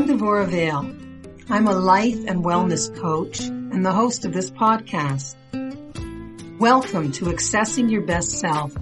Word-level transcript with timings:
I'm 0.00 0.08
Devora 0.08 0.46
Vale. 0.46 0.96
I'm 1.50 1.68
a 1.68 1.74
life 1.74 2.24
and 2.26 2.42
wellness 2.42 2.88
coach 3.02 3.40
and 3.40 3.84
the 3.84 3.92
host 3.92 4.24
of 4.24 4.32
this 4.32 4.50
podcast. 4.50 5.36
Welcome 6.58 7.12
to 7.12 7.26
Accessing 7.26 7.90
Your 7.90 8.00
Best 8.00 8.30
Self, 8.30 8.74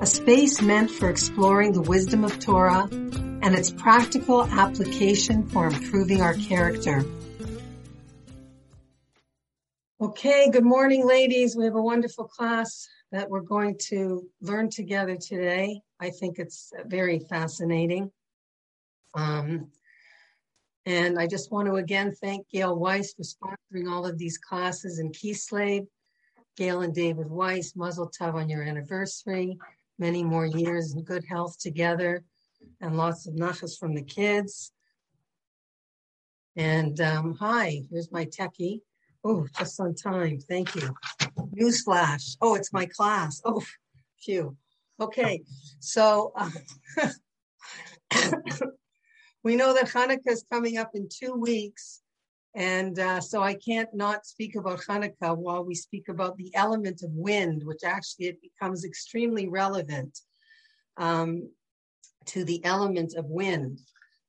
a 0.00 0.06
space 0.06 0.62
meant 0.62 0.90
for 0.90 1.10
exploring 1.10 1.74
the 1.74 1.82
wisdom 1.82 2.24
of 2.24 2.38
Torah 2.38 2.88
and 2.90 3.54
its 3.54 3.70
practical 3.70 4.42
application 4.44 5.48
for 5.50 5.66
improving 5.66 6.22
our 6.22 6.32
character. 6.32 7.04
Okay, 10.00 10.48
good 10.48 10.64
morning, 10.64 11.06
ladies. 11.06 11.54
We 11.54 11.66
have 11.66 11.76
a 11.76 11.82
wonderful 11.82 12.24
class 12.24 12.88
that 13.10 13.28
we're 13.28 13.42
going 13.42 13.76
to 13.90 14.26
learn 14.40 14.70
together 14.70 15.16
today. 15.16 15.82
I 16.00 16.08
think 16.08 16.38
it's 16.38 16.72
very 16.86 17.18
fascinating. 17.18 18.10
Um, 19.12 19.70
and 20.86 21.18
I 21.18 21.26
just 21.26 21.52
want 21.52 21.66
to 21.66 21.76
again 21.76 22.12
thank 22.12 22.48
Gail 22.50 22.76
Weiss 22.76 23.14
for 23.14 23.22
sponsoring 23.22 23.90
all 23.90 24.06
of 24.06 24.18
these 24.18 24.38
classes 24.38 24.98
in 24.98 25.12
Kislev. 25.12 25.86
Gail 26.56 26.82
and 26.82 26.94
David 26.94 27.30
Weiss, 27.30 27.74
Mazel 27.76 28.10
Tov 28.10 28.34
on 28.34 28.48
your 28.48 28.62
anniversary. 28.62 29.58
Many 29.98 30.22
more 30.22 30.44
years 30.44 30.92
in 30.92 31.02
good 31.02 31.24
health 31.24 31.58
together 31.58 32.24
and 32.80 32.96
lots 32.96 33.26
of 33.26 33.34
nachas 33.34 33.78
from 33.78 33.94
the 33.94 34.02
kids. 34.02 34.72
And 36.56 37.00
um, 37.00 37.36
hi, 37.38 37.82
here's 37.90 38.12
my 38.12 38.26
techie. 38.26 38.80
Oh, 39.24 39.46
just 39.58 39.80
on 39.80 39.94
time. 39.94 40.40
Thank 40.40 40.74
you. 40.74 40.94
Newsflash. 41.56 42.36
Oh, 42.42 42.54
it's 42.54 42.72
my 42.72 42.86
class. 42.86 43.40
Oh, 43.44 43.62
phew. 44.20 44.56
Okay, 45.00 45.42
so 45.78 46.32
uh, 46.36 46.50
we 49.42 49.56
know 49.56 49.74
that 49.74 49.88
Hanukkah 49.88 50.28
is 50.28 50.44
coming 50.50 50.78
up 50.78 50.90
in 50.94 51.08
two 51.08 51.34
weeks. 51.34 52.00
And 52.54 52.98
uh, 52.98 53.20
so 53.20 53.42
I 53.42 53.54
can't 53.54 53.92
not 53.94 54.26
speak 54.26 54.56
about 54.56 54.80
Hanukkah 54.80 55.36
while 55.36 55.64
we 55.64 55.74
speak 55.74 56.08
about 56.08 56.36
the 56.36 56.54
element 56.54 57.02
of 57.02 57.10
wind, 57.12 57.62
which 57.64 57.82
actually 57.84 58.26
it 58.26 58.42
becomes 58.42 58.84
extremely 58.84 59.48
relevant 59.48 60.20
um, 60.98 61.48
to 62.26 62.44
the 62.44 62.62
element 62.64 63.14
of 63.14 63.24
wind. 63.26 63.80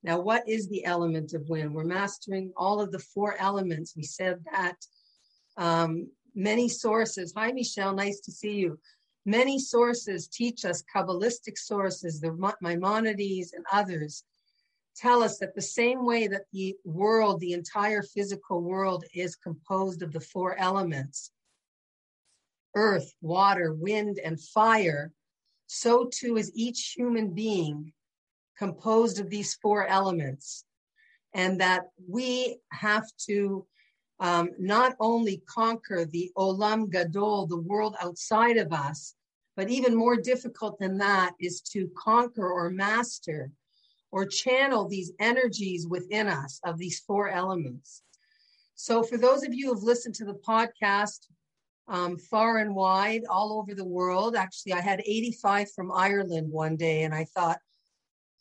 Now, 0.04 0.20
what 0.20 0.48
is 0.48 0.68
the 0.68 0.86
element 0.86 1.34
of 1.34 1.48
wind? 1.50 1.74
We're 1.74 1.84
mastering 1.84 2.54
all 2.56 2.80
of 2.80 2.92
the 2.92 3.00
four 3.00 3.36
elements. 3.40 3.94
We 3.96 4.04
said 4.04 4.40
that 4.52 4.78
um, 5.58 6.10
many 6.34 6.70
sources, 6.70 7.34
hi 7.36 7.52
Michelle, 7.52 7.94
nice 7.94 8.20
to 8.22 8.32
see 8.32 8.54
you. 8.54 8.80
Many 9.26 9.60
sources 9.60 10.28
teach 10.28 10.66
us, 10.66 10.84
Kabbalistic 10.94 11.58
sources, 11.58 12.20
the 12.20 12.32
Maimonides 12.62 13.54
and 13.54 13.66
others, 13.72 14.24
tell 14.96 15.24
us 15.24 15.38
that 15.40 15.56
the 15.56 15.62
same 15.62 16.06
way 16.06 16.28
that 16.28 16.46
the 16.52 16.76
world, 16.84 17.40
the 17.40 17.54
entire 17.54 18.02
physical 18.02 18.62
world, 18.62 19.06
is 19.14 19.36
composed 19.36 20.02
of 20.02 20.12
the 20.12 20.20
four 20.20 20.58
elements 20.58 21.32
earth, 22.76 23.14
water, 23.22 23.74
wind, 23.74 24.20
and 24.24 24.42
fire, 24.42 25.12
so 25.68 26.10
too 26.12 26.38
is 26.38 26.52
each 26.56 26.94
human 26.98 27.34
being 27.34 27.94
composed 28.58 29.20
of 29.20 29.30
these 29.30 29.54
four 29.56 29.86
elements. 29.86 30.66
And 31.36 31.62
that 31.62 31.84
we 32.08 32.58
have 32.72 33.06
to 33.28 33.66
um, 34.20 34.52
not 34.60 34.96
only 35.00 35.42
conquer 35.48 36.06
the 36.06 36.32
olam 36.38 36.90
gadol, 36.90 37.48
the 37.48 37.60
world 37.60 37.96
outside 38.02 38.58
of 38.58 38.72
us, 38.72 39.16
but 39.56 39.70
even 39.70 39.96
more 39.96 40.18
difficult 40.18 40.80
than 40.80 40.98
that 41.00 41.34
is 41.40 41.62
to 41.62 41.90
conquer 41.96 42.48
or 42.48 42.70
master 42.70 43.52
or 44.14 44.28
channel 44.28 44.88
these 44.88 45.12
energies 45.20 45.88
within 45.88 46.28
us 46.28 46.62
of 46.64 46.78
these 46.78 47.00
four 47.00 47.30
elements. 47.30 48.04
So, 48.76 49.02
for 49.02 49.18
those 49.18 49.44
of 49.44 49.56
you 49.56 49.74
who've 49.74 49.82
listened 49.82 50.14
to 50.16 50.26
the 50.26 50.36
podcast 50.48 51.28
um, 51.88 52.18
far 52.18 52.60
and 52.60 52.76
wide, 52.76 53.24
all 53.28 53.58
over 53.60 53.74
the 53.74 53.84
world, 53.84 54.36
actually, 54.36 54.74
I 54.74 54.82
had 54.82 55.02
85 55.04 55.72
from 55.76 55.92
Ireland 55.92 56.52
one 56.52 56.76
day, 56.76 57.02
and 57.04 57.14
I 57.14 57.26
thought, 57.36 57.58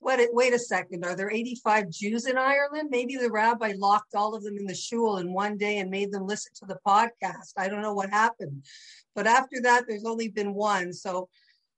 what, 0.00 0.20
wait 0.32 0.52
a 0.52 0.58
second, 0.58 1.06
are 1.06 1.16
there 1.16 1.30
85 1.30 1.88
Jews 1.88 2.26
in 2.26 2.36
Ireland? 2.36 2.88
Maybe 2.90 3.16
the 3.16 3.30
rabbi 3.30 3.72
locked 3.78 4.14
all 4.14 4.34
of 4.34 4.42
them 4.42 4.58
in 4.58 4.66
the 4.66 4.74
shul 4.74 5.18
in 5.18 5.32
one 5.32 5.56
day 5.56 5.78
and 5.78 5.90
made 5.90 6.12
them 6.12 6.26
listen 6.26 6.52
to 6.56 6.66
the 6.66 6.78
podcast. 6.86 7.52
I 7.56 7.68
don't 7.68 7.82
know 7.82 7.94
what 7.94 8.10
happened. 8.10 8.64
But 9.14 9.26
after 9.26 9.60
that, 9.62 9.84
there's 9.88 10.04
only 10.04 10.28
been 10.28 10.54
one. 10.54 10.92
So 10.92 11.28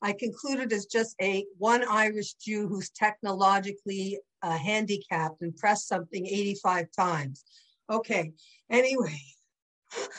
I 0.03 0.13
concluded 0.13 0.73
as 0.73 0.87
just 0.87 1.17
a 1.21 1.47
one 1.59 1.85
Irish 1.89 2.35
Jew 2.35 2.69
who's 2.69 2.91
technologically 2.91 4.19
uh, 4.43 4.59
handicapped 4.59 5.41
and 5.41 5.57
pressed 5.57 5.89
something 5.89 6.27
85 6.27 6.87
times. 6.97 7.45
Okay, 7.91 8.33
anyway, 8.71 9.19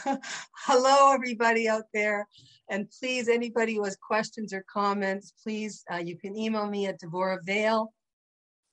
hello 0.66 1.13
everybody 1.13 1.68
out 1.68 1.86
there. 1.94 2.28
And 2.69 2.90
please, 3.00 3.28
anybody 3.28 3.75
who 3.75 3.84
has 3.84 3.96
questions 3.96 4.53
or 4.53 4.66
comments, 4.72 5.34
please, 5.44 5.84
uh, 5.92 5.97
you 5.97 6.18
can 6.18 6.36
email 6.36 6.68
me 6.68 6.88
at 6.88 7.00
devoravale 7.00 7.88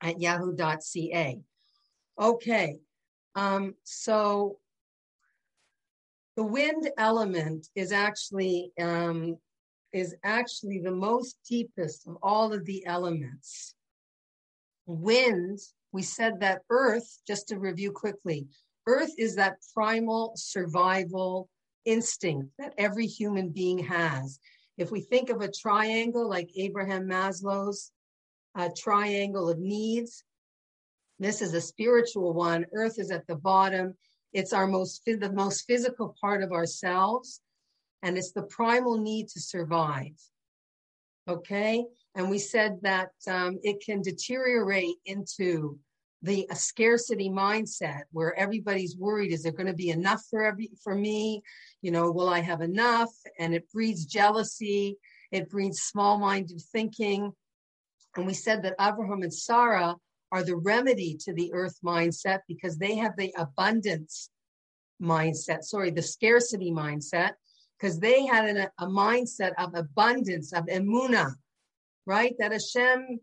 at 0.00 0.20
yahoo.ca. 0.20 1.40
Okay, 2.20 2.78
um, 3.34 3.74
so 3.84 4.58
the 6.36 6.42
wind 6.42 6.90
element 6.96 7.68
is 7.74 7.92
actually 7.92 8.72
um, 8.80 9.36
is 9.92 10.14
actually 10.24 10.80
the 10.80 10.92
most 10.92 11.36
deepest 11.48 12.06
of 12.06 12.16
all 12.22 12.52
of 12.52 12.64
the 12.64 12.84
elements. 12.86 13.74
Wind, 14.86 15.58
we 15.92 16.02
said 16.02 16.40
that 16.40 16.62
earth, 16.70 17.18
just 17.26 17.48
to 17.48 17.58
review 17.58 17.92
quickly, 17.92 18.46
earth 18.86 19.12
is 19.18 19.36
that 19.36 19.58
primal 19.74 20.32
survival 20.34 21.48
instinct 21.84 22.48
that 22.58 22.74
every 22.78 23.06
human 23.06 23.50
being 23.50 23.78
has. 23.78 24.38
If 24.78 24.90
we 24.90 25.00
think 25.00 25.30
of 25.30 25.40
a 25.40 25.50
triangle 25.50 26.28
like 26.28 26.50
Abraham 26.56 27.06
Maslow's 27.06 27.92
triangle 28.76 29.48
of 29.48 29.58
needs, 29.58 30.24
this 31.18 31.42
is 31.42 31.54
a 31.54 31.60
spiritual 31.60 32.32
one. 32.32 32.66
Earth 32.72 32.98
is 32.98 33.10
at 33.10 33.26
the 33.26 33.36
bottom. 33.36 33.94
It's 34.32 34.52
our 34.52 34.66
most 34.66 35.04
the 35.04 35.32
most 35.32 35.66
physical 35.66 36.16
part 36.20 36.42
of 36.42 36.52
ourselves 36.52 37.40
and 38.02 38.18
it's 38.18 38.32
the 38.32 38.42
primal 38.42 38.98
need 38.98 39.28
to 39.28 39.40
survive. 39.40 40.16
Okay. 41.28 41.84
And 42.14 42.28
we 42.28 42.38
said 42.38 42.78
that 42.82 43.10
um, 43.28 43.58
it 43.62 43.82
can 43.84 44.02
deteriorate 44.02 44.96
into 45.06 45.78
the 46.22 46.46
scarcity 46.54 47.28
mindset 47.28 48.02
where 48.12 48.38
everybody's 48.38 48.96
worried 48.96 49.32
is 49.32 49.42
there 49.42 49.52
going 49.52 49.66
to 49.66 49.72
be 49.72 49.90
enough 49.90 50.22
for 50.30 50.44
every 50.44 50.70
for 50.82 50.94
me 50.94 51.42
you 51.82 51.90
know 51.90 52.10
will 52.10 52.28
i 52.28 52.38
have 52.38 52.60
enough 52.60 53.10
and 53.38 53.54
it 53.54 53.68
breeds 53.72 54.06
jealousy 54.06 54.96
it 55.32 55.50
breeds 55.50 55.80
small-minded 55.80 56.60
thinking 56.72 57.32
and 58.16 58.26
we 58.26 58.34
said 58.34 58.62
that 58.62 58.76
abraham 58.80 59.22
and 59.22 59.34
sarah 59.34 59.96
are 60.30 60.44
the 60.44 60.56
remedy 60.56 61.16
to 61.18 61.32
the 61.34 61.52
earth 61.52 61.78
mindset 61.84 62.38
because 62.46 62.78
they 62.78 62.94
have 62.94 63.16
the 63.16 63.34
abundance 63.36 64.30
mindset 65.02 65.64
sorry 65.64 65.90
the 65.90 66.02
scarcity 66.02 66.70
mindset 66.70 67.32
because 67.82 67.98
they 67.98 68.24
had 68.24 68.44
an, 68.44 68.68
a 68.78 68.86
mindset 68.86 69.52
of 69.58 69.74
abundance, 69.74 70.52
of 70.52 70.66
emuna, 70.66 71.32
right? 72.06 72.34
That 72.38 72.52
Hashem 72.52 73.18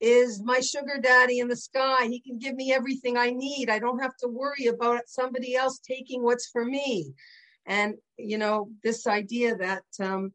is 0.00 0.42
my 0.42 0.60
sugar 0.60 0.98
daddy 1.00 1.40
in 1.40 1.48
the 1.48 1.56
sky. 1.56 2.06
He 2.06 2.20
can 2.20 2.38
give 2.38 2.54
me 2.54 2.72
everything 2.72 3.18
I 3.18 3.30
need. 3.30 3.68
I 3.68 3.78
don't 3.78 4.00
have 4.00 4.16
to 4.22 4.28
worry 4.28 4.66
about 4.66 5.02
somebody 5.08 5.54
else 5.54 5.78
taking 5.86 6.22
what's 6.22 6.48
for 6.50 6.64
me. 6.64 7.12
And 7.66 7.94
you 8.16 8.38
know, 8.38 8.70
this 8.82 9.06
idea 9.06 9.56
that 9.56 9.84
um, 10.00 10.32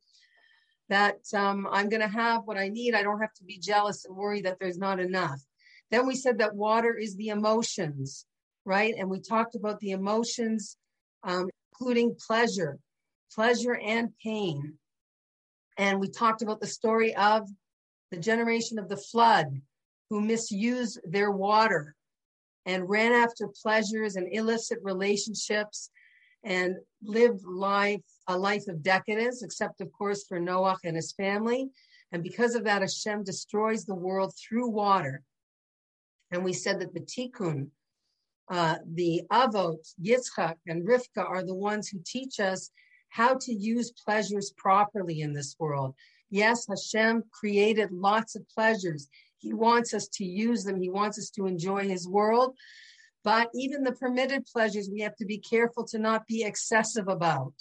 that 0.90 1.18
um, 1.34 1.68
I'm 1.70 1.90
going 1.90 2.02
to 2.02 2.08
have 2.08 2.44
what 2.46 2.58
I 2.58 2.70
need. 2.70 2.94
I 2.94 3.04
don't 3.04 3.20
have 3.20 3.34
to 3.40 3.44
be 3.44 3.58
jealous 3.58 4.06
and 4.06 4.16
worry 4.16 4.42
that 4.42 4.58
there's 4.60 4.78
not 4.78 5.00
enough. 5.00 5.42
Then 5.90 6.06
we 6.06 6.16
said 6.16 6.38
that 6.38 6.56
water 6.56 6.96
is 6.96 7.16
the 7.16 7.30
emotions, 7.30 8.26
right? 8.66 8.94
And 8.98 9.10
we 9.10 9.20
talked 9.20 9.56
about 9.56 9.80
the 9.80 9.92
emotions, 9.92 10.78
um, 11.24 11.50
including 11.74 12.16
pleasure, 12.26 12.80
pleasure 13.34 13.76
and 13.76 14.10
pain. 14.24 14.74
And 15.78 16.00
we 16.00 16.10
talked 16.10 16.42
about 16.42 16.60
the 16.60 16.68
story 16.68 17.16
of 17.16 17.48
the 18.12 18.18
generation 18.18 18.80
of 18.80 18.90
the 18.90 18.98
flood 18.98 19.62
who 20.10 20.22
misused 20.22 21.00
their 21.04 21.32
water 21.32 21.96
and 22.66 22.90
ran 22.90 23.14
after 23.14 23.48
pleasures 23.48 24.16
and 24.16 24.28
illicit 24.32 24.80
relationships 24.82 25.90
and 26.44 26.76
lived 27.04 27.44
life 27.46 28.02
a 28.28 28.38
life 28.38 28.68
of 28.68 28.84
decadence, 28.84 29.42
except 29.42 29.82
of 29.82 29.92
course 29.92 30.26
for 30.28 30.40
Noah 30.40 30.78
and 30.84 30.96
his 30.96 31.14
family. 31.14 31.70
And 32.12 32.24
because 32.24 32.56
of 32.56 32.64
that, 32.66 32.82
Hashem 32.82 33.24
destroys 33.24 33.86
the 33.86 33.96
world 33.96 34.34
through 34.36 34.70
water. 34.70 35.24
And 36.32 36.44
we 36.44 36.54
said 36.54 36.80
that 36.82 36.94
the 36.94 37.02
tikkun, 37.02 37.70
uh, 38.50 38.78
the 38.94 39.24
avot, 39.32 39.78
Yitzchak, 40.02 40.56
and 40.68 40.88
Rivka 40.88 41.26
are 41.26 41.44
the 41.44 41.56
ones 41.56 41.88
who 41.88 42.00
teach 42.06 42.40
us 42.40 42.70
how 43.18 43.34
to 43.34 43.52
use 43.52 43.92
pleasures 44.06 44.54
properly 44.56 45.22
in 45.22 45.34
this 45.34 45.56
world. 45.58 45.96
Yes, 46.30 46.68
Hashem 46.70 47.24
created 47.32 47.92
lots 47.92 48.36
of 48.36 48.48
pleasures. 48.48 49.08
He 49.40 49.54
wants 49.54 49.96
us 49.96 50.08
to 50.18 50.24
use 50.24 50.64
them. 50.64 50.80
He 50.80 50.92
wants 50.92 51.18
us 51.18 51.32
to 51.32 51.48
enjoy 51.48 51.88
his 51.88 52.08
world. 52.08 52.56
But 53.24 53.50
even 53.56 53.84
the 53.84 53.94
permitted 53.94 54.46
pleasures, 54.46 54.92
we 54.92 55.00
have 55.00 55.16
to 55.16 55.26
be 55.26 55.40
careful 55.40 55.84
to 55.86 55.98
not 55.98 56.28
be 56.28 56.44
excessive 56.44 57.08
about. 57.08 57.54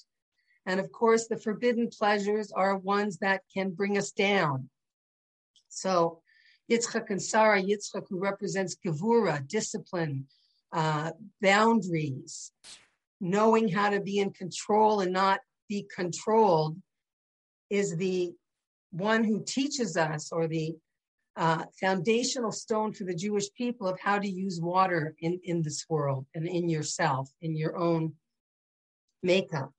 And 0.67 0.79
of 0.79 0.93
course, 0.93 1.27
the 1.27 1.39
forbidden 1.39 1.89
pleasures 1.89 2.53
are 2.53 2.77
ones 2.77 3.17
that 3.19 3.41
can 3.55 3.71
bring 3.71 3.97
us 3.97 4.11
down. 4.13 4.69
So 5.71 6.21
Yitzchak 6.71 7.09
and 7.09 7.23
Sarah, 7.23 7.63
Yitzchak 7.63 8.05
who 8.11 8.19
represents 8.19 8.77
Gevura, 8.85 9.47
discipline, 9.49 10.27
uh, 10.73 11.13
boundaries, 11.41 12.53
knowing 13.21 13.69
how 13.69 13.91
to 13.91 14.01
be 14.01 14.19
in 14.19 14.31
control 14.31 15.01
and 15.01 15.13
not 15.13 15.41
be 15.69 15.87
controlled, 15.95 16.77
is 17.71 17.97
the 17.97 18.33
one 18.91 19.25
who 19.25 19.43
teaches 19.45 19.97
us, 19.97 20.31
or 20.33 20.47
the 20.47 20.75
uh, 21.37 21.65
foundational 21.79 22.53
stone 22.53 22.93
for 22.93 23.05
the 23.05 23.15
Jewish 23.15 23.53
people 23.53 23.87
of 23.87 23.99
how 24.01 24.19
to 24.19 24.29
use 24.29 24.61
water 24.61 25.15
in, 25.21 25.41
in 25.45 25.63
this 25.63 25.85
world 25.89 26.27
and 26.35 26.47
in 26.47 26.69
yourself, 26.69 27.29
in 27.43 27.57
your 27.57 27.77
own 27.77 28.15
makeup. 29.23 29.71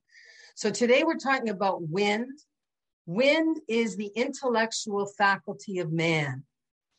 So 0.56 0.70
today 0.70 1.04
we're 1.04 1.16
talking 1.16 1.50
about 1.50 1.88
wind. 1.88 2.38
Wind 3.06 3.60
is 3.68 3.96
the 3.96 4.12
intellectual 4.16 5.06
faculty 5.18 5.80
of 5.80 5.92
man. 5.92 6.44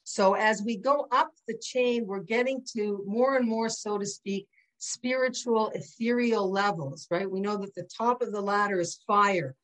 So 0.05 0.35
as 0.35 0.63
we 0.63 0.77
go 0.77 1.07
up 1.13 1.31
the 1.47 1.59
chain, 1.61 2.07
we're 2.07 2.21
getting 2.21 2.65
to 2.77 3.05
more 3.07 3.37
and 3.37 3.47
more, 3.47 3.69
so 3.69 3.99
to 3.99 4.07
speak, 4.07 4.49
spiritual, 4.79 5.71
ethereal 5.75 6.51
levels, 6.51 7.07
right? 7.11 7.31
We 7.31 7.41
know 7.41 7.57
that 7.59 7.75
the 7.75 7.89
top 7.97 8.23
of 8.23 8.33
the 8.33 8.41
ladder 8.41 8.81
is 8.81 9.01
fire, 9.07 9.55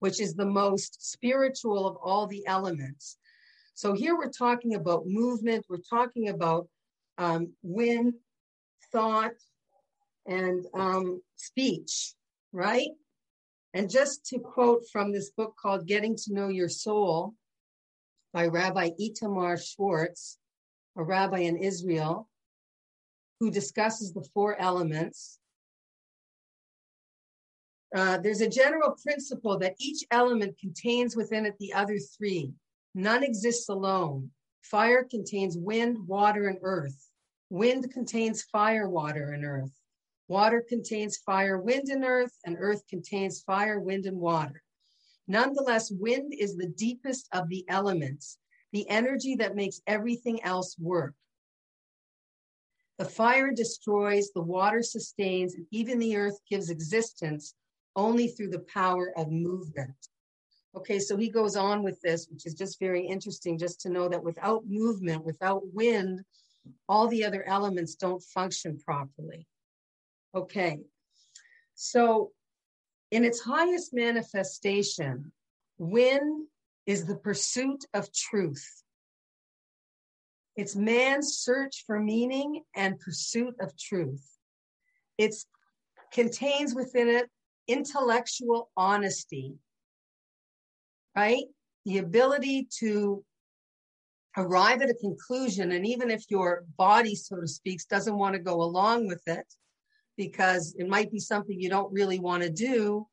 which 0.00 0.20
is 0.20 0.34
the 0.34 0.46
most 0.46 1.10
spiritual 1.10 1.86
of 1.86 1.96
all 1.96 2.26
the 2.26 2.46
elements. 2.46 3.18
So 3.74 3.92
here 3.92 4.16
we're 4.16 4.30
talking 4.30 4.74
about 4.74 5.06
movement, 5.06 5.66
we're 5.68 5.78
talking 5.78 6.28
about 6.28 6.68
um, 7.18 7.52
wind, 7.62 8.14
thought, 8.92 9.34
and 10.26 10.64
um, 10.74 11.22
speech, 11.36 12.14
right? 12.52 12.90
And 13.72 13.90
just 13.90 14.26
to 14.26 14.38
quote 14.38 14.82
from 14.92 15.12
this 15.12 15.30
book 15.30 15.54
called 15.60 15.86
Getting 15.86 16.16
to 16.16 16.32
Know 16.32 16.48
Your 16.48 16.68
Soul, 16.68 17.34
by 18.34 18.48
Rabbi 18.48 18.90
Itamar 19.00 19.56
Schwartz, 19.64 20.38
a 20.96 21.02
rabbi 21.02 21.38
in 21.38 21.56
Israel, 21.56 22.28
who 23.44 23.50
discusses 23.50 24.14
the 24.14 24.26
four 24.32 24.58
elements. 24.58 25.38
Uh, 27.94 28.16
there's 28.16 28.40
a 28.40 28.48
general 28.48 28.96
principle 29.02 29.58
that 29.58 29.74
each 29.78 30.02
element 30.10 30.58
contains 30.58 31.14
within 31.14 31.44
it 31.44 31.54
the 31.60 31.74
other 31.74 31.98
three. 31.98 32.54
None 32.94 33.22
exists 33.22 33.68
alone. 33.68 34.30
Fire 34.62 35.04
contains 35.04 35.58
wind, 35.58 35.98
water, 36.08 36.48
and 36.48 36.58
earth. 36.62 37.10
Wind 37.50 37.92
contains 37.92 38.44
fire, 38.44 38.88
water, 38.88 39.32
and 39.32 39.44
earth. 39.44 39.78
Water 40.26 40.64
contains 40.66 41.18
fire, 41.18 41.58
wind, 41.58 41.90
and 41.90 42.02
earth, 42.02 42.32
and 42.46 42.56
earth 42.58 42.82
contains 42.88 43.42
fire, 43.42 43.78
wind, 43.78 44.06
and 44.06 44.18
water. 44.18 44.62
Nonetheless, 45.28 45.90
wind 45.90 46.32
is 46.32 46.56
the 46.56 46.68
deepest 46.68 47.28
of 47.34 47.50
the 47.50 47.66
elements, 47.68 48.38
the 48.72 48.88
energy 48.88 49.36
that 49.36 49.54
makes 49.54 49.82
everything 49.86 50.42
else 50.44 50.78
work. 50.78 51.12
The 52.98 53.04
fire 53.04 53.52
destroys, 53.52 54.30
the 54.34 54.42
water 54.42 54.82
sustains, 54.82 55.54
and 55.54 55.66
even 55.70 55.98
the 55.98 56.16
earth 56.16 56.38
gives 56.48 56.70
existence 56.70 57.54
only 57.96 58.28
through 58.28 58.50
the 58.50 58.64
power 58.72 59.12
of 59.16 59.30
movement. 59.30 59.96
Okay, 60.76 60.98
so 60.98 61.16
he 61.16 61.28
goes 61.28 61.56
on 61.56 61.82
with 61.82 62.00
this, 62.02 62.28
which 62.28 62.46
is 62.46 62.54
just 62.54 62.80
very 62.80 63.06
interesting, 63.06 63.58
just 63.58 63.80
to 63.82 63.90
know 63.90 64.08
that 64.08 64.22
without 64.22 64.64
movement, 64.66 65.24
without 65.24 65.62
wind, 65.72 66.24
all 66.88 67.08
the 67.08 67.24
other 67.24 67.44
elements 67.46 67.94
don't 67.94 68.22
function 68.22 68.78
properly. 68.78 69.46
Okay, 70.34 70.80
so 71.74 72.32
in 73.10 73.24
its 73.24 73.40
highest 73.40 73.94
manifestation, 73.94 75.32
wind 75.78 76.48
is 76.86 77.06
the 77.06 77.16
pursuit 77.16 77.84
of 77.94 78.12
truth. 78.12 78.83
It's 80.56 80.76
man's 80.76 81.38
search 81.38 81.84
for 81.86 81.98
meaning 81.98 82.62
and 82.76 82.98
pursuit 83.00 83.54
of 83.60 83.76
truth. 83.76 84.24
It 85.18 85.34
contains 86.12 86.74
within 86.74 87.08
it 87.08 87.28
intellectual 87.66 88.70
honesty, 88.76 89.54
right? 91.16 91.44
The 91.84 91.98
ability 91.98 92.68
to 92.78 93.24
arrive 94.36 94.82
at 94.82 94.90
a 94.90 94.94
conclusion. 94.94 95.72
And 95.72 95.86
even 95.86 96.10
if 96.10 96.24
your 96.30 96.64
body, 96.76 97.14
so 97.14 97.40
to 97.40 97.48
speak, 97.48 97.80
doesn't 97.88 98.16
want 98.16 98.34
to 98.34 98.40
go 98.40 98.62
along 98.62 99.08
with 99.08 99.22
it, 99.26 99.46
because 100.16 100.74
it 100.78 100.88
might 100.88 101.10
be 101.10 101.18
something 101.18 101.60
you 101.60 101.68
don't 101.68 101.92
really 101.92 102.20
want 102.20 102.44
to 102.44 102.50
do, 102.50 103.06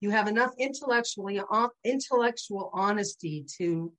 you 0.00 0.10
have 0.10 0.26
enough 0.26 0.50
intellectually 0.58 1.40
intellectual 1.84 2.70
honesty 2.72 3.44
to 3.58 3.92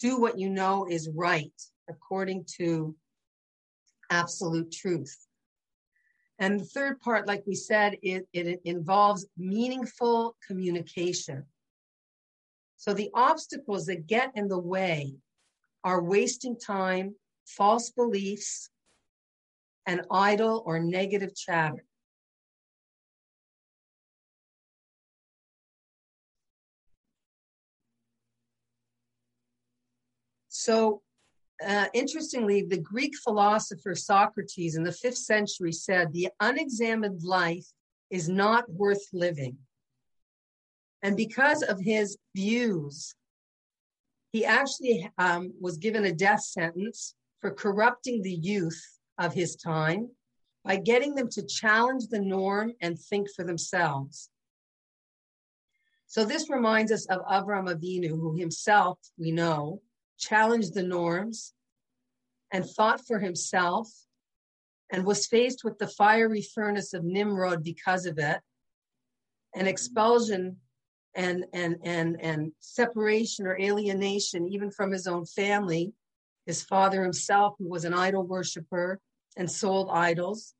do 0.00 0.20
what 0.20 0.38
you 0.38 0.48
know 0.48 0.86
is 0.88 1.10
right 1.14 1.52
according 1.88 2.44
to 2.56 2.94
absolute 4.10 4.72
truth. 4.72 5.26
And 6.38 6.60
the 6.60 6.64
third 6.64 7.00
part, 7.00 7.26
like 7.26 7.44
we 7.46 7.54
said, 7.54 7.96
it, 8.02 8.28
it 8.32 8.60
involves 8.64 9.26
meaningful 9.38 10.36
communication. 10.46 11.44
So 12.76 12.92
the 12.92 13.10
obstacles 13.14 13.86
that 13.86 14.06
get 14.06 14.32
in 14.34 14.48
the 14.48 14.58
way 14.58 15.14
are 15.82 16.02
wasting 16.02 16.58
time, 16.58 17.14
false 17.46 17.90
beliefs, 17.90 18.68
and 19.86 20.02
idle 20.10 20.62
or 20.66 20.78
negative 20.78 21.34
chatter. 21.34 21.84
So, 30.48 31.02
uh, 31.64 31.86
interestingly, 31.94 32.62
the 32.62 32.80
Greek 32.80 33.14
philosopher 33.16 33.94
Socrates 33.94 34.76
in 34.76 34.82
the 34.82 34.92
fifth 34.92 35.18
century 35.18 35.72
said, 35.72 36.12
The 36.12 36.28
unexamined 36.40 37.22
life 37.22 37.66
is 38.10 38.28
not 38.28 38.70
worth 38.70 39.06
living. 39.12 39.56
And 41.02 41.16
because 41.16 41.62
of 41.62 41.80
his 41.80 42.18
views, 42.34 43.14
he 44.32 44.44
actually 44.44 45.10
um, 45.18 45.52
was 45.60 45.78
given 45.78 46.04
a 46.04 46.12
death 46.12 46.42
sentence 46.42 47.14
for 47.40 47.50
corrupting 47.50 48.22
the 48.22 48.34
youth 48.34 48.82
of 49.18 49.32
his 49.32 49.56
time 49.56 50.10
by 50.64 50.76
getting 50.76 51.14
them 51.14 51.28
to 51.30 51.46
challenge 51.46 52.08
the 52.08 52.20
norm 52.20 52.72
and 52.80 52.98
think 52.98 53.28
for 53.34 53.44
themselves. 53.44 54.28
So 56.06 56.24
this 56.24 56.50
reminds 56.50 56.92
us 56.92 57.06
of 57.06 57.20
Avram 57.26 57.72
Avinu, 57.72 58.08
who 58.08 58.36
himself, 58.36 58.98
we 59.18 59.32
know, 59.32 59.80
challenged 60.18 60.74
the 60.74 60.82
norms 60.82 61.52
and 62.52 62.64
thought 62.64 63.06
for 63.06 63.18
himself 63.18 63.88
and 64.92 65.04
was 65.04 65.26
faced 65.26 65.64
with 65.64 65.78
the 65.78 65.88
fiery 65.88 66.42
furnace 66.42 66.94
of 66.94 67.04
Nimrod 67.04 67.64
because 67.64 68.06
of 68.06 68.18
it, 68.18 68.40
and 69.54 69.66
expulsion 69.66 70.58
and, 71.14 71.44
and, 71.52 71.76
and, 71.82 72.20
and 72.20 72.52
separation 72.60 73.46
or 73.46 73.58
alienation, 73.58 74.46
even 74.48 74.70
from 74.70 74.92
his 74.92 75.06
own 75.06 75.24
family, 75.24 75.92
his 76.44 76.62
father 76.62 77.02
himself, 77.02 77.54
who 77.58 77.68
was 77.68 77.84
an 77.84 77.94
idol 77.94 78.22
worshiper 78.22 79.00
and 79.36 79.50
sold 79.50 79.88
idols. 79.90 80.54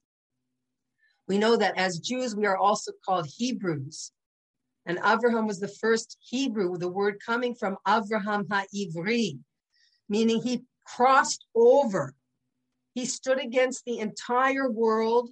We 1.28 1.38
know 1.38 1.56
that 1.56 1.76
as 1.76 1.98
Jews, 1.98 2.34
we 2.34 2.46
are 2.46 2.56
also 2.56 2.92
called 3.04 3.28
Hebrews. 3.36 4.12
And 4.86 4.98
Abraham 5.04 5.46
was 5.46 5.58
the 5.58 5.68
first 5.68 6.16
Hebrew, 6.20 6.70
with 6.70 6.80
the 6.80 6.88
word 6.88 7.20
coming 7.24 7.54
from 7.54 7.76
Avraham 7.86 8.44
HaIvri, 8.44 9.38
meaning 10.08 10.40
he 10.40 10.62
crossed 10.84 11.44
over. 11.54 12.14
He 12.94 13.04
stood 13.04 13.40
against 13.40 13.84
the 13.84 13.98
entire 13.98 14.70
world 14.70 15.30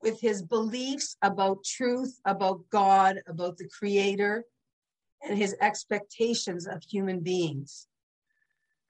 with 0.00 0.20
his 0.20 0.42
beliefs 0.42 1.16
about 1.22 1.64
truth, 1.64 2.18
about 2.24 2.62
God, 2.70 3.20
about 3.28 3.58
the 3.58 3.68
Creator, 3.68 4.44
and 5.22 5.38
his 5.38 5.54
expectations 5.60 6.66
of 6.66 6.82
human 6.82 7.20
beings. 7.20 7.86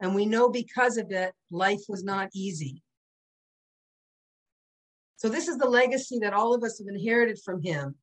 And 0.01 0.15
we 0.15 0.27
know 0.27 0.49
because 0.49 0.97
of 0.97 1.11
it, 1.11 1.33
life 1.51 1.83
was 1.89 2.03
not 2.03 2.31
easy. 2.35 2.83
So, 5.17 5.29
this 5.29 5.47
is 5.47 5.59
the 5.59 5.69
legacy 5.69 6.19
that 6.21 6.33
all 6.33 6.55
of 6.55 6.65
us 6.65 6.79
have 6.79 6.89
inherited 6.89 7.39
from 7.45 7.63
him. 7.63 7.95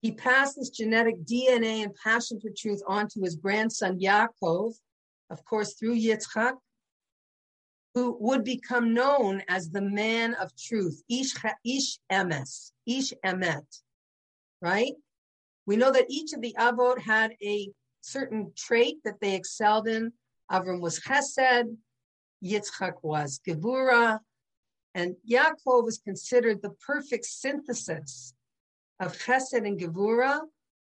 He 0.00 0.12
passed 0.12 0.56
this 0.56 0.70
genetic 0.70 1.24
DNA 1.24 1.82
and 1.82 1.94
passion 1.94 2.40
for 2.40 2.50
truth 2.56 2.80
on 2.86 3.08
to 3.08 3.20
his 3.20 3.36
grandson 3.36 4.00
Yaakov, 4.00 4.74
of 5.28 5.44
course, 5.44 5.74
through 5.74 5.96
Yitzchak, 5.96 6.54
who 7.94 8.16
would 8.20 8.42
become 8.42 8.94
known 8.94 9.42
as 9.48 9.70
the 9.70 9.82
man 9.82 10.34
of 10.34 10.56
truth, 10.56 11.02
Ish, 11.08 11.34
ish 11.64 11.98
Emes, 12.10 12.72
Ish 12.86 13.12
Emet, 13.24 13.66
right? 14.62 14.92
We 15.66 15.76
know 15.76 15.92
that 15.92 16.06
each 16.08 16.32
of 16.32 16.40
the 16.40 16.54
Avot 16.58 16.98
had 16.98 17.32
a 17.42 17.70
certain 18.00 18.52
trait 18.56 18.98
that 19.04 19.20
they 19.20 19.34
excelled 19.34 19.86
in. 19.86 20.12
Avram 20.50 20.80
was 20.80 20.98
Chesed, 21.00 21.76
Yitzchak 22.42 22.94
was 23.02 23.40
Gevura, 23.46 24.20
and 24.94 25.16
Yaakov 25.30 25.84
was 25.84 25.98
considered 25.98 26.62
the 26.62 26.70
perfect 26.70 27.26
synthesis 27.26 28.34
of 29.00 29.16
Chesed 29.18 29.66
and 29.66 29.80
Gevura, 29.80 30.40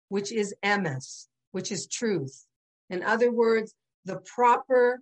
which 0.08 0.32
is 0.32 0.54
emes, 0.64 1.26
which 1.52 1.70
is 1.70 1.86
truth. 1.86 2.46
In 2.90 3.02
other 3.02 3.30
words, 3.30 3.74
the 4.06 4.16
proper, 4.16 5.00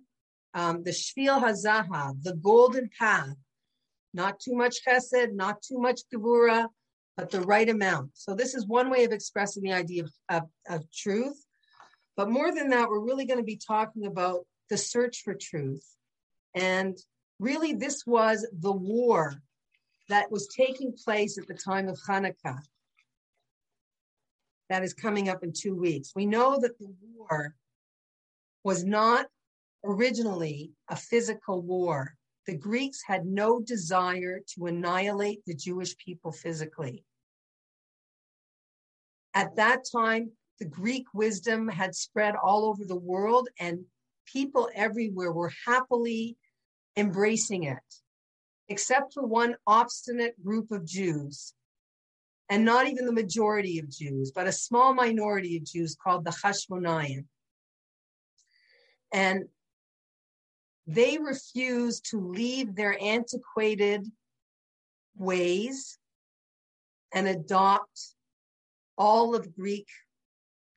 um, 0.53 0.83
the 0.83 0.91
Shvil 0.91 1.41
HaZahav, 1.41 2.21
the 2.21 2.35
golden 2.35 2.89
path, 2.99 3.35
not 4.13 4.39
too 4.39 4.53
much 4.53 4.83
Chesed, 4.85 5.33
not 5.33 5.61
too 5.61 5.79
much 5.79 6.01
Gevura, 6.13 6.67
but 7.15 7.31
the 7.31 7.41
right 7.41 7.67
amount. 7.67 8.11
So 8.13 8.35
this 8.35 8.53
is 8.53 8.67
one 8.67 8.89
way 8.89 9.05
of 9.05 9.11
expressing 9.11 9.63
the 9.63 9.73
idea 9.73 10.03
of, 10.03 10.11
of, 10.29 10.43
of 10.69 10.91
truth. 10.91 11.43
But 12.15 12.29
more 12.29 12.53
than 12.53 12.69
that, 12.69 12.89
we're 12.89 12.99
really 12.99 13.25
going 13.25 13.39
to 13.39 13.45
be 13.45 13.59
talking 13.65 14.05
about 14.05 14.45
the 14.69 14.77
search 14.77 15.21
for 15.23 15.33
truth. 15.33 15.85
And 16.55 16.97
really, 17.39 17.73
this 17.73 18.05
was 18.05 18.45
the 18.51 18.71
war 18.71 19.35
that 20.09 20.31
was 20.31 20.47
taking 20.47 20.93
place 20.93 21.37
at 21.37 21.47
the 21.47 21.53
time 21.53 21.87
of 21.87 21.99
Hanukkah. 22.07 22.59
That 24.69 24.83
is 24.83 24.93
coming 24.93 25.29
up 25.29 25.43
in 25.43 25.53
two 25.53 25.75
weeks. 25.75 26.13
We 26.15 26.25
know 26.25 26.59
that 26.59 26.77
the 26.77 26.93
war 27.03 27.55
was 28.63 28.83
not 28.83 29.27
originally 29.83 30.71
a 30.89 30.95
physical 30.95 31.61
war. 31.61 32.15
The 32.45 32.57
Greeks 32.57 33.01
had 33.05 33.25
no 33.25 33.61
desire 33.61 34.41
to 34.55 34.65
annihilate 34.65 35.45
the 35.45 35.55
Jewish 35.55 35.95
people 35.97 36.31
physically. 36.31 37.03
At 39.33 39.55
that 39.55 39.83
time, 39.89 40.31
the 40.59 40.65
Greek 40.65 41.05
wisdom 41.13 41.67
had 41.67 41.95
spread 41.95 42.35
all 42.35 42.65
over 42.65 42.83
the 42.83 42.95
world, 42.95 43.47
and 43.59 43.85
people 44.25 44.69
everywhere 44.73 45.31
were 45.31 45.51
happily 45.65 46.35
embracing 46.95 47.63
it, 47.63 47.77
except 48.67 49.13
for 49.13 49.25
one 49.25 49.55
obstinate 49.67 50.43
group 50.43 50.71
of 50.71 50.85
Jews, 50.85 51.53
and 52.49 52.63
not 52.63 52.87
even 52.87 53.05
the 53.05 53.11
majority 53.11 53.79
of 53.79 53.89
Jews, 53.89 54.31
but 54.33 54.47
a 54.47 54.51
small 54.51 54.93
minority 54.93 55.57
of 55.57 55.65
Jews 55.65 55.95
called 56.01 56.23
the 56.23 56.31
Hashmonaim. 56.31 57.25
And 59.11 59.45
they 60.85 61.17
refused 61.17 62.09
to 62.11 62.19
leave 62.19 62.75
their 62.75 62.97
antiquated 63.01 64.05
ways 65.17 65.97
and 67.13 67.27
adopt 67.27 68.15
all 68.97 69.35
of 69.35 69.55
Greek 69.55 69.87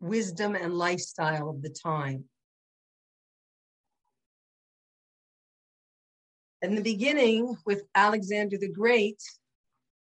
wisdom 0.00 0.56
and 0.56 0.74
lifestyle 0.74 1.48
of 1.48 1.62
the 1.62 1.70
time. 1.70 2.24
In 6.62 6.74
the 6.74 6.82
beginning, 6.82 7.56
with 7.64 7.84
Alexander 7.94 8.58
the 8.58 8.68
Great, 8.68 9.22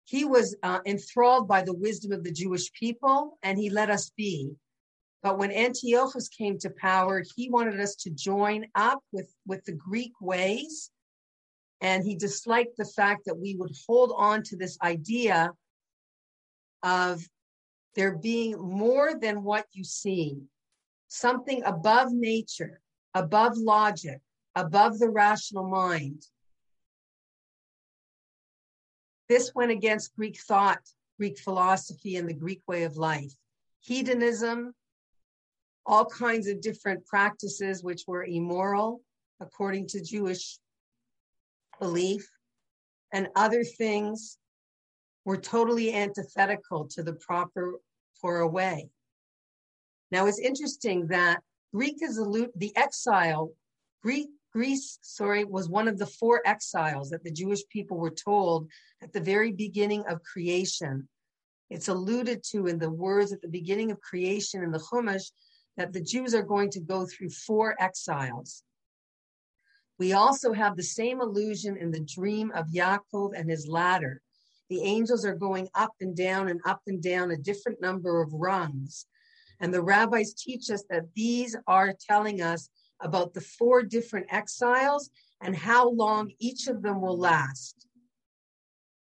he 0.04 0.24
was 0.24 0.54
uh, 0.62 0.80
enthralled 0.86 1.48
by 1.48 1.62
the 1.62 1.74
wisdom 1.74 2.12
of 2.12 2.24
the 2.24 2.32
Jewish 2.32 2.72
people 2.72 3.38
and 3.42 3.58
he 3.58 3.70
let 3.70 3.90
us 3.90 4.10
be. 4.16 4.50
But 5.22 5.38
when 5.38 5.50
Antiochus 5.50 6.28
came 6.28 6.58
to 6.58 6.70
power, 6.70 7.24
he 7.34 7.48
wanted 7.48 7.80
us 7.80 7.94
to 7.96 8.10
join 8.10 8.66
up 8.74 9.00
with, 9.10 9.32
with 9.46 9.64
the 9.64 9.72
Greek 9.72 10.12
ways. 10.20 10.90
And 11.80 12.04
he 12.04 12.14
disliked 12.14 12.76
the 12.76 12.84
fact 12.84 13.22
that 13.24 13.38
we 13.38 13.56
would 13.56 13.72
hold 13.86 14.12
on 14.16 14.42
to 14.44 14.56
this 14.56 14.76
idea 14.82 15.50
of 16.82 17.22
there 17.94 18.16
being 18.16 18.60
more 18.60 19.14
than 19.18 19.42
what 19.42 19.66
you 19.72 19.84
see, 19.84 20.36
something 21.08 21.62
above 21.64 22.12
nature, 22.12 22.80
above 23.14 23.56
logic, 23.56 24.20
above 24.54 24.98
the 24.98 25.08
rational 25.08 25.68
mind. 25.68 26.22
This 29.28 29.54
went 29.54 29.70
against 29.70 30.14
Greek 30.16 30.38
thought, 30.38 30.80
Greek 31.18 31.38
philosophy, 31.38 32.16
and 32.16 32.28
the 32.28 32.34
Greek 32.34 32.62
way 32.66 32.84
of 32.84 32.96
life. 32.96 33.32
Hedonism, 33.80 34.74
all 35.86 36.06
kinds 36.06 36.46
of 36.46 36.60
different 36.60 37.06
practices 37.06 37.82
which 37.82 38.04
were 38.06 38.24
immoral 38.24 39.00
according 39.40 39.86
to 39.88 40.02
Jewish 40.02 40.58
belief, 41.80 42.28
and 43.12 43.28
other 43.36 43.64
things 43.64 44.38
were 45.24 45.36
totally 45.36 45.94
antithetical 45.94 46.86
to 46.88 47.02
the 47.02 47.14
proper 47.14 47.74
Torah 48.20 48.48
way. 48.48 48.90
Now 50.10 50.26
it's 50.26 50.38
interesting 50.38 51.06
that 51.08 51.42
Greek 51.74 51.96
is 52.02 52.16
the 52.16 52.72
exile, 52.76 53.52
Greek, 54.02 54.28
Greece, 54.54 54.98
sorry, 55.02 55.44
was 55.44 55.68
one 55.68 55.88
of 55.88 55.98
the 55.98 56.06
four 56.06 56.40
exiles 56.44 57.10
that 57.10 57.24
the 57.24 57.32
Jewish 57.32 57.66
people 57.68 57.96
were 57.96 58.10
told 58.10 58.70
at 59.02 59.12
the 59.12 59.20
very 59.20 59.52
beginning 59.52 60.04
of 60.06 60.22
creation. 60.22 61.08
It's 61.70 61.88
alluded 61.88 62.42
to 62.50 62.66
in 62.66 62.78
the 62.78 62.90
words 62.90 63.32
at 63.32 63.42
the 63.42 63.48
beginning 63.48 63.90
of 63.90 64.00
creation 64.00 64.62
in 64.62 64.70
the 64.70 64.78
Chumash 64.78 65.30
that 65.76 65.92
the 65.92 66.00
Jews 66.00 66.34
are 66.34 66.42
going 66.42 66.70
to 66.70 66.80
go 66.80 67.06
through 67.06 67.30
four 67.30 67.74
exiles. 67.80 68.62
We 69.98 70.12
also 70.12 70.52
have 70.52 70.76
the 70.76 70.82
same 70.82 71.20
allusion 71.20 71.76
in 71.76 71.90
the 71.90 72.00
dream 72.00 72.52
of 72.54 72.66
Yaakov 72.68 73.32
and 73.36 73.50
his 73.50 73.66
ladder, 73.66 74.20
the 74.70 74.82
angels 74.82 75.24
are 75.24 75.34
going 75.34 75.68
up 75.74 75.92
and 76.00 76.16
down 76.16 76.48
and 76.48 76.60
up 76.64 76.80
and 76.86 77.02
down 77.02 77.30
a 77.30 77.36
different 77.36 77.80
number 77.80 78.22
of 78.22 78.32
rungs. 78.32 79.06
And 79.60 79.72
the 79.72 79.82
rabbis 79.82 80.34
teach 80.34 80.70
us 80.70 80.84
that 80.90 81.14
these 81.14 81.54
are 81.66 81.94
telling 82.08 82.40
us 82.40 82.68
about 83.04 83.34
the 83.34 83.40
four 83.40 83.82
different 83.82 84.26
exiles 84.30 85.10
and 85.42 85.54
how 85.54 85.88
long 85.90 86.32
each 86.40 86.66
of 86.66 86.82
them 86.82 87.00
will 87.00 87.18
last. 87.18 87.86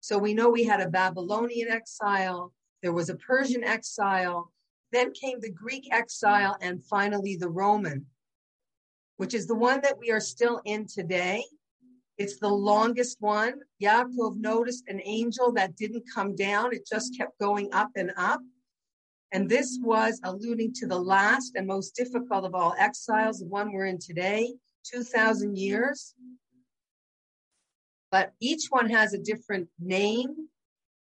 So 0.01 0.17
we 0.17 0.34
know 0.34 0.50
we 0.50 0.63
had 0.63 0.81
a 0.81 0.89
Babylonian 0.89 1.70
exile, 1.70 2.51
there 2.81 2.91
was 2.91 3.10
a 3.10 3.15
Persian 3.15 3.63
exile, 3.63 4.51
then 4.91 5.13
came 5.13 5.39
the 5.39 5.51
Greek 5.51 5.88
exile, 5.93 6.58
and 6.62 6.84
finally 6.84 7.36
the 7.36 7.50
Roman, 7.50 8.08
which 9.17 9.36
is 9.36 9.46
the 9.46 9.55
one 9.55 9.79
that 9.81 9.98
we 10.00 10.12
are 10.12 10.20
still 10.20 10.60
in 10.65 10.88
today. 10.88 11.43
It's 12.17 12.39
the 12.39 12.50
longest 12.50 13.17
one. 13.20 13.53
Yaakov 13.81 14.38
noticed 14.38 14.84
an 14.88 15.01
angel 15.05 15.51
that 15.53 15.75
didn't 15.75 16.03
come 16.13 16.36
down, 16.36 16.74
it 16.74 16.88
just 16.88 17.15
kept 17.15 17.39
going 17.39 17.72
up 17.72 17.91
and 17.96 18.12
up. 18.17 18.41
And 19.31 19.50
this 19.50 19.79
was 19.81 20.19
alluding 20.23 20.73
to 20.75 20.88
the 20.88 21.00
last 21.00 21.53
and 21.55 21.65
most 21.65 21.95
difficult 21.95 22.43
of 22.43 22.53
all 22.53 22.75
exiles, 22.77 23.39
the 23.39 23.45
one 23.45 23.71
we're 23.71 23.85
in 23.85 23.97
today, 23.97 24.53
2,000 24.91 25.57
years. 25.57 26.13
But 28.11 28.33
each 28.41 28.67
one 28.69 28.89
has 28.89 29.13
a 29.13 29.17
different 29.17 29.69
name. 29.79 30.50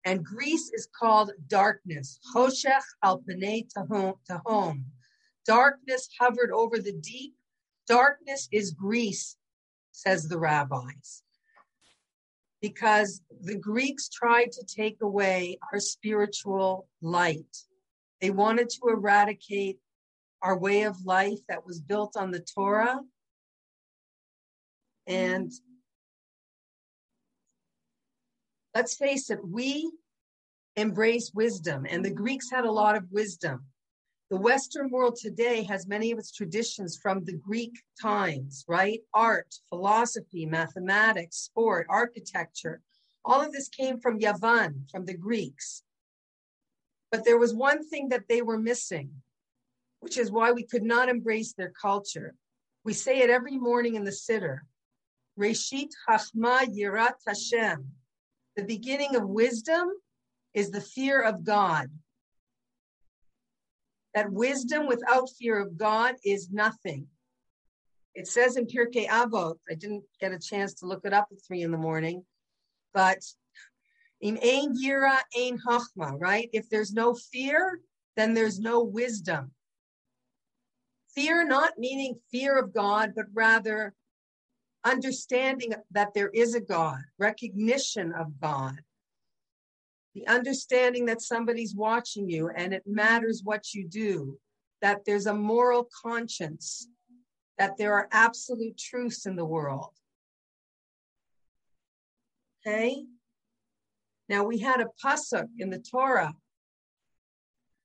And 0.06 0.24
Greece 0.24 0.72
is 0.74 0.88
called 0.98 1.32
darkness. 1.48 2.20
Hoshech 2.34 2.84
al 3.04 3.22
Panei 3.22 3.66
Tahom. 3.74 4.84
Darkness 5.46 6.10
hovered 6.20 6.52
over 6.52 6.80
the 6.80 6.94
deep. 6.94 7.34
Darkness 7.88 8.48
is 8.52 8.72
Greece 8.72 9.38
says 9.94 10.28
the 10.28 10.40
rabbis. 10.40 11.24
Because 12.62 13.22
the 13.42 13.58
Greeks 13.58 14.10
tried 14.10 14.52
to 14.54 14.66
take 14.66 15.02
away 15.02 15.58
our 15.72 15.80
spiritual 15.80 16.88
light. 17.02 17.58
They 18.24 18.30
wanted 18.30 18.70
to 18.70 18.88
eradicate 18.88 19.80
our 20.42 20.58
way 20.58 20.84
of 20.84 21.06
life 21.06 21.40
that 21.50 21.66
was 21.66 21.82
built 21.82 22.16
on 22.16 22.32
the 22.32 22.40
Torah. 22.40 23.02
And 25.06 25.52
let's 28.74 28.96
face 28.96 29.30
it, 29.30 29.46
we 29.46 29.92
embrace 30.78 31.34
wisdom, 31.36 31.86
and 31.90 32.04
the 32.04 32.12
Greeks 32.12 32.50
had 32.50 32.64
a 32.64 32.72
lot 32.72 32.96
of 32.96 33.12
wisdom. 33.12 33.66
The 34.30 34.38
Western 34.38 34.90
world 34.90 35.18
today 35.22 35.64
has 35.64 35.86
many 35.86 36.14
of 36.14 36.18
its 36.18 36.32
traditions 36.32 36.98
from 36.98 37.26
the 37.26 37.36
Greek 37.36 37.74
times, 38.02 38.64
right? 38.70 39.02
Art, 39.14 39.54
philosophy, 39.68 40.46
mathematics, 40.46 41.40
sport, 41.40 41.88
architecture. 41.90 42.80
All 43.26 43.42
of 43.42 43.52
this 43.52 43.68
came 43.68 44.00
from 44.00 44.22
Yavan, 44.22 44.90
from 44.90 45.04
the 45.04 45.18
Greeks. 45.18 45.84
But 47.14 47.26
there 47.26 47.38
was 47.38 47.54
one 47.54 47.88
thing 47.88 48.10
that 48.10 48.28
they 48.28 48.42
were 48.42 48.58
missing, 48.58 49.12
which 50.00 50.18
is 50.18 50.32
why 50.32 50.52
we 50.52 50.64
could 50.64 50.82
not 50.82 51.10
embrace 51.10 51.54
their 51.54 51.72
culture. 51.80 52.34
We 52.84 52.94
say 52.94 53.20
it 53.20 53.30
every 53.30 53.60
morning 53.60 53.94
in 53.94 54.04
the 54.04 54.10
Siddur. 54.10 54.62
Reshit 55.40 55.90
Chachma 56.10 56.66
Yirat 56.76 57.14
Hashem. 57.28 57.86
The 58.56 58.64
beginning 58.64 59.16
of 59.16 59.30
wisdom 59.30 59.90
is 60.56 60.72
the 60.72 60.82
fear 60.82 61.22
of 61.22 61.44
God 61.44 61.92
that 64.16 64.32
wisdom 64.32 64.88
without 64.88 65.30
fear 65.38 65.60
of 65.60 65.78
God 65.78 66.16
is 66.26 66.50
nothing. 66.50 67.06
It 68.16 68.28
says 68.28 68.58
in 68.58 68.66
Pirkei 68.66 69.08
Avot, 69.08 69.60
I 69.70 69.76
didn't 69.76 70.04
get 70.20 70.32
a 70.32 70.40
chance 70.40 70.74
to 70.76 70.88
look 70.88 71.06
it 71.06 71.14
up 71.14 71.28
at 71.32 71.38
three 71.46 71.62
in 71.62 71.70
the 71.70 71.78
morning, 71.78 72.26
but 72.92 73.20
in 74.24 74.40
Ein 74.42 74.74
Yira, 74.82 75.20
Ein 75.38 75.60
Hachma, 75.68 76.18
right? 76.18 76.50
If 76.54 76.70
there's 76.70 76.94
no 76.94 77.14
fear, 77.14 77.82
then 78.16 78.34
there's 78.34 78.58
no 78.58 78.82
wisdom. 78.82 79.52
Fear 81.14 81.48
not 81.50 81.78
meaning 81.78 82.16
fear 82.32 82.58
of 82.58 82.74
God, 82.74 83.12
but 83.18 83.26
rather 83.34 83.94
understanding 84.86 85.74
that 85.92 86.14
there 86.14 86.30
is 86.30 86.56
a 86.56 86.62
God, 86.62 87.02
recognition 87.20 88.14
of 88.14 88.40
God, 88.40 88.80
the 90.16 90.26
understanding 90.28 91.06
that 91.08 91.22
somebody's 91.22 91.76
watching 91.76 92.30
you 92.30 92.50
and 92.56 92.74
it 92.74 92.84
matters 92.88 93.42
what 93.44 93.74
you 93.74 93.86
do, 93.86 94.40
that 94.82 95.04
there's 95.06 95.26
a 95.26 95.34
moral 95.34 95.90
conscience, 96.02 96.88
that 97.58 97.76
there 97.78 97.94
are 97.94 98.08
absolute 98.14 98.78
truths 98.78 99.26
in 99.26 99.36
the 99.36 99.46
world. 99.46 99.92
Okay? 102.66 103.04
Now 104.30 104.44
we 104.44 104.60
had 104.60 104.82
a 104.82 104.88
pasuk 105.04 105.48
in 105.60 105.70
the 105.70 105.80
Torah. 105.80 106.34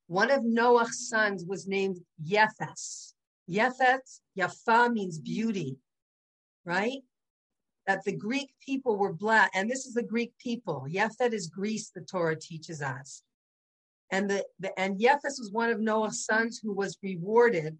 One 0.06 0.30
of 0.30 0.44
Noah's 0.44 1.08
sons 1.08 1.44
was 1.46 1.66
named 1.66 1.98
Yefes. 2.24 3.12
Yefet, 3.48 4.00
Yafa 4.38 4.92
means 4.92 5.18
beauty, 5.18 5.78
right? 6.64 7.00
That 7.86 8.04
the 8.04 8.16
Greek 8.16 8.50
people 8.64 8.96
were 8.96 9.12
black, 9.12 9.50
and 9.54 9.70
this 9.70 9.86
is 9.86 9.94
the 9.94 10.02
Greek 10.02 10.32
people. 10.38 10.86
Yefet 10.88 11.32
is 11.32 11.48
Greece, 11.48 11.90
the 11.94 12.02
Torah 12.02 12.38
teaches 12.38 12.82
us. 12.82 13.22
And 14.10 14.30
the, 14.30 14.44
the 14.60 14.78
and 14.78 14.98
Yefes 14.98 15.38
was 15.38 15.50
one 15.52 15.70
of 15.70 15.80
Noah's 15.80 16.24
sons 16.24 16.60
who 16.62 16.72
was 16.72 16.98
rewarded 17.02 17.76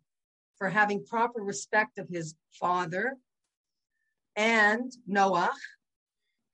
for 0.57 0.69
having 0.69 1.05
proper 1.05 1.41
respect 1.41 1.99
of 1.99 2.09
his 2.09 2.35
father 2.59 3.15
and 4.37 4.93
Noah. 5.07 5.53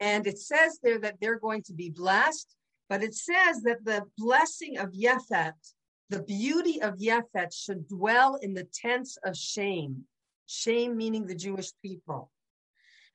And 0.01 0.27
it 0.27 0.39
says 0.39 0.79
there 0.83 0.99
that 1.01 1.17
they're 1.21 1.39
going 1.39 1.63
to 1.65 1.73
be 1.73 1.91
blessed, 1.91 2.55
but 2.89 3.03
it 3.03 3.15
says 3.15 3.63
that 3.63 3.85
the 3.85 4.03
blessing 4.19 4.79
of 4.79 4.93
Yefet 4.93 5.55
the 6.11 6.23
beauty 6.23 6.83
of 6.83 6.99
Yefet 6.99 7.53
should 7.53 7.89
dwell 7.89 8.37
in 8.37 8.55
the 8.55 8.69
tents 8.75 9.19
of 9.25 9.37
Shem, 9.37 10.05
Shem 10.47 10.97
meaning 10.97 11.27
the 11.27 11.35
Jewish 11.35 11.73
people. 11.83 12.31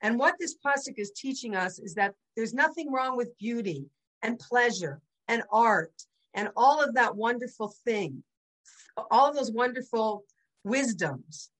And 0.01 0.17
what 0.17 0.35
this 0.39 0.55
pasuk 0.65 0.95
is 0.97 1.11
teaching 1.11 1.55
us 1.55 1.77
is 1.79 1.93
that 1.95 2.15
there's 2.35 2.53
nothing 2.53 2.91
wrong 2.91 3.15
with 3.15 3.37
beauty 3.37 3.85
and 4.21 4.39
pleasure 4.39 5.01
and 5.27 5.43
art 5.51 5.93
and 6.33 6.49
all 6.55 6.81
of 6.81 6.95
that 6.95 7.15
wonderful 7.15 7.73
thing, 7.85 8.23
all 9.11 9.29
of 9.29 9.35
those 9.35 9.51
wonderful 9.51 10.23
wisdoms, 10.63 11.51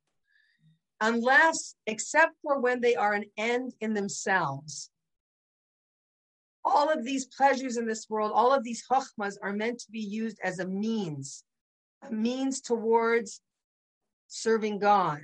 unless, 1.02 1.76
except 1.86 2.34
for 2.42 2.60
when 2.60 2.82
they 2.82 2.96
are 2.96 3.14
an 3.14 3.26
end 3.38 3.74
in 3.82 3.94
themselves 3.94 4.90
all 6.70 6.90
of 6.92 7.04
these 7.04 7.26
pleasures 7.26 7.78
in 7.78 7.86
this 7.86 8.10
world, 8.10 8.32
all 8.34 8.54
of 8.54 8.64
these 8.64 8.84
chachmas 8.88 9.38
are 9.42 9.54
meant 9.54 9.80
to 9.80 9.92
be 9.92 10.00
used 10.00 10.40
as 10.44 10.60
a 10.60 10.68
means, 10.68 11.44
a 12.08 12.12
means 12.12 12.62
towards 12.62 13.42
serving 14.28 14.80
God, 14.80 15.22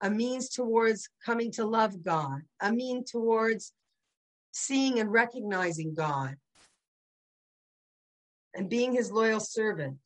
a 0.00 0.10
means 0.10 0.48
towards 0.50 1.08
coming 1.24 1.50
to 1.52 1.64
love 1.64 2.02
God, 2.02 2.42
a 2.60 2.72
mean 2.72 3.04
towards 3.04 3.72
seeing 4.52 4.98
and 4.98 5.10
recognizing 5.10 5.94
God 5.94 6.36
and 8.54 8.68
being 8.68 8.92
his 8.92 9.12
loyal 9.12 9.40
servant. 9.40 9.98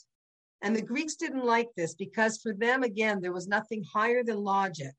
And 0.62 0.74
the 0.74 0.82
Greeks 0.82 1.16
didn't 1.16 1.44
like 1.44 1.68
this 1.76 1.94
because 1.94 2.38
for 2.38 2.54
them, 2.54 2.82
again, 2.82 3.20
there 3.20 3.32
was 3.32 3.48
nothing 3.48 3.84
higher 3.84 4.22
than 4.22 4.42
logic. 4.42 4.92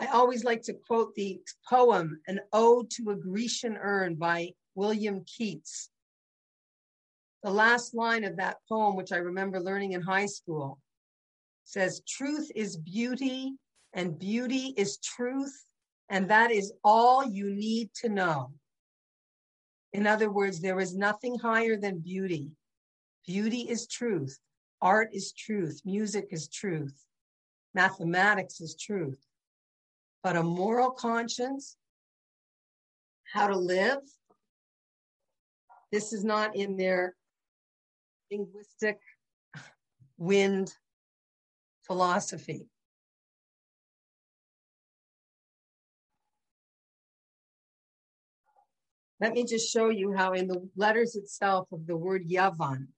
I 0.00 0.06
always 0.06 0.44
like 0.44 0.62
to 0.62 0.74
quote 0.74 1.14
the 1.14 1.40
poem, 1.68 2.20
An 2.28 2.40
Ode 2.52 2.88
to 2.92 3.10
a 3.10 3.16
Grecian 3.16 3.76
Urn 3.76 4.14
by 4.14 4.50
William 4.76 5.24
Keats. 5.24 5.90
The 7.42 7.50
last 7.50 7.94
line 7.94 8.24
of 8.24 8.36
that 8.36 8.58
poem, 8.68 8.94
which 8.94 9.12
I 9.12 9.16
remember 9.16 9.60
learning 9.60 9.92
in 9.92 10.02
high 10.02 10.26
school, 10.26 10.78
says, 11.64 12.02
Truth 12.06 12.50
is 12.54 12.76
beauty, 12.76 13.54
and 13.92 14.18
beauty 14.18 14.72
is 14.76 14.98
truth, 14.98 15.64
and 16.08 16.28
that 16.30 16.52
is 16.52 16.72
all 16.84 17.24
you 17.24 17.50
need 17.50 17.90
to 18.02 18.08
know. 18.08 18.52
In 19.92 20.06
other 20.06 20.30
words, 20.30 20.60
there 20.60 20.78
is 20.78 20.94
nothing 20.94 21.38
higher 21.38 21.76
than 21.76 21.98
beauty. 21.98 22.52
Beauty 23.26 23.62
is 23.68 23.88
truth. 23.88 24.38
Art 24.80 25.08
is 25.12 25.32
truth. 25.32 25.80
Music 25.84 26.28
is 26.30 26.48
truth. 26.48 27.04
Mathematics 27.74 28.60
is 28.60 28.76
truth 28.76 29.18
but 30.28 30.36
a 30.36 30.42
moral 30.42 30.90
conscience, 30.90 31.78
how 33.32 33.46
to 33.46 33.56
live. 33.56 34.00
This 35.90 36.12
is 36.12 36.22
not 36.22 36.54
in 36.54 36.76
their 36.76 37.14
linguistic 38.30 38.98
wind 40.18 40.74
philosophy. 41.86 42.66
Let 49.18 49.32
me 49.32 49.44
just 49.44 49.72
show 49.72 49.88
you 49.88 50.12
how 50.12 50.34
in 50.34 50.46
the 50.46 50.68
letters 50.76 51.16
itself 51.16 51.68
of 51.72 51.86
the 51.86 51.96
word 51.96 52.28
Yavan, 52.28 52.88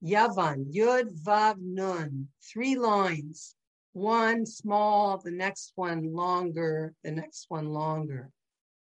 Yavan, 0.00 0.72
Yud, 0.72 1.20
Vav, 1.24 1.56
Nun, 1.60 2.28
three 2.40 2.76
lines 2.76 3.56
one 3.98 4.46
small, 4.46 5.18
the 5.18 5.30
next 5.30 5.72
one 5.74 6.12
longer, 6.12 6.94
the 7.02 7.10
next 7.10 7.46
one 7.48 7.66
longer. 7.66 8.30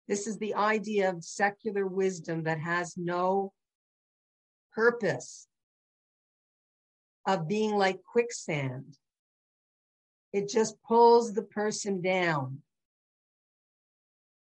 This 0.08 0.26
is 0.26 0.38
the 0.38 0.54
idea 0.54 1.10
of 1.10 1.24
secular 1.24 1.86
wisdom 1.86 2.42
that 2.44 2.58
has 2.58 2.96
no 2.96 3.52
purpose 4.74 5.46
of 7.26 7.48
being 7.48 7.76
like 7.76 8.02
quicksand. 8.02 8.98
It 10.32 10.48
just 10.48 10.76
pulls 10.82 11.32
the 11.32 11.42
person 11.42 12.02
down. 12.02 12.60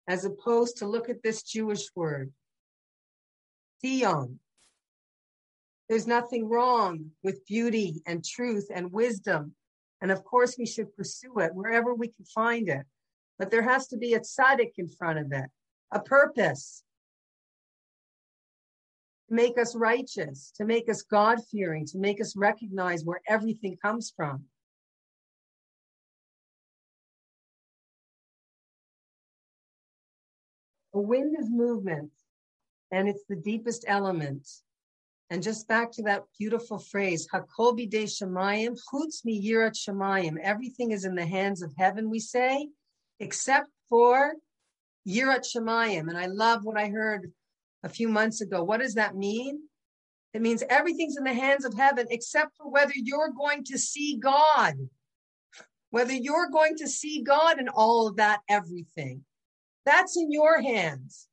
As 0.08 0.24
opposed 0.24 0.78
to 0.78 0.88
look 0.88 1.08
at 1.08 1.22
this 1.22 1.42
Jewish 1.42 1.86
word, 1.94 2.32
Tzion. 3.84 4.38
There's 5.88 6.06
nothing 6.06 6.48
wrong 6.48 7.10
with 7.22 7.46
beauty 7.46 8.02
and 8.06 8.24
truth 8.24 8.68
and 8.74 8.90
wisdom 8.90 9.54
and 10.02 10.10
of 10.10 10.24
course, 10.24 10.56
we 10.58 10.66
should 10.66 10.94
pursue 10.96 11.38
it 11.38 11.54
wherever 11.54 11.94
we 11.94 12.08
can 12.08 12.24
find 12.24 12.68
it. 12.68 12.84
But 13.38 13.52
there 13.52 13.62
has 13.62 13.86
to 13.88 13.96
be 13.96 14.14
a 14.14 14.20
tzaddik 14.20 14.72
in 14.76 14.88
front 14.88 15.20
of 15.20 15.30
it, 15.30 15.48
a 15.92 16.00
purpose 16.00 16.82
to 19.28 19.34
make 19.34 19.56
us 19.58 19.76
righteous, 19.76 20.52
to 20.56 20.64
make 20.64 20.90
us 20.90 21.02
God 21.02 21.38
fearing, 21.50 21.86
to 21.86 21.98
make 21.98 22.20
us 22.20 22.34
recognize 22.36 23.04
where 23.04 23.20
everything 23.28 23.78
comes 23.80 24.12
from. 24.14 24.44
A 30.94 31.00
wind 31.00 31.36
is 31.38 31.48
movement, 31.48 32.10
and 32.90 33.08
it's 33.08 33.24
the 33.28 33.36
deepest 33.36 33.84
element. 33.86 34.48
And 35.30 35.42
just 35.42 35.66
back 35.66 35.92
to 35.92 36.02
that 36.02 36.24
beautiful 36.38 36.78
phrase, 36.78 37.26
Hakol 37.32 37.78
bidei 37.78 38.04
shemayim, 38.04 38.78
chutz 38.92 39.24
mi 39.24 39.42
yirat 39.42 39.74
shemayim. 39.74 40.36
Everything 40.42 40.90
is 40.90 41.04
in 41.04 41.14
the 41.14 41.24
hands 41.24 41.62
of 41.62 41.72
heaven, 41.78 42.10
we 42.10 42.18
say, 42.18 42.68
except 43.18 43.68
for 43.88 44.34
yirat 45.08 45.44
shemayim. 45.44 46.08
And 46.08 46.18
I 46.18 46.26
love 46.26 46.64
what 46.64 46.78
I 46.78 46.88
heard 46.88 47.32
a 47.82 47.88
few 47.88 48.08
months 48.08 48.42
ago. 48.42 48.62
What 48.62 48.80
does 48.80 48.94
that 48.94 49.16
mean? 49.16 49.60
It 50.34 50.42
means 50.42 50.62
everything's 50.68 51.16
in 51.16 51.24
the 51.24 51.34
hands 51.34 51.64
of 51.64 51.74
heaven, 51.74 52.06
except 52.10 52.56
for 52.56 52.70
whether 52.70 52.92
you're 52.94 53.32
going 53.36 53.64
to 53.64 53.78
see 53.78 54.18
God, 54.18 54.74
whether 55.90 56.14
you're 56.14 56.48
going 56.50 56.76
to 56.78 56.88
see 56.88 57.22
God 57.22 57.58
and 57.58 57.68
all 57.68 58.08
of 58.08 58.16
that, 58.16 58.40
everything. 58.48 59.24
That's 59.84 60.16
in 60.16 60.32
your 60.32 60.62
hands. 60.62 61.28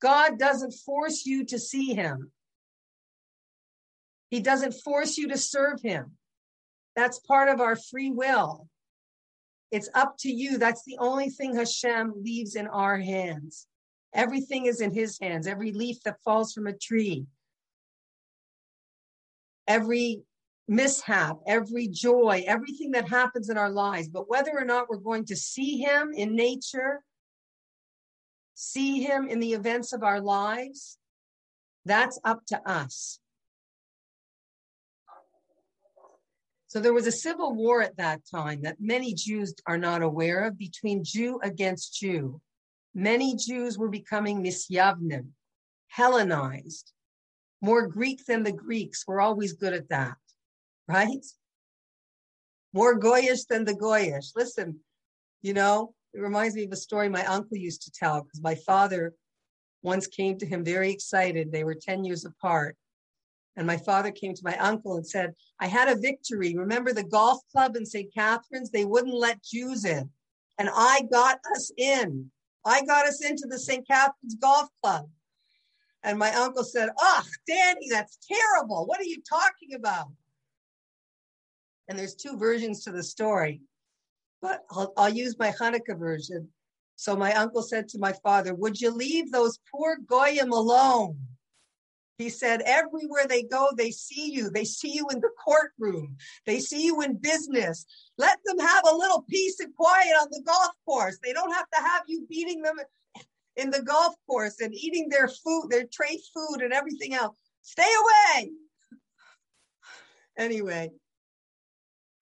God 0.00 0.38
doesn't 0.38 0.72
force 0.72 1.26
you 1.26 1.44
to 1.46 1.58
see 1.58 1.94
him. 1.94 2.32
He 4.32 4.40
doesn't 4.40 4.72
force 4.72 5.18
you 5.18 5.28
to 5.28 5.36
serve 5.36 5.82
him. 5.82 6.12
That's 6.96 7.18
part 7.18 7.50
of 7.50 7.60
our 7.60 7.76
free 7.76 8.10
will. 8.10 8.66
It's 9.70 9.90
up 9.94 10.14
to 10.20 10.32
you. 10.32 10.56
That's 10.56 10.82
the 10.86 10.96
only 10.98 11.28
thing 11.28 11.54
Hashem 11.54 12.14
leaves 12.16 12.56
in 12.56 12.66
our 12.66 12.96
hands. 12.96 13.66
Everything 14.14 14.64
is 14.64 14.80
in 14.80 14.94
his 14.94 15.18
hands. 15.20 15.46
Every 15.46 15.72
leaf 15.72 15.98
that 16.06 16.22
falls 16.24 16.54
from 16.54 16.66
a 16.66 16.72
tree, 16.72 17.26
every 19.68 20.22
mishap, 20.66 21.36
every 21.46 21.88
joy, 21.88 22.42
everything 22.46 22.92
that 22.92 23.10
happens 23.10 23.50
in 23.50 23.58
our 23.58 23.70
lives. 23.70 24.08
But 24.08 24.30
whether 24.30 24.52
or 24.56 24.64
not 24.64 24.88
we're 24.88 24.96
going 24.96 25.26
to 25.26 25.36
see 25.36 25.76
him 25.76 26.14
in 26.14 26.34
nature, 26.34 27.04
see 28.54 29.02
him 29.02 29.28
in 29.28 29.40
the 29.40 29.52
events 29.52 29.92
of 29.92 30.02
our 30.02 30.22
lives, 30.22 30.96
that's 31.84 32.18
up 32.24 32.46
to 32.46 32.66
us. 32.66 33.18
So 36.72 36.80
there 36.80 36.94
was 36.94 37.06
a 37.06 37.12
civil 37.12 37.54
war 37.54 37.82
at 37.82 37.98
that 37.98 38.22
time 38.24 38.62
that 38.62 38.80
many 38.80 39.12
Jews 39.12 39.54
are 39.66 39.76
not 39.76 40.00
aware 40.00 40.44
of 40.44 40.56
between 40.56 41.04
Jew 41.04 41.38
against 41.42 42.00
Jew. 42.00 42.40
Many 42.94 43.36
Jews 43.36 43.76
were 43.76 43.90
becoming 43.90 44.42
misyavnim, 44.42 45.26
Hellenized, 45.88 46.92
more 47.60 47.86
Greek 47.88 48.24
than 48.24 48.42
the 48.42 48.52
Greeks. 48.52 49.04
We're 49.06 49.20
always 49.20 49.52
good 49.52 49.74
at 49.74 49.90
that, 49.90 50.16
right? 50.88 51.22
more 52.72 52.98
goyish 52.98 53.46
than 53.50 53.66
the 53.66 53.74
goyish. 53.74 54.32
Listen, 54.34 54.80
you 55.42 55.52
know, 55.52 55.92
it 56.14 56.20
reminds 56.22 56.56
me 56.56 56.64
of 56.64 56.72
a 56.72 56.76
story 56.76 57.10
my 57.10 57.26
uncle 57.26 57.58
used 57.58 57.82
to 57.82 57.90
tell 57.90 58.22
because 58.22 58.40
my 58.40 58.54
father 58.54 59.12
once 59.82 60.06
came 60.06 60.38
to 60.38 60.46
him 60.46 60.64
very 60.64 60.90
excited. 60.90 61.52
They 61.52 61.64
were 61.64 61.74
10 61.74 62.02
years 62.02 62.24
apart. 62.24 62.78
And 63.56 63.66
my 63.66 63.76
father 63.76 64.10
came 64.10 64.34
to 64.34 64.44
my 64.44 64.56
uncle 64.58 64.96
and 64.96 65.06
said, 65.06 65.34
I 65.60 65.66
had 65.66 65.88
a 65.88 66.00
victory. 66.00 66.56
Remember 66.56 66.92
the 66.92 67.04
golf 67.04 67.40
club 67.50 67.76
in 67.76 67.84
St. 67.84 68.12
Catharines? 68.14 68.70
They 68.70 68.84
wouldn't 68.84 69.14
let 69.14 69.42
Jews 69.42 69.84
in. 69.84 70.08
And 70.58 70.70
I 70.72 71.02
got 71.10 71.38
us 71.54 71.70
in. 71.76 72.30
I 72.64 72.84
got 72.84 73.06
us 73.06 73.24
into 73.24 73.46
the 73.48 73.58
St. 73.58 73.86
Catharines 73.86 74.36
Golf 74.40 74.68
Club. 74.82 75.08
And 76.02 76.18
my 76.18 76.32
uncle 76.34 76.64
said, 76.64 76.90
Oh, 76.98 77.22
Danny, 77.46 77.88
that's 77.90 78.18
terrible. 78.26 78.86
What 78.86 79.00
are 79.00 79.04
you 79.04 79.22
talking 79.28 79.74
about? 79.74 80.08
And 81.88 81.98
there's 81.98 82.14
two 82.14 82.36
versions 82.36 82.84
to 82.84 82.92
the 82.92 83.02
story, 83.02 83.60
but 84.40 84.62
I'll, 84.70 84.92
I'll 84.96 85.12
use 85.12 85.38
my 85.38 85.52
Hanukkah 85.60 85.98
version. 85.98 86.48
So 86.96 87.16
my 87.16 87.34
uncle 87.34 87.62
said 87.62 87.88
to 87.88 87.98
my 87.98 88.14
father, 88.22 88.54
Would 88.54 88.80
you 88.80 88.90
leave 88.90 89.30
those 89.30 89.58
poor 89.70 89.98
Goyim 90.06 90.52
alone? 90.52 91.18
He 92.22 92.30
said, 92.30 92.62
everywhere 92.64 93.26
they 93.28 93.42
go, 93.42 93.70
they 93.76 93.90
see 93.90 94.30
you. 94.32 94.48
They 94.48 94.64
see 94.64 94.92
you 94.92 95.08
in 95.10 95.18
the 95.18 95.30
courtroom. 95.44 96.16
They 96.46 96.60
see 96.60 96.84
you 96.84 97.02
in 97.02 97.16
business. 97.16 97.84
Let 98.16 98.38
them 98.44 98.60
have 98.60 98.84
a 98.88 98.94
little 98.94 99.22
peace 99.28 99.58
and 99.58 99.74
quiet 99.74 100.14
on 100.20 100.28
the 100.30 100.40
golf 100.46 100.70
course. 100.86 101.18
They 101.20 101.32
don't 101.32 101.52
have 101.52 101.68
to 101.74 101.80
have 101.80 102.02
you 102.06 102.24
beating 102.30 102.62
them 102.62 102.76
in 103.56 103.70
the 103.70 103.82
golf 103.82 104.14
course 104.28 104.60
and 104.60 104.72
eating 104.72 105.08
their 105.08 105.26
food, 105.26 105.66
their 105.68 105.82
treif 105.82 106.20
food 106.32 106.62
and 106.62 106.72
everything 106.72 107.12
else. 107.12 107.34
Stay 107.62 107.82
away. 107.82 108.52
Anyway, 110.38 110.92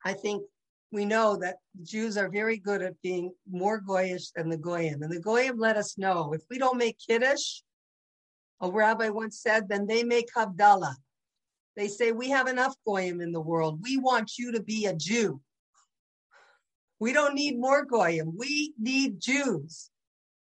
I 0.03 0.15
think 0.15 0.45
we 0.93 1.05
know 1.05 1.37
that 1.37 1.57
Jews 1.83 2.17
are 2.17 2.31
very 2.31 2.57
good 2.57 2.81
at 2.81 3.01
being 3.03 3.33
more 3.51 3.83
goyish 3.83 4.33
than 4.35 4.49
the 4.49 4.57
goyim. 4.57 5.03
And 5.03 5.13
the 5.13 5.21
goyim 5.21 5.59
let 5.59 5.77
us 5.77 5.99
know 5.99 6.33
if 6.33 6.41
we 6.49 6.57
don't 6.57 6.79
make 6.79 6.97
kiddush, 7.07 7.61
a 8.61 8.71
rabbi 8.71 9.09
once 9.09 9.41
said, 9.41 9.69
then 9.69 9.87
they 9.87 10.03
make 10.03 10.29
Havdalah. 10.37 10.95
They 11.77 11.89
say, 11.89 12.13
we 12.13 12.31
have 12.31 12.47
enough 12.47 12.75
goyim 12.87 13.21
in 13.21 13.33
the 13.33 13.41
world. 13.41 13.81
We 13.83 13.97
want 13.97 14.33
you 14.39 14.53
to 14.53 14.63
be 14.63 14.87
a 14.87 14.95
Jew. 14.95 15.41
We 16.99 17.13
don't 17.13 17.35
need 17.35 17.59
more 17.59 17.85
goyim. 17.85 18.35
We 18.37 18.75
need 18.79 19.21
Jews. 19.21 19.91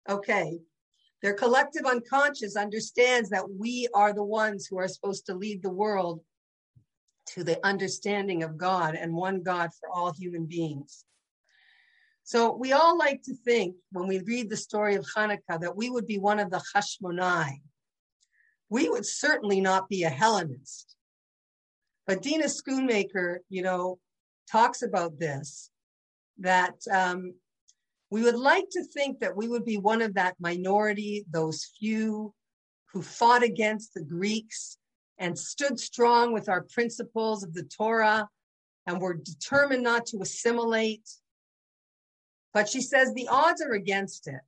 Okay. 0.09 0.59
Their 1.23 1.35
collective 1.35 1.85
unconscious 1.87 2.57
understands 2.57 3.31
that 3.31 3.51
we 3.51 3.89
are 3.95 4.13
the 4.13 4.23
ones 4.23 4.67
who 4.67 4.79
are 4.79 4.87
supposed 4.87 5.27
to 5.27 5.35
lead 5.35 5.63
the 5.63 5.71
world 5.71 6.21
to 7.31 7.43
the 7.43 7.65
understanding 7.67 8.45
of 8.45 8.57
God 8.57 8.95
and 8.95 9.13
one 9.13 9.43
God 9.43 9.71
for 9.81 9.89
all 9.93 10.13
human 10.13 10.47
beings. 10.47 11.05
So 12.23 12.55
we 12.55 12.73
all 12.73 12.97
like 12.97 13.23
to 13.23 13.35
think 13.35 13.77
when 13.93 14.07
we 14.07 14.21
read 14.21 14.51
the 14.51 14.57
story 14.57 14.95
of 14.97 15.07
Hanukkah 15.17 15.61
that 15.61 15.77
we 15.77 15.91
would 15.91 16.07
be 16.07 16.19
one 16.19 16.39
of 16.39 16.51
the 16.51 16.63
Hashmonai, 16.75 17.61
we 18.69 18.89
would 18.89 19.07
certainly 19.07 19.61
not 19.61 19.89
be 19.89 20.05
a 20.05 20.11
Hellenist. 20.11 20.97
But 22.07 22.23
Dina 22.23 22.45
Schoonmaker, 22.45 23.39
you 23.49 23.63
know, 23.63 23.99
talks 24.51 24.83
about 24.83 25.19
this, 25.19 25.71
that 26.39 26.75
um, 26.93 27.35
we 28.11 28.23
would 28.23 28.37
like 28.37 28.67
to 28.73 28.85
think 28.85 29.21
that 29.21 29.37
we 29.37 29.49
would 29.49 29.65
be 29.65 29.79
one 29.79 30.03
of 30.03 30.15
that 30.15 30.37
minority, 30.39 31.25
those 31.31 31.65
few 31.79 32.33
who 32.93 33.03
fought 33.03 33.43
against 33.43 33.95
the 33.95 34.03
Greeks 34.03 34.79
and 35.19 35.39
stood 35.39 35.81
strong 35.81 36.33
with 36.33 36.49
our 36.49 36.63
principles 36.63 37.43
of 37.43 37.55
the 37.55 37.65
Torah 37.65 38.29
and 38.87 39.01
were 39.01 39.15
determined 39.15 39.83
not 39.83 40.07
to 40.07 40.19
assimilate. 40.23 41.09
But 42.55 42.69
she 42.69 42.81
says 42.81 43.13
the 43.13 43.29
odds 43.29 43.61
are 43.61 43.73
against 43.73 44.29
it 44.29 44.41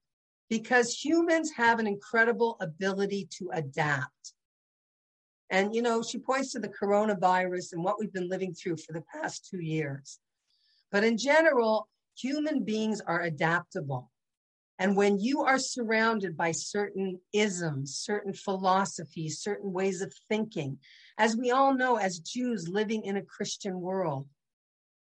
because 0.49 0.95
humans 0.95 1.53
have 1.57 1.79
an 1.79 1.87
incredible 1.87 2.57
ability 2.61 3.29
to 3.39 3.51
adapt. 3.53 4.35
And, 5.51 5.75
you 5.75 5.83
know, 5.83 6.03
she 6.03 6.19
points 6.19 6.53
to 6.53 6.59
the 6.59 6.69
coronavirus 6.69 7.73
and 7.73 7.83
what 7.83 7.99
we've 7.99 8.13
been 8.13 8.29
living 8.29 8.55
through 8.55 8.77
for 8.77 8.93
the 8.93 9.05
past 9.15 9.49
two 9.51 9.61
years. 9.61 10.19
But 10.91 11.05
in 11.05 11.17
general, 11.17 11.89
human 12.17 12.65
beings 12.65 13.01
are 13.01 13.23
adaptable. 13.23 14.11
And 14.79 14.97
when 14.97 15.19
you 15.19 15.43
are 15.43 15.59
surrounded 15.59 16.37
by 16.37 16.53
certain 16.53 17.19
isms, 17.33 17.97
certain 17.97 18.33
philosophies, 18.33 19.41
certain 19.41 19.73
ways 19.73 20.03
of 20.03 20.15
thinking, 20.29 20.79
as 21.19 21.37
we 21.37 21.51
all 21.51 21.75
know, 21.75 21.97
as 21.97 22.21
Jews 22.21 22.69
living 22.69 23.03
in 23.05 23.17
a 23.17 23.23
Christian 23.23 23.81
world, 23.81 24.29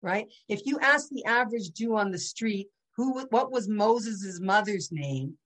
right? 0.02 0.26
If 0.48 0.66
you 0.66 0.78
ask 0.80 1.08
the 1.08 1.24
average 1.24 1.72
Jew 1.72 1.96
on 1.96 2.10
the 2.10 2.18
street, 2.18 2.68
who 2.96 3.24
what 3.30 3.50
was 3.50 3.68
Moses's 3.68 4.40
mother's 4.40 4.90
name? 4.92 5.36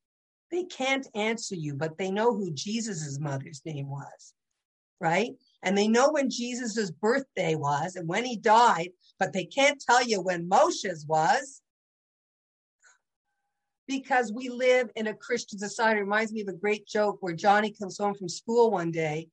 They 0.50 0.64
can't 0.64 1.06
answer 1.14 1.54
you, 1.54 1.74
but 1.74 1.98
they 1.98 2.11
know 2.11 2.34
who 2.34 2.50
Jesus's 2.52 3.20
mother's 3.20 3.62
name 3.64 3.88
was, 3.88 4.34
right? 5.00 5.32
And 5.62 5.76
they 5.76 5.88
know 5.88 6.11
when 6.11 6.30
Jesus's 6.30 6.90
birthday 6.90 7.54
was 7.54 7.96
and 7.96 8.08
when 8.08 8.24
he 8.24 8.37
died, 8.37 8.90
but 9.18 9.32
they 9.32 9.44
can't 9.44 9.80
tell 9.80 10.02
you 10.02 10.20
when 10.20 10.48
Moshe's 10.48 11.06
was 11.06 11.61
because 13.87 14.32
we 14.32 14.50
live 14.50 14.90
in 14.96 15.06
a 15.06 15.14
Christian 15.14 15.58
society. 15.58 15.98
It 15.98 16.04
reminds 16.04 16.32
me 16.32 16.42
of 16.42 16.48
a 16.48 16.52
great 16.52 16.87
joke 16.87 17.18
where 17.20 17.34
Johnny 17.34 17.72
comes 17.72 17.98
home 17.98 18.14
from 18.14 18.28
school 18.28 18.70
one 18.70 18.90
day. 18.90 19.28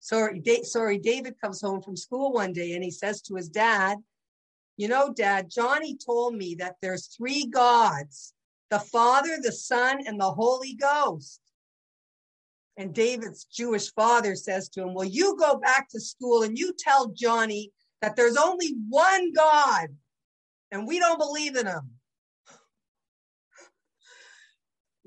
Sorry, 0.00 0.38
da- 0.40 0.62
sorry, 0.62 0.98
David 0.98 1.34
comes 1.40 1.60
home 1.60 1.82
from 1.82 1.96
school 1.96 2.32
one 2.32 2.52
day 2.52 2.72
and 2.72 2.84
he 2.84 2.90
says 2.90 3.20
to 3.22 3.34
his 3.34 3.48
dad, 3.48 3.98
you 4.78 4.86
know, 4.86 5.12
Dad, 5.12 5.50
Johnny 5.50 5.96
told 5.96 6.36
me 6.36 6.54
that 6.54 6.76
there's 6.80 7.08
three 7.08 7.46
gods 7.46 8.32
the 8.70 8.78
Father, 8.78 9.38
the 9.42 9.52
Son, 9.52 9.98
and 10.06 10.20
the 10.20 10.30
Holy 10.30 10.74
Ghost. 10.74 11.40
And 12.76 12.94
David's 12.94 13.44
Jewish 13.44 13.92
father 13.92 14.36
says 14.36 14.68
to 14.70 14.82
him, 14.82 14.94
Well, 14.94 15.06
you 15.06 15.36
go 15.36 15.56
back 15.56 15.88
to 15.90 16.00
school 16.00 16.42
and 16.44 16.56
you 16.56 16.74
tell 16.78 17.08
Johnny 17.08 17.72
that 18.02 18.14
there's 18.14 18.36
only 18.36 18.74
one 18.88 19.32
God 19.32 19.88
and 20.70 20.86
we 20.86 21.00
don't 21.00 21.18
believe 21.18 21.56
in 21.56 21.66
him. 21.66 21.90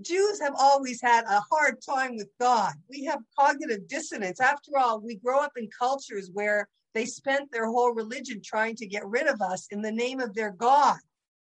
Jews 0.01 0.41
have 0.41 0.55
always 0.57 0.99
had 1.01 1.23
a 1.25 1.39
hard 1.49 1.77
time 1.87 2.17
with 2.17 2.29
God. 2.39 2.73
We 2.89 3.05
have 3.05 3.19
cognitive 3.39 3.87
dissonance. 3.87 4.41
After 4.41 4.77
all, 4.77 4.99
we 4.99 5.15
grow 5.15 5.39
up 5.39 5.53
in 5.55 5.69
cultures 5.77 6.29
where 6.33 6.67
they 6.93 7.05
spent 7.05 7.51
their 7.51 7.67
whole 7.67 7.93
religion 7.93 8.41
trying 8.43 8.75
to 8.77 8.87
get 8.87 9.05
rid 9.07 9.27
of 9.27 9.41
us 9.41 9.67
in 9.71 9.81
the 9.81 9.91
name 9.91 10.19
of 10.19 10.33
their 10.33 10.51
God. 10.51 10.97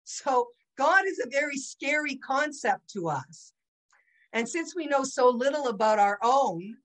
So 0.04 0.48
God 0.76 1.04
is 1.06 1.18
a 1.18 1.30
very 1.30 1.56
scary 1.56 2.16
concept 2.16 2.90
to 2.90 3.08
us. 3.08 3.52
And 4.32 4.48
since 4.48 4.74
we 4.74 4.86
know 4.86 5.04
so 5.04 5.28
little 5.28 5.68
about 5.68 5.98
our 5.98 6.18
own 6.22 6.76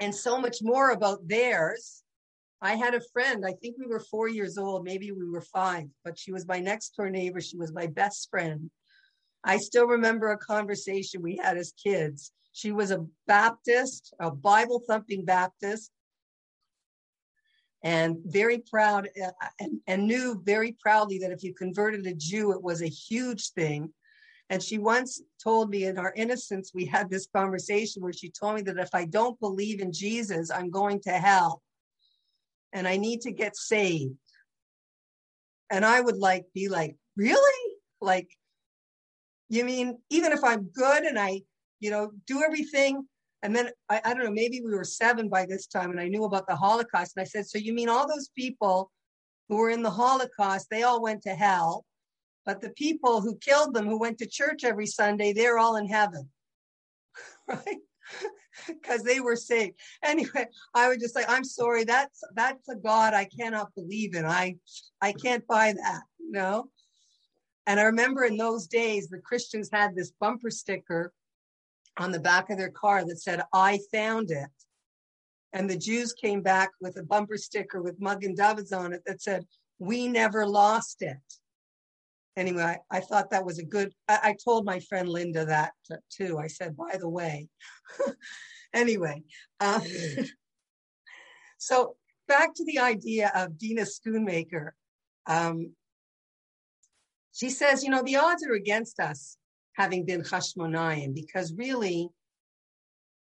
and 0.00 0.14
so 0.14 0.38
much 0.38 0.58
more 0.62 0.90
about 0.90 1.28
theirs, 1.28 2.02
I 2.60 2.76
had 2.76 2.94
a 2.94 3.00
friend, 3.12 3.44
I 3.44 3.52
think 3.54 3.76
we 3.78 3.86
were 3.86 4.00
four 4.00 4.28
years 4.28 4.56
old, 4.56 4.84
maybe 4.84 5.10
we 5.10 5.28
were 5.28 5.40
five, 5.40 5.86
but 6.04 6.18
she 6.18 6.32
was 6.32 6.46
my 6.46 6.60
next 6.60 6.96
door 6.96 7.10
neighbor. 7.10 7.40
She 7.40 7.56
was 7.56 7.72
my 7.72 7.88
best 7.88 8.28
friend. 8.30 8.70
I 9.44 9.56
still 9.56 9.86
remember 9.86 10.30
a 10.30 10.38
conversation 10.38 11.22
we 11.22 11.40
had 11.42 11.56
as 11.56 11.72
kids. 11.72 12.32
She 12.52 12.70
was 12.70 12.92
a 12.92 13.04
Baptist, 13.26 14.14
a 14.20 14.30
Bible 14.30 14.82
thumping 14.86 15.24
Baptist, 15.24 15.90
and 17.82 18.16
very 18.24 18.58
proud 18.58 19.08
uh, 19.22 19.30
and, 19.60 19.80
and 19.86 20.06
knew 20.06 20.40
very 20.44 20.76
proudly 20.80 21.18
that 21.18 21.32
if 21.32 21.42
you 21.42 21.52
converted 21.54 22.06
a 22.06 22.14
Jew, 22.14 22.52
it 22.52 22.62
was 22.62 22.82
a 22.82 22.88
huge 22.88 23.50
thing. 23.50 23.92
And 24.50 24.62
she 24.62 24.78
once 24.78 25.22
told 25.42 25.70
me 25.70 25.84
in 25.84 25.98
our 25.98 26.12
innocence, 26.14 26.72
we 26.74 26.84
had 26.84 27.10
this 27.10 27.26
conversation 27.34 28.02
where 28.02 28.12
she 28.12 28.30
told 28.30 28.56
me 28.56 28.62
that 28.62 28.78
if 28.78 28.90
I 28.94 29.06
don't 29.06 29.38
believe 29.40 29.80
in 29.80 29.92
Jesus, 29.92 30.50
I'm 30.50 30.70
going 30.70 31.00
to 31.02 31.10
hell 31.10 31.62
and 32.72 32.86
I 32.86 32.96
need 32.96 33.22
to 33.22 33.32
get 33.32 33.56
saved. 33.56 34.14
And 35.70 35.84
I 35.84 36.00
would 36.00 36.18
like 36.18 36.44
be 36.54 36.68
like, 36.68 36.96
really? 37.16 37.74
Like, 38.00 38.28
you 39.48 39.64
mean 39.64 39.98
even 40.10 40.32
if 40.32 40.44
I'm 40.44 40.64
good 40.64 41.04
and 41.04 41.18
I, 41.18 41.42
you 41.80 41.90
know, 41.90 42.12
do 42.26 42.42
everything 42.42 43.06
and 43.42 43.54
then 43.54 43.70
I, 43.88 44.00
I 44.04 44.14
don't 44.14 44.24
know, 44.24 44.30
maybe 44.30 44.60
we 44.60 44.74
were 44.74 44.84
seven 44.84 45.28
by 45.28 45.46
this 45.46 45.66
time 45.66 45.90
and 45.90 46.00
I 46.00 46.08
knew 46.08 46.24
about 46.24 46.46
the 46.46 46.56
Holocaust. 46.56 47.14
And 47.16 47.22
I 47.22 47.26
said, 47.26 47.46
So 47.46 47.58
you 47.58 47.74
mean 47.74 47.88
all 47.88 48.08
those 48.08 48.30
people 48.36 48.90
who 49.48 49.56
were 49.56 49.70
in 49.70 49.82
the 49.82 49.90
Holocaust, 49.90 50.68
they 50.70 50.82
all 50.82 51.02
went 51.02 51.22
to 51.22 51.34
hell, 51.34 51.84
but 52.46 52.60
the 52.60 52.70
people 52.70 53.20
who 53.20 53.36
killed 53.38 53.74
them, 53.74 53.86
who 53.86 53.98
went 53.98 54.18
to 54.18 54.26
church 54.26 54.64
every 54.64 54.86
Sunday, 54.86 55.32
they're 55.32 55.58
all 55.58 55.76
in 55.76 55.86
heaven. 55.86 56.28
right? 57.48 57.78
Because 58.66 59.02
they 59.02 59.18
were 59.18 59.34
saved. 59.34 59.80
Anyway, 60.04 60.46
I 60.74 60.86
would 60.86 61.00
just 61.00 61.14
say, 61.14 61.24
I'm 61.26 61.42
sorry, 61.42 61.84
that's 61.84 62.22
that's 62.34 62.68
a 62.68 62.76
God 62.76 63.14
I 63.14 63.24
cannot 63.24 63.74
believe 63.74 64.14
in. 64.14 64.26
I 64.26 64.56
I 65.00 65.12
can't 65.12 65.44
buy 65.46 65.72
that, 65.72 66.02
you 66.20 66.30
know. 66.32 66.68
And 67.66 67.80
I 67.80 67.84
remember 67.84 68.24
in 68.24 68.36
those 68.36 68.66
days 68.66 69.08
the 69.08 69.18
Christians 69.18 69.70
had 69.72 69.96
this 69.96 70.12
bumper 70.20 70.50
sticker 70.50 71.14
on 71.98 72.10
the 72.10 72.20
back 72.20 72.50
of 72.50 72.58
their 72.58 72.70
car 72.70 73.04
that 73.04 73.20
said, 73.20 73.42
I 73.52 73.80
found 73.92 74.30
it. 74.30 74.48
and 75.52 75.68
the 75.68 75.76
Jews 75.76 76.12
came 76.14 76.40
back 76.40 76.70
with 76.80 76.96
a 76.96 77.02
bumper 77.02 77.36
sticker 77.36 77.82
with 77.82 78.00
Magen 78.00 78.34
David's 78.34 78.72
on 78.72 78.92
it 78.94 79.02
that 79.06 79.20
said, 79.20 79.46
"We 79.78 80.08
never 80.08 80.46
lost 80.46 81.02
it." 81.02 81.18
Anyway, 82.36 82.62
I, 82.62 82.78
I 82.90 83.00
thought 83.00 83.30
that 83.30 83.44
was 83.44 83.58
a 83.58 83.64
good. 83.64 83.92
I, 84.08 84.18
I, 84.22 84.36
told 84.42 84.64
my 84.64 84.80
friend 84.80 85.06
Linda 85.08 85.44
that 85.44 85.72
too. 86.10 86.38
I 86.38 86.46
said, 86.46 86.76
"By 86.76 86.96
the 86.98 87.08
way," 87.08 87.48
anyway. 88.74 89.22
Uh, 89.60 89.80
so 91.58 91.96
back 92.26 92.54
to 92.54 92.64
the 92.64 92.78
idea 92.78 93.30
of 93.34 93.58
Dina 93.58 93.82
Schoonmaker. 93.82 94.70
Um, 95.26 95.72
she 97.32 97.50
says, 97.50 97.82
you 97.82 97.90
know, 97.90 98.02
the 98.02 98.16
odds 98.16 98.44
are 98.46 98.54
against 98.54 99.00
us 99.00 99.36
having 99.74 100.04
been 100.04 100.22
Hashmonaim 100.22 101.14
because 101.14 101.52
really 101.54 102.08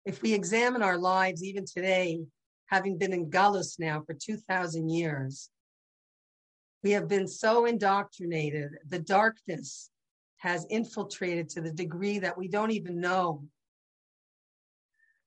if 0.04 0.22
we 0.22 0.32
examine 0.32 0.82
our 0.82 0.98
lives 0.98 1.44
even 1.44 1.64
today, 1.66 2.20
having 2.66 2.98
been 2.98 3.12
in 3.12 3.30
Galus 3.30 3.78
now 3.78 4.02
for 4.06 4.14
2,000 4.14 4.88
years, 4.88 5.50
we 6.82 6.92
have 6.92 7.08
been 7.08 7.28
so 7.28 7.66
indoctrinated. 7.66 8.70
The 8.88 9.00
darkness 9.00 9.90
has 10.38 10.66
infiltrated 10.70 11.50
to 11.50 11.60
the 11.60 11.72
degree 11.72 12.18
that 12.20 12.38
we 12.38 12.48
don't 12.48 12.70
even 12.70 12.98
know 13.00 13.44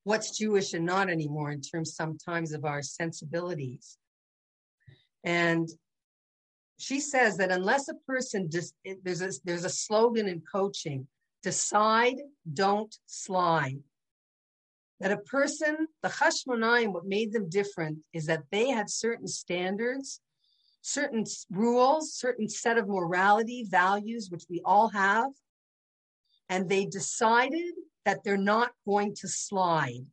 what's 0.04 0.38
Jewish 0.38 0.74
and 0.74 0.86
not 0.86 1.10
anymore 1.10 1.52
in 1.52 1.62
terms 1.62 1.96
sometimes 1.96 2.52
of 2.52 2.66
our 2.66 2.82
sensibilities. 2.82 3.98
And 5.24 5.70
she 6.84 7.00
says 7.00 7.38
that 7.38 7.52
unless 7.52 7.88
a 7.90 7.96
person 8.08 8.50
just 8.50 8.74
there's 9.04 9.22
a 9.22 9.32
there's 9.44 9.66
a 9.66 9.70
slogan 9.70 10.28
in 10.28 10.42
coaching 10.42 11.08
decide 11.42 12.18
don't 12.54 12.96
slide 13.06 13.80
that 15.04 15.12
a 15.12 15.18
person, 15.18 15.90
the 16.02 16.08
Hashmonaim, 16.08 16.94
what 16.94 17.06
made 17.06 17.34
them 17.34 17.50
different 17.50 17.98
is 18.14 18.28
that 18.28 18.44
they 18.52 18.70
had 18.70 18.90
certain 18.90 19.28
standards, 19.28 20.22
certain 20.82 21.26
rules, 21.52 22.14
certain 22.14 22.48
set 22.48 22.78
of 22.78 22.88
morality, 22.88 23.68
values, 23.70 24.30
which 24.30 24.46
we 24.50 24.62
all 24.64 24.88
have. 24.88 25.32
And 26.48 26.70
they 26.70 26.86
decided 26.86 27.74
that 28.06 28.24
they're 28.24 28.38
not 28.38 28.72
going 28.88 29.14
to 29.16 29.28
slide. 29.28 30.06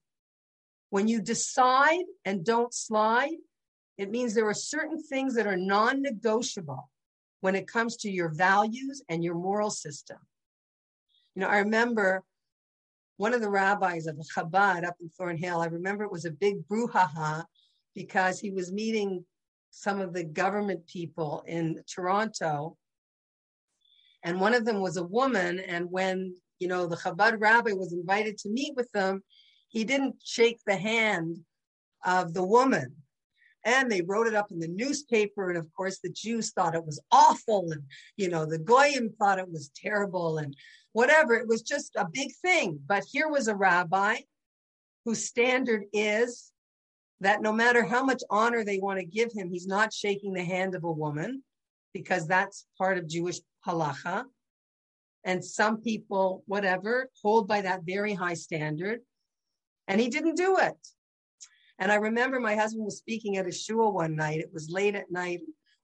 When 0.88 1.06
you 1.06 1.20
decide 1.20 2.04
and 2.24 2.44
don't 2.44 2.74
slide, 2.74 3.37
it 4.00 4.10
means 4.10 4.32
there 4.32 4.48
are 4.48 4.54
certain 4.54 5.02
things 5.02 5.34
that 5.34 5.46
are 5.46 5.58
non 5.58 6.00
negotiable 6.00 6.88
when 7.42 7.54
it 7.54 7.68
comes 7.68 7.96
to 7.98 8.10
your 8.10 8.30
values 8.30 9.02
and 9.10 9.22
your 9.22 9.34
moral 9.34 9.70
system. 9.70 10.16
You 11.34 11.42
know, 11.42 11.48
I 11.48 11.58
remember 11.58 12.22
one 13.18 13.34
of 13.34 13.42
the 13.42 13.50
rabbis 13.50 14.06
of 14.06 14.16
Chabad 14.34 14.86
up 14.86 14.96
in 15.02 15.10
Thornhill, 15.10 15.60
I 15.60 15.66
remember 15.66 16.04
it 16.04 16.10
was 16.10 16.24
a 16.24 16.30
big 16.30 16.66
brouhaha 16.66 17.44
because 17.94 18.40
he 18.40 18.50
was 18.50 18.72
meeting 18.72 19.22
some 19.70 20.00
of 20.00 20.14
the 20.14 20.24
government 20.24 20.86
people 20.86 21.44
in 21.46 21.82
Toronto. 21.86 22.78
And 24.24 24.40
one 24.40 24.54
of 24.54 24.64
them 24.64 24.80
was 24.80 24.96
a 24.96 25.04
woman. 25.04 25.60
And 25.60 25.90
when, 25.90 26.34
you 26.58 26.68
know, 26.68 26.86
the 26.86 26.96
Chabad 26.96 27.38
rabbi 27.38 27.72
was 27.72 27.92
invited 27.92 28.38
to 28.38 28.48
meet 28.48 28.74
with 28.76 28.90
them, 28.92 29.22
he 29.68 29.84
didn't 29.84 30.16
shake 30.24 30.60
the 30.66 30.76
hand 30.76 31.40
of 32.02 32.32
the 32.32 32.42
woman. 32.42 32.96
And 33.64 33.90
they 33.90 34.00
wrote 34.00 34.26
it 34.26 34.34
up 34.34 34.50
in 34.50 34.58
the 34.58 34.68
newspaper. 34.68 35.50
And 35.50 35.58
of 35.58 35.66
course, 35.74 35.98
the 36.02 36.10
Jews 36.10 36.52
thought 36.52 36.74
it 36.74 36.86
was 36.86 37.00
awful. 37.12 37.70
And, 37.70 37.82
you 38.16 38.28
know, 38.28 38.46
the 38.46 38.58
Goyim 38.58 39.10
thought 39.18 39.38
it 39.38 39.50
was 39.50 39.70
terrible. 39.74 40.38
And 40.38 40.54
whatever. 40.92 41.34
It 41.34 41.48
was 41.48 41.62
just 41.62 41.96
a 41.96 42.08
big 42.10 42.32
thing. 42.42 42.80
But 42.86 43.04
here 43.10 43.28
was 43.28 43.48
a 43.48 43.54
rabbi 43.54 44.16
whose 45.04 45.24
standard 45.24 45.84
is 45.92 46.52
that 47.20 47.42
no 47.42 47.52
matter 47.52 47.84
how 47.84 48.04
much 48.04 48.22
honor 48.30 48.64
they 48.64 48.78
want 48.78 48.98
to 48.98 49.04
give 49.04 49.32
him, 49.32 49.50
he's 49.50 49.66
not 49.66 49.92
shaking 49.92 50.32
the 50.32 50.44
hand 50.44 50.74
of 50.74 50.84
a 50.84 50.92
woman 50.92 51.42
because 51.92 52.26
that's 52.26 52.66
part 52.78 52.98
of 52.98 53.08
Jewish 53.08 53.40
halacha. 53.66 54.24
And 55.24 55.44
some 55.44 55.82
people, 55.82 56.42
whatever, 56.46 57.10
hold 57.22 57.46
by 57.46 57.60
that 57.60 57.82
very 57.84 58.14
high 58.14 58.34
standard. 58.34 59.00
And 59.86 60.00
he 60.00 60.08
didn't 60.08 60.36
do 60.36 60.56
it. 60.58 60.76
And 61.80 61.90
I 61.90 61.96
remember 61.96 62.38
my 62.38 62.54
husband 62.54 62.84
was 62.84 62.98
speaking 62.98 63.38
at 63.38 63.46
a 63.46 63.52
shul 63.52 63.92
one 63.92 64.14
night. 64.14 64.38
It 64.38 64.52
was 64.52 64.68
late 64.70 64.94
at 64.94 65.10
night. 65.10 65.40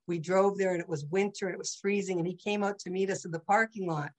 We 0.06 0.18
drove 0.18 0.59
there 0.59 0.72
and 0.72 0.80
it 0.80 0.88
was 0.88 1.06
winter 1.06 1.46
and 1.46 1.54
it 1.54 1.59
was 1.59 1.78
freezing. 1.80 2.18
And 2.18 2.26
he 2.26 2.35
came 2.35 2.62
out 2.62 2.78
to 2.80 2.90
meet 2.90 3.11
us 3.11 3.24
in 3.24 3.30
the 3.30 3.40
parking 3.40 3.88
lot. 3.88 4.11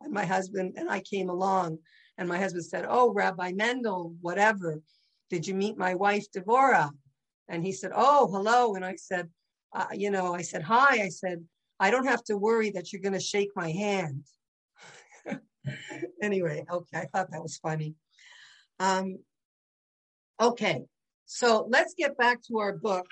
And 0.00 0.12
my 0.12 0.24
husband 0.24 0.74
and 0.76 0.88
I 0.88 1.00
came 1.00 1.28
along, 1.28 1.78
and 2.18 2.28
my 2.28 2.38
husband 2.38 2.64
said, 2.64 2.86
Oh, 2.88 3.12
Rabbi 3.12 3.52
Mendel, 3.52 4.14
whatever, 4.20 4.80
did 5.28 5.46
you 5.46 5.54
meet 5.54 5.76
my 5.76 5.94
wife, 5.94 6.24
Devorah? 6.30 6.90
And 7.48 7.64
he 7.64 7.72
said, 7.72 7.90
Oh, 7.94 8.28
hello. 8.32 8.74
And 8.74 8.84
I 8.84 8.94
said, 8.94 9.28
uh, 9.74 9.86
You 9.92 10.10
know, 10.10 10.34
I 10.34 10.42
said, 10.42 10.62
Hi. 10.62 11.02
I 11.02 11.08
said, 11.08 11.44
I 11.80 11.90
don't 11.90 12.06
have 12.06 12.24
to 12.24 12.36
worry 12.36 12.70
that 12.70 12.92
you're 12.92 13.02
going 13.02 13.12
to 13.12 13.20
shake 13.20 13.50
my 13.54 13.70
hand. 13.70 14.24
anyway, 16.22 16.64
okay, 16.70 16.98
I 16.98 17.06
thought 17.06 17.30
that 17.32 17.42
was 17.42 17.58
funny. 17.58 17.94
Um, 18.80 19.18
okay, 20.40 20.84
so 21.30 21.66
let's 21.68 21.92
get 21.92 22.16
back 22.16 22.42
to 22.44 22.58
our 22.58 22.72
book 22.72 23.06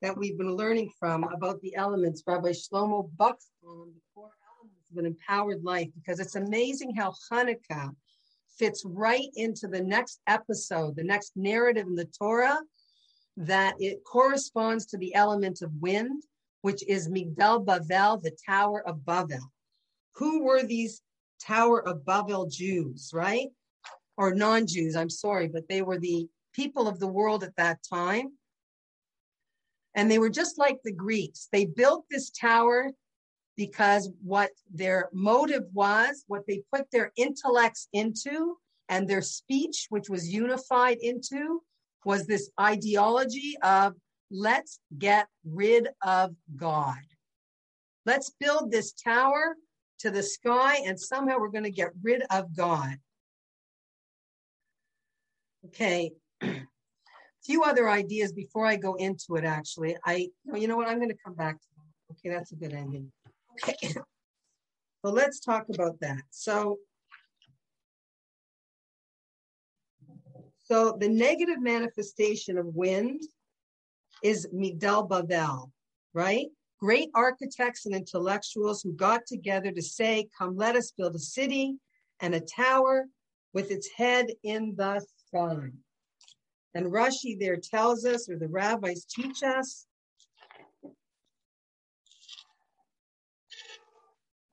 that 0.00 0.16
we've 0.16 0.36
been 0.36 0.56
learning 0.56 0.90
from 0.98 1.22
about 1.22 1.60
the 1.60 1.76
elements. 1.76 2.24
Rabbi 2.26 2.50
Shlomo 2.50 3.08
Buxbaum, 3.16 3.92
of 4.16 4.98
an 4.98 5.06
empowered 5.06 5.62
life 5.62 5.88
because 5.94 6.18
it's 6.18 6.34
amazing 6.34 6.92
how 6.96 7.14
Hanukkah 7.30 7.94
fits 8.58 8.82
right 8.84 9.28
into 9.36 9.68
the 9.68 9.80
next 9.80 10.20
episode, 10.26 10.96
the 10.96 11.04
next 11.04 11.36
narrative 11.36 11.86
in 11.86 11.94
the 11.94 12.08
Torah, 12.18 12.58
that 13.36 13.76
it 13.78 14.02
corresponds 14.04 14.84
to 14.86 14.98
the 14.98 15.14
element 15.14 15.62
of 15.62 15.70
wind, 15.80 16.24
which 16.62 16.82
is 16.88 17.08
Migdal 17.08 17.64
Bavel, 17.64 18.20
the 18.20 18.36
Tower 18.44 18.86
of 18.88 18.96
Bavel. 19.04 19.38
Who 20.16 20.42
were 20.42 20.64
these 20.64 21.00
Tower 21.40 21.86
of 21.86 22.04
Bavel 22.04 22.50
Jews, 22.50 23.12
right? 23.14 23.50
Or 24.16 24.34
non 24.34 24.66
Jews, 24.66 24.96
I'm 24.96 25.10
sorry, 25.10 25.46
but 25.46 25.68
they 25.68 25.82
were 25.82 26.00
the 26.00 26.28
people 26.52 26.88
of 26.88 26.98
the 26.98 27.08
world 27.08 27.42
at 27.44 27.56
that 27.56 27.78
time. 27.88 28.32
And 29.94 30.10
they 30.10 30.18
were 30.18 30.30
just 30.30 30.58
like 30.58 30.78
the 30.82 30.92
Greeks. 30.92 31.48
They 31.52 31.66
built 31.66 32.04
this 32.10 32.30
tower 32.30 32.90
because 33.56 34.10
what 34.22 34.50
their 34.72 35.10
motive 35.12 35.64
was, 35.72 36.24
what 36.26 36.46
they 36.46 36.62
put 36.72 36.90
their 36.90 37.12
intellects 37.16 37.88
into, 37.92 38.56
and 38.88 39.06
their 39.06 39.22
speech, 39.22 39.86
which 39.90 40.08
was 40.08 40.28
unified 40.28 40.98
into, 41.00 41.62
was 42.04 42.26
this 42.26 42.50
ideology 42.60 43.56
of 43.62 43.94
let's 44.30 44.80
get 44.98 45.28
rid 45.44 45.88
of 46.02 46.34
God. 46.56 46.98
Let's 48.06 48.32
build 48.40 48.70
this 48.70 48.92
tower 48.92 49.56
to 50.00 50.10
the 50.10 50.22
sky, 50.22 50.80
and 50.84 50.98
somehow 50.98 51.38
we're 51.38 51.48
going 51.48 51.64
to 51.64 51.70
get 51.70 51.90
rid 52.02 52.22
of 52.30 52.56
God. 52.56 52.96
Okay. 55.66 56.12
Few 57.44 57.62
other 57.64 57.88
ideas 57.88 58.32
before 58.32 58.66
I 58.66 58.76
go 58.76 58.94
into 58.94 59.34
it, 59.36 59.44
actually. 59.44 59.96
I, 60.06 60.28
you 60.54 60.68
know 60.68 60.76
what? 60.76 60.88
I'm 60.88 60.98
going 60.98 61.10
to 61.10 61.16
come 61.24 61.34
back 61.34 61.60
to 61.60 61.66
that. 61.76 62.12
Okay, 62.12 62.34
that's 62.34 62.52
a 62.52 62.56
good 62.56 62.72
ending. 62.72 63.10
Okay. 63.68 63.88
so 63.88 64.02
let's 65.04 65.40
talk 65.40 65.66
about 65.74 65.98
that. 66.00 66.22
So, 66.30 66.78
so 70.62 70.96
the 71.00 71.08
negative 71.08 71.60
manifestation 71.60 72.58
of 72.58 72.66
wind 72.66 73.22
is 74.22 74.46
Migdal 74.54 75.08
Bavel, 75.08 75.70
right? 76.14 76.46
Great 76.78 77.10
architects 77.14 77.86
and 77.86 77.94
intellectuals 77.94 78.82
who 78.82 78.92
got 78.92 79.26
together 79.26 79.72
to 79.72 79.82
say, 79.82 80.28
come, 80.36 80.56
let 80.56 80.76
us 80.76 80.92
build 80.96 81.14
a 81.14 81.20
city 81.20 81.76
and 82.20 82.34
a 82.34 82.40
tower 82.40 83.06
with 83.52 83.70
its 83.70 83.88
head 83.96 84.26
in 84.42 84.74
the 84.76 85.04
sky. 85.26 85.70
And 86.74 86.86
Rashi 86.86 87.38
there 87.38 87.56
tells 87.56 88.04
us, 88.04 88.28
or 88.28 88.38
the 88.38 88.48
rabbis 88.48 89.04
teach 89.04 89.42
us, 89.42 89.86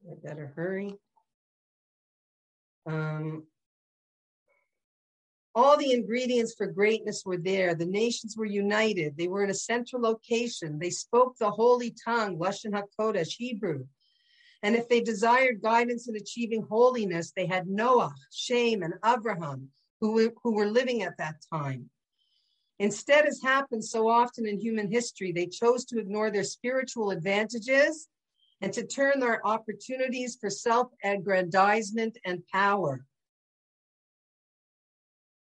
I 0.10 0.16
better 0.24 0.52
hurry. 0.56 0.96
Um, 2.86 3.44
all 5.56 5.78
the 5.78 5.92
ingredients 5.92 6.54
for 6.58 6.68
greatness 6.68 7.24
were 7.26 7.38
there. 7.38 7.76
The 7.76 7.86
nations 7.86 8.36
were 8.38 8.46
united. 8.46 9.18
They 9.18 9.28
were 9.28 9.44
in 9.44 9.50
a 9.50 9.56
central 9.56 10.02
location. 10.02 10.80
They 10.80 10.90
spoke 10.90 11.38
the 11.38 11.52
holy 11.52 11.94
tongue, 12.06 12.38
Lashon 12.38 12.72
HaKodesh, 12.72 13.36
Hebrew. 13.38 13.86
And 14.64 14.76
if 14.76 14.90
they 14.90 15.02
desired 15.02 15.62
guidance 15.62 16.08
in 16.08 16.16
achieving 16.16 16.66
holiness, 16.70 17.32
they 17.36 17.46
had 17.46 17.68
Noah, 17.68 18.14
Shem, 18.32 18.84
and 18.84 18.94
Abraham, 19.06 19.70
who, 20.02 20.32
who 20.44 20.54
were 20.54 20.68
living 20.68 21.04
at 21.04 21.18
that 21.18 21.36
time. 21.52 21.90
Instead, 22.80 23.26
as 23.26 23.42
happens 23.42 23.92
so 23.92 24.08
often 24.08 24.48
in 24.48 24.58
human 24.58 24.90
history, 24.90 25.34
they 25.34 25.46
chose 25.46 25.84
to 25.86 26.00
ignore 26.00 26.32
their 26.32 26.46
spiritual 26.46 27.12
advantages 27.12 28.08
and 28.62 28.72
to 28.74 28.86
turn 28.86 29.20
their 29.20 29.46
opportunities 29.46 30.38
for 30.40 30.50
self 30.50 30.88
aggrandizement 31.04 32.18
and 32.26 32.46
power. 32.48 33.06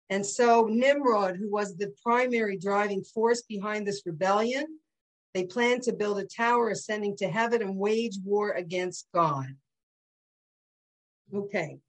And 0.09 0.25
so 0.25 0.69
Nimrod, 0.71 1.37
who 1.37 1.51
was 1.51 1.77
the 1.77 1.93
primary 2.03 2.57
driving 2.57 3.03
force 3.03 3.43
behind 3.43 3.87
this 3.87 4.03
rebellion, 4.07 4.79
they 5.35 5.45
planned 5.45 5.83
to 5.83 5.93
build 5.93 6.21
a 6.21 6.25
tower 6.25 6.71
ascending 6.71 7.17
to 7.19 7.29
heaven 7.29 7.61
and 7.61 7.77
wage 7.77 8.19
war 8.25 8.53
against 8.53 9.09
God. 9.13 9.47
Okay. 11.35 11.81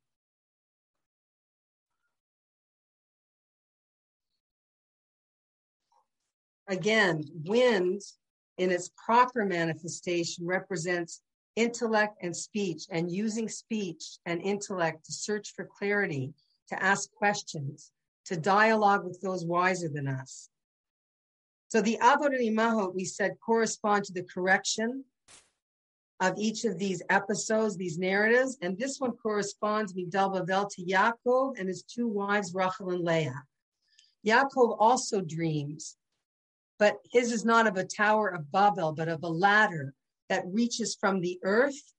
Again, 6.68 7.24
wind 7.46 8.02
in 8.58 8.72
its 8.72 8.90
proper 9.06 9.46
manifestation 9.46 10.46
represents 10.46 11.22
intellect 11.56 12.18
and 12.22 12.36
speech, 12.36 12.84
and 12.92 13.12
using 13.12 13.50
speech 13.50 14.20
and 14.26 14.42
intellect 14.42 15.06
to 15.06 15.12
search 15.12 15.54
for 15.56 15.66
clarity, 15.66 16.34
to 16.70 16.84
ask 16.84 17.12
questions, 17.12 17.92
to 18.26 18.38
dialogue 18.38 19.04
with 19.04 19.20
those 19.22 19.44
wiser 19.46 19.90
than 19.90 20.08
us. 20.08 20.50
So 21.70 21.82
the 21.82 21.98
Imahot, 22.02 22.94
we 22.94 23.06
said, 23.06 23.40
correspond 23.44 24.06
to 24.06 24.14
the 24.14 24.24
correction 24.24 25.04
of 26.20 26.34
each 26.38 26.64
of 26.64 26.78
these 26.78 27.02
episodes, 27.10 27.76
these 27.76 27.98
narratives. 27.98 28.58
And 28.62 28.78
this 28.78 29.00
one 29.00 29.12
corresponds, 29.12 29.94
Migdal 29.94 30.34
Bavel, 30.34 30.70
to 30.76 30.84
Yaakov 30.84 31.60
and 31.60 31.68
his 31.68 31.84
two 31.84 32.08
wives, 32.08 32.54
Rachel 32.54 32.92
and 32.92 33.04
Leah. 33.04 33.44
Yaakov 34.26 34.78
also 34.80 35.22
dreams, 35.22 35.97
but 36.80 36.98
his 37.12 37.32
is 37.32 37.46
not 37.46 37.68
of 37.68 37.78
a 37.78 37.86
tower 37.86 38.28
of 38.28 38.52
Babel, 38.52 38.94
but 38.94 39.08
of 39.08 39.24
a 39.24 39.28
ladder 39.28 39.94
that 40.30 40.46
reaches 40.48 40.96
from 41.00 41.22
the 41.22 41.40
earth 41.44 41.94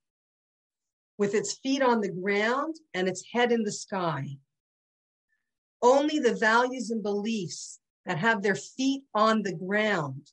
with 1.17 1.33
its 1.35 1.57
feet 1.57 1.81
on 1.81 1.99
the 1.99 2.11
ground 2.11 2.75
and 2.93 3.07
its 3.07 3.23
head 3.33 3.51
in 3.51 3.63
the 3.63 3.71
sky. 3.71 4.37
Only 5.81 6.19
the 6.19 6.35
values 6.35 6.91
and 6.91 7.03
beliefs 7.03 7.79
that 8.05 8.17
have 8.17 8.41
their 8.41 8.55
feet 8.55 9.03
on 9.13 9.43
the 9.43 9.53
ground, 9.53 10.31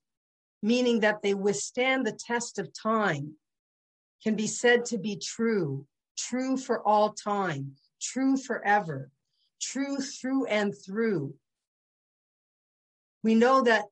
meaning 0.63 1.01
that 1.01 1.23
they 1.23 1.35
withstand 1.35 2.07
the 2.07 2.13
test 2.13 2.59
of 2.59 2.71
time, 2.73 3.35
can 4.23 4.37
be 4.37 4.47
said 4.47 4.85
to 4.87 4.99
be 4.99 5.17
true, 5.17 5.87
true 6.17 6.57
for 6.57 6.87
all 6.87 7.13
time, 7.13 7.73
true 8.01 8.37
forever, 8.37 9.11
true 9.61 9.99
through 9.99 10.47
and 10.47 10.73
through. 10.85 11.35
We 13.23 13.35
know 13.35 13.63
that 13.63 13.87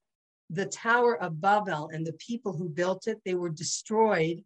the 0.50 0.66
Tower 0.66 1.20
of 1.20 1.40
Babel 1.40 1.90
and 1.92 2.07
the 2.07 2.12
people 2.14 2.52
who 2.52 2.68
built 2.68 3.07
it, 3.07 3.20
they 3.24 3.35
were 3.35 3.50
destroyed. 3.50 4.44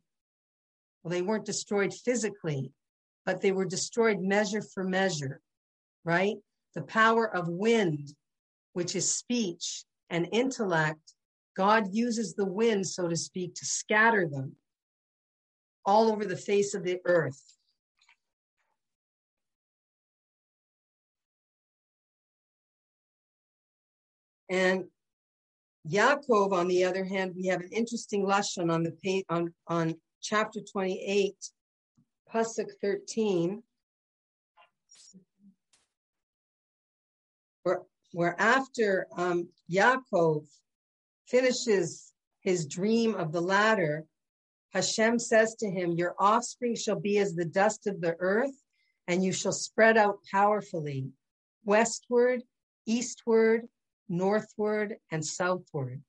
Well, 1.03 1.11
they 1.11 1.23
weren't 1.23 1.45
destroyed 1.45 1.93
physically, 1.93 2.73
but 3.25 3.41
they 3.41 3.53
were 3.53 3.65
destroyed 3.65 4.21
measure 4.21 4.63
for 4.63 4.85
measure, 4.85 5.41
right? 6.05 6.37
the 6.79 6.83
power 6.83 7.35
of 7.35 7.49
wind, 7.49 8.15
which 8.73 8.95
is 8.95 9.15
speech 9.15 9.85
and 10.11 10.29
intellect, 10.33 11.15
God 11.57 11.93
uses 11.93 12.35
the 12.35 12.47
wind, 12.47 12.87
so 12.87 13.09
to 13.09 13.17
speak, 13.17 13.55
to 13.57 13.65
scatter 13.65 14.29
them 14.29 14.55
all 15.85 16.13
over 16.13 16.25
the 16.25 16.37
face 16.37 16.75
of 16.75 16.85
the 16.85 17.01
earth. 17.05 17.43
And 24.49 24.85
Yaakov, 25.91 26.53
on 26.53 26.69
the 26.69 26.85
other 26.85 27.05
hand, 27.05 27.33
we 27.35 27.47
have 27.47 27.61
an 27.61 27.71
interesting 27.73 28.25
lashon 28.25 28.71
on 28.71 28.83
the 28.83 28.93
page 29.03 29.25
on, 29.29 29.53
on 29.67 29.95
chapter 30.21 30.61
28, 30.61 31.35
pasuk 32.33 32.69
13. 32.83 33.63
where, 37.63 37.83
where 38.13 38.41
after 38.41 39.07
um, 39.17 39.49
Yaakov 39.71 40.47
finishes 41.27 42.13
his 42.41 42.67
dream 42.67 43.15
of 43.15 43.33
the 43.33 43.41
ladder, 43.41 44.05
Hashem 44.73 45.19
says 45.19 45.55
to 45.57 45.71
him, 45.71 45.93
Your 45.93 46.15
offspring 46.19 46.77
shall 46.77 47.01
be 47.01 47.19
as 47.19 47.35
the 47.35 47.45
dust 47.45 47.87
of 47.87 48.01
the 48.01 48.17
earth, 48.19 48.55
and 49.07 49.25
you 49.25 49.33
shall 49.33 49.53
spread 49.53 49.97
out 49.97 50.19
powerfully, 50.31 51.09
westward, 51.65 52.43
eastward, 52.87 53.69
northward, 54.09 54.97
and 55.11 55.25
southward. 55.25 56.03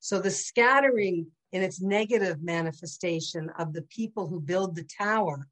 So 0.00 0.20
the 0.20 0.30
scattering 0.30 1.28
in 1.52 1.62
its 1.62 1.80
negative 1.80 2.42
manifestation 2.42 3.50
of 3.58 3.72
the 3.72 3.82
people 3.82 4.26
who 4.26 4.40
build 4.40 4.74
the 4.74 4.84
tower, 4.84 5.48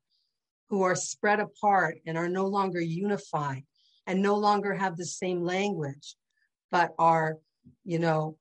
who 0.68 0.82
are 0.82 0.96
spread 0.96 1.40
apart 1.40 1.98
and 2.06 2.16
are 2.16 2.28
no 2.28 2.46
longer 2.46 2.80
unified, 2.80 3.64
and 4.06 4.22
no 4.22 4.36
longer 4.36 4.74
have 4.74 4.96
the 4.96 5.04
same 5.04 5.42
language, 5.42 6.16
but 6.70 6.94
are, 6.98 7.38
you 7.84 7.98
know, 7.98 8.36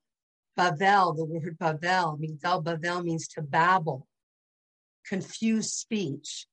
Bavel, 0.58 1.16
the 1.16 1.24
word 1.24 1.56
Bavel, 1.58 2.18
Migdal 2.18 2.64
Bavel 2.64 3.04
means 3.04 3.28
to 3.28 3.42
babble, 3.42 4.06
confuse 5.06 5.72
speech. 5.72 6.46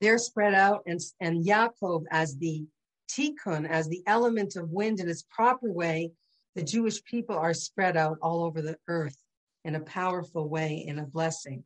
They're 0.00 0.18
spread 0.18 0.54
out, 0.54 0.82
and, 0.86 1.00
and 1.20 1.44
Yaakov 1.44 2.04
as 2.10 2.36
the 2.36 2.64
tikkun, 3.10 3.68
as 3.68 3.88
the 3.88 4.02
element 4.06 4.56
of 4.56 4.70
wind 4.70 5.00
in 5.00 5.08
its 5.08 5.24
proper 5.30 5.70
way, 5.72 6.12
the 6.54 6.62
Jewish 6.62 7.02
people 7.04 7.36
are 7.36 7.54
spread 7.54 7.96
out 7.96 8.18
all 8.22 8.44
over 8.44 8.62
the 8.62 8.76
earth 8.88 9.16
in 9.64 9.74
a 9.74 9.80
powerful 9.80 10.48
way, 10.48 10.84
in 10.86 10.98
a 10.98 11.06
blessing. 11.06 11.64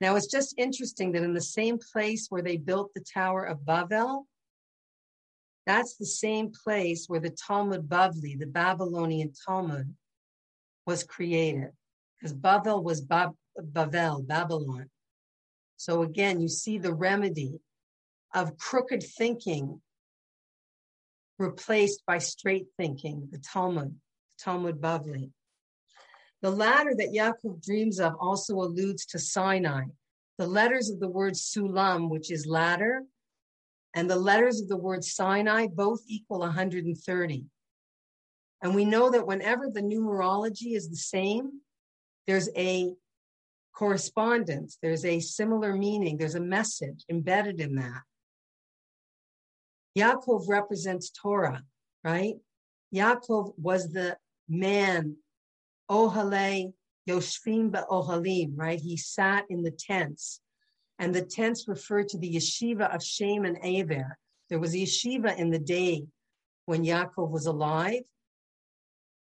Now 0.00 0.16
it's 0.16 0.30
just 0.30 0.54
interesting 0.58 1.12
that 1.12 1.22
in 1.22 1.34
the 1.34 1.40
same 1.40 1.78
place 1.92 2.26
where 2.28 2.42
they 2.42 2.56
built 2.56 2.92
the 2.94 3.04
Tower 3.12 3.44
of 3.44 3.64
Babel, 3.66 4.26
that's 5.66 5.96
the 5.96 6.06
same 6.06 6.52
place 6.64 7.06
where 7.08 7.20
the 7.20 7.36
Talmud 7.46 7.88
Bavli, 7.88 8.38
the 8.38 8.46
Babylonian 8.46 9.32
Talmud, 9.46 9.94
was 10.86 11.04
created. 11.04 11.70
Because 12.18 12.32
Babel 12.32 12.82
was 12.82 13.00
Bab- 13.00 13.36
Babel, 13.56 14.22
Babylon. 14.22 14.88
So 15.76 16.02
again, 16.02 16.40
you 16.40 16.48
see 16.48 16.78
the 16.78 16.94
remedy 16.94 17.60
of 18.34 18.56
crooked 18.56 19.02
thinking 19.02 19.80
replaced 21.38 22.02
by 22.06 22.18
straight 22.18 22.66
thinking, 22.76 23.28
the 23.30 23.38
Talmud, 23.38 23.94
Talmud 24.38 24.80
Bavli. 24.80 25.30
The 26.42 26.50
ladder 26.50 26.94
that 26.96 27.12
Yaakov 27.12 27.64
dreams 27.64 27.98
of 27.98 28.14
also 28.20 28.54
alludes 28.54 29.06
to 29.06 29.18
Sinai. 29.18 29.84
The 30.38 30.46
letters 30.46 30.88
of 30.90 31.00
the 31.00 31.08
word 31.08 31.34
sulam, 31.34 32.08
which 32.08 32.30
is 32.30 32.46
ladder, 32.46 33.02
and 33.94 34.08
the 34.08 34.16
letters 34.16 34.60
of 34.60 34.68
the 34.68 34.76
word 34.76 35.02
Sinai 35.02 35.66
both 35.66 36.00
equal 36.06 36.40
130. 36.40 37.44
And 38.62 38.74
we 38.74 38.84
know 38.84 39.10
that 39.10 39.26
whenever 39.26 39.68
the 39.70 39.80
numerology 39.80 40.74
is 40.74 40.88
the 40.88 40.96
same, 40.96 41.60
there's 42.26 42.48
a 42.56 42.92
correspondence, 43.74 44.78
there's 44.82 45.04
a 45.04 45.20
similar 45.20 45.72
meaning, 45.72 46.16
there's 46.16 46.34
a 46.34 46.40
message 46.40 47.04
embedded 47.08 47.60
in 47.60 47.76
that. 47.76 48.02
Yaakov 49.98 50.48
represents 50.48 51.10
Torah, 51.10 51.62
right? 52.04 52.34
Yaakov 52.94 53.54
was 53.58 53.88
the 53.88 54.16
man 54.48 55.16
Ohale 55.90 56.72
Yoshvim 57.08 57.70
Ohalim, 57.90 58.52
right? 58.54 58.78
He 58.78 58.96
sat 58.96 59.44
in 59.48 59.62
the 59.62 59.70
tents. 59.70 60.40
And 61.00 61.14
the 61.14 61.22
tents 61.22 61.66
refer 61.68 62.02
to 62.04 62.18
the 62.18 62.34
yeshiva 62.34 62.94
of 62.94 63.02
Shem 63.02 63.44
and 63.44 63.58
Aver. 63.62 64.18
There 64.50 64.58
was 64.58 64.74
a 64.74 64.78
yeshiva 64.78 65.36
in 65.36 65.50
the 65.50 65.58
day 65.58 66.06
when 66.66 66.84
Yaakov 66.84 67.30
was 67.30 67.46
alive. 67.46 68.02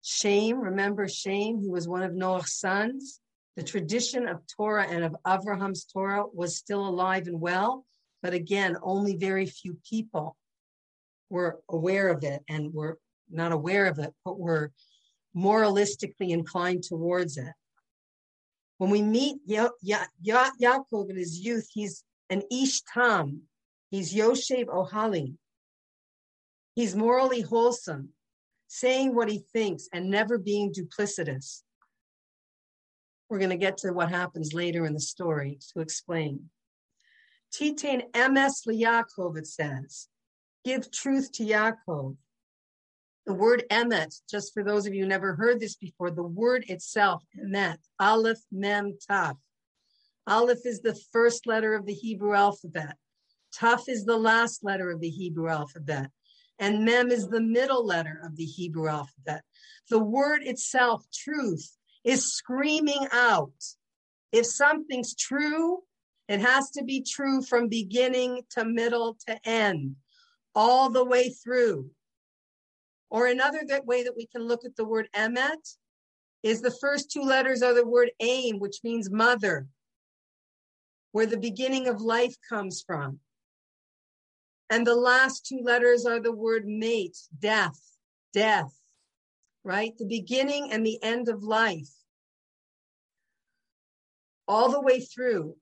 Shem, 0.02 0.60
remember 0.60 1.08
Shem, 1.08 1.60
he 1.60 1.68
was 1.68 1.86
one 1.86 2.02
of 2.02 2.14
Noah's 2.14 2.54
sons. 2.54 3.20
The 3.56 3.62
tradition 3.62 4.26
of 4.28 4.42
Torah 4.56 4.86
and 4.88 5.04
of 5.04 5.16
Abraham's 5.26 5.84
Torah 5.84 6.24
was 6.32 6.56
still 6.56 6.86
alive 6.86 7.26
and 7.26 7.40
well, 7.40 7.84
but 8.22 8.32
again, 8.32 8.76
only 8.82 9.16
very 9.16 9.46
few 9.46 9.76
people 9.88 10.36
were 11.30 11.60
aware 11.68 12.08
of 12.08 12.24
it 12.24 12.42
and 12.48 12.72
we're 12.72 12.96
not 13.30 13.52
aware 13.52 13.86
of 13.86 13.98
it, 13.98 14.12
but 14.24 14.38
we're 14.38 14.70
moralistically 15.36 16.30
inclined 16.30 16.82
towards 16.82 17.36
it. 17.36 17.52
When 18.78 18.90
we 18.90 19.02
meet 19.02 19.38
ya- 19.44 19.70
ya- 19.82 20.06
ya- 20.22 20.50
Yaakov 20.60 21.10
in 21.10 21.16
his 21.16 21.40
youth, 21.40 21.68
he's 21.72 22.04
an 22.30 22.42
Ishtam, 22.52 23.40
He's 23.90 24.14
Yoshev 24.14 24.66
Ohali. 24.66 25.36
He's 26.74 26.94
morally 26.94 27.40
wholesome, 27.40 28.10
saying 28.68 29.14
what 29.14 29.30
he 29.30 29.44
thinks 29.52 29.88
and 29.92 30.10
never 30.10 30.38
being 30.38 30.72
duplicitous. 30.72 31.62
We're 33.28 33.38
going 33.38 33.50
to 33.50 33.56
get 33.56 33.78
to 33.78 33.92
what 33.92 34.10
happens 34.10 34.52
later 34.52 34.86
in 34.86 34.94
the 34.94 35.00
story 35.00 35.58
to 35.72 35.80
explain. 35.80 36.50
Titain 37.52 38.10
emes 38.12 38.66
Yaakov, 38.66 39.38
it 39.38 39.46
says. 39.46 40.08
Give 40.64 40.90
truth 40.90 41.32
to 41.32 41.44
Yaakov. 41.44 42.16
The 43.26 43.34
word 43.34 43.64
emet, 43.70 44.20
just 44.30 44.54
for 44.54 44.64
those 44.64 44.86
of 44.86 44.94
you 44.94 45.06
never 45.06 45.34
heard 45.34 45.60
this 45.60 45.76
before, 45.76 46.10
the 46.10 46.22
word 46.22 46.64
itself, 46.68 47.22
emet, 47.38 47.78
aleph, 48.00 48.40
mem, 48.50 48.96
taf. 49.08 49.36
Aleph 50.26 50.64
is 50.64 50.80
the 50.80 50.98
first 51.12 51.46
letter 51.46 51.74
of 51.74 51.86
the 51.86 51.94
Hebrew 51.94 52.34
alphabet. 52.34 52.96
Tuf 53.54 53.88
is 53.88 54.04
the 54.04 54.16
last 54.16 54.62
letter 54.62 54.90
of 54.90 55.00
the 55.00 55.08
Hebrew 55.08 55.48
alphabet, 55.48 56.10
and 56.58 56.84
Mem 56.84 57.10
is 57.10 57.28
the 57.28 57.40
middle 57.40 57.84
letter 57.84 58.20
of 58.24 58.36
the 58.36 58.44
Hebrew 58.44 58.88
alphabet. 58.88 59.42
The 59.90 59.98
word 59.98 60.42
itself, 60.42 61.04
truth, 61.12 61.76
is 62.04 62.34
screaming 62.34 63.06
out. 63.12 63.52
If 64.32 64.46
something's 64.46 65.14
true, 65.14 65.82
it 66.28 66.40
has 66.40 66.70
to 66.72 66.84
be 66.84 67.02
true 67.02 67.42
from 67.42 67.68
beginning 67.68 68.42
to 68.50 68.64
middle 68.64 69.16
to 69.26 69.48
end, 69.48 69.96
all 70.58 70.90
the 70.90 71.04
way 71.04 71.30
through. 71.30 71.88
Or 73.10 73.28
another 73.28 73.60
way 73.84 74.02
that 74.02 74.16
we 74.16 74.26
can 74.26 74.42
look 74.42 74.64
at 74.64 74.74
the 74.74 74.84
word 74.84 75.08
emet 75.14 75.76
is 76.42 76.60
the 76.60 76.76
first 76.80 77.12
two 77.12 77.22
letters 77.22 77.62
are 77.62 77.74
the 77.74 77.86
word 77.86 78.10
aim, 78.18 78.58
which 78.58 78.78
means 78.82 79.08
mother, 79.08 79.68
where 81.12 81.26
the 81.26 81.38
beginning 81.38 81.86
of 81.86 82.00
life 82.00 82.34
comes 82.48 82.82
from. 82.84 83.20
And 84.68 84.84
the 84.84 84.96
last 84.96 85.46
two 85.46 85.60
letters 85.62 86.04
are 86.04 86.20
the 86.20 86.34
word 86.34 86.66
mate, 86.66 87.16
death, 87.38 87.80
death, 88.32 88.74
right? 89.62 89.96
The 89.96 90.06
beginning 90.06 90.72
and 90.72 90.84
the 90.84 91.00
end 91.04 91.28
of 91.28 91.44
life. 91.44 91.88
All 94.48 94.72
the 94.72 94.80
way 94.80 94.98
through. 94.98 95.54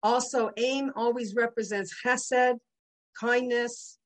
Also, 0.00 0.50
aim 0.56 0.92
always 0.94 1.34
represents 1.34 1.92
chesed, 2.04 2.58
kindness, 3.18 3.98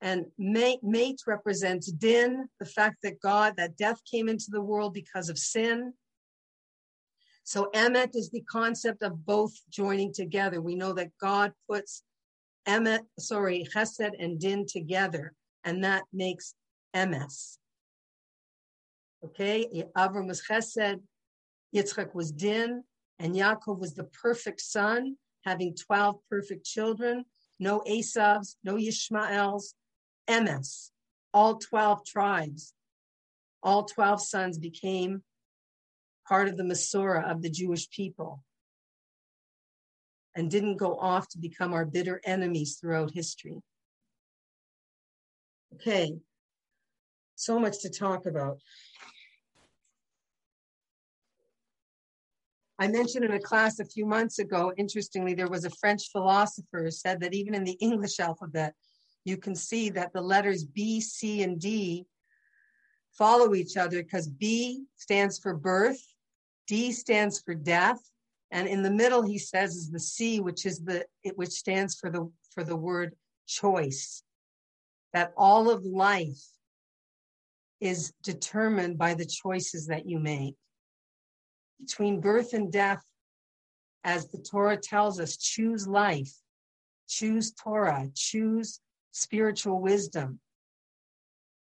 and 0.00 0.26
mate, 0.38 1.20
represents 1.26 1.90
din, 1.90 2.48
the 2.60 2.66
fact 2.66 2.98
that 3.02 3.20
God, 3.20 3.54
that 3.56 3.76
death 3.76 4.00
came 4.10 4.28
into 4.28 4.46
the 4.50 4.60
world 4.60 4.92
because 4.92 5.28
of 5.28 5.38
sin. 5.38 5.94
So 7.44 7.70
emet 7.74 8.14
is 8.14 8.30
the 8.30 8.42
concept 8.42 9.02
of 9.02 9.24
both 9.24 9.52
joining 9.70 10.12
together. 10.12 10.60
We 10.60 10.74
know 10.74 10.92
that 10.94 11.10
God 11.20 11.52
puts 11.70 12.02
emet, 12.66 13.00
sorry, 13.18 13.66
chesed 13.74 14.10
and 14.18 14.38
din 14.38 14.66
together, 14.66 15.34
and 15.64 15.84
that 15.84 16.04
makes 16.12 16.54
emes. 16.94 17.58
Okay, 19.24 19.84
Avram 19.96 20.28
was 20.28 20.42
chesed, 20.46 21.00
Yitzchak 21.74 22.14
was 22.14 22.30
din, 22.30 22.84
and 23.18 23.34
Yaakov 23.34 23.78
was 23.78 23.94
the 23.94 24.04
perfect 24.04 24.60
son, 24.60 25.16
having 25.44 25.74
12 25.74 26.16
perfect 26.30 26.64
children, 26.64 27.24
no 27.64 27.80
Esavs, 27.88 28.56
no 28.62 28.74
Yishmaels, 28.74 29.72
emes, 30.28 30.90
all 31.32 31.56
12 31.56 32.04
tribes, 32.04 32.74
all 33.62 33.84
12 33.84 34.20
sons 34.20 34.58
became 34.58 35.22
part 36.28 36.46
of 36.46 36.58
the 36.58 36.62
Masorah 36.62 37.28
of 37.28 37.40
the 37.40 37.48
Jewish 37.48 37.88
people 37.88 38.44
and 40.36 40.50
didn't 40.50 40.76
go 40.76 40.98
off 40.98 41.26
to 41.30 41.38
become 41.38 41.72
our 41.72 41.86
bitter 41.86 42.20
enemies 42.24 42.76
throughout 42.78 43.12
history. 43.12 43.56
Okay, 45.74 46.14
so 47.34 47.58
much 47.58 47.80
to 47.80 47.88
talk 47.88 48.26
about. 48.26 48.58
I 52.78 52.88
mentioned 52.88 53.24
in 53.24 53.32
a 53.32 53.40
class 53.40 53.78
a 53.78 53.84
few 53.84 54.04
months 54.04 54.40
ago, 54.40 54.72
interestingly, 54.76 55.34
there 55.34 55.48
was 55.48 55.64
a 55.64 55.70
French 55.70 56.10
philosopher 56.10 56.84
who 56.84 56.90
said 56.90 57.20
that 57.20 57.34
even 57.34 57.54
in 57.54 57.64
the 57.64 57.78
English 57.80 58.18
alphabet, 58.18 58.74
you 59.24 59.36
can 59.36 59.54
see 59.54 59.90
that 59.90 60.12
the 60.12 60.20
letters 60.20 60.64
B, 60.64 61.00
C, 61.00 61.42
and 61.42 61.60
D 61.60 62.06
follow 63.16 63.54
each 63.54 63.76
other 63.76 64.02
because 64.02 64.28
B 64.28 64.84
stands 64.96 65.38
for 65.38 65.54
birth, 65.54 66.02
D 66.66 66.90
stands 66.92 67.40
for 67.40 67.54
death, 67.54 68.00
and 68.50 68.66
in 68.66 68.82
the 68.82 68.90
middle 68.90 69.22
he 69.22 69.38
says 69.38 69.76
is 69.76 69.90
the 69.90 70.00
C, 70.00 70.40
which 70.40 70.66
is 70.66 70.80
the 70.80 71.06
which 71.36 71.50
stands 71.50 71.94
for 71.98 72.10
the 72.10 72.30
for 72.52 72.64
the 72.64 72.76
word 72.76 73.14
choice. 73.46 74.22
That 75.12 75.32
all 75.36 75.70
of 75.70 75.84
life 75.84 76.42
is 77.80 78.12
determined 78.22 78.98
by 78.98 79.14
the 79.14 79.26
choices 79.26 79.86
that 79.86 80.06
you 80.06 80.18
make. 80.18 80.56
Between 81.86 82.20
birth 82.20 82.54
and 82.54 82.72
death, 82.72 83.04
as 84.04 84.28
the 84.28 84.38
Torah 84.38 84.78
tells 84.78 85.20
us, 85.20 85.36
choose 85.36 85.86
life, 85.86 86.32
choose 87.08 87.52
Torah, 87.52 88.08
choose 88.14 88.80
spiritual 89.12 89.80
wisdom. 89.82 90.40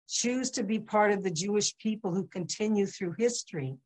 Choose 0.09 0.49
to 0.51 0.63
be 0.63 0.79
part 0.79 1.11
of 1.11 1.21
the 1.21 1.29
Jewish 1.29 1.77
people 1.77 2.13
who 2.13 2.25
continue 2.27 2.87
through 2.87 3.13
history. 3.19 3.77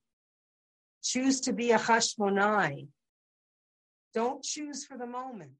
Choose 1.03 1.41
to 1.41 1.53
be 1.53 1.71
a 1.71 1.77
Hashmonai. 1.77 2.87
Don't 4.13 4.41
choose 4.41 4.85
for 4.85 4.97
the 4.97 5.07
moment. 5.07 5.51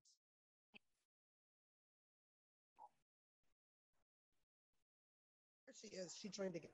There 5.65 5.75
She 5.81 5.97
is. 5.97 6.15
She 6.21 6.29
joined 6.29 6.55
again. 6.55 6.71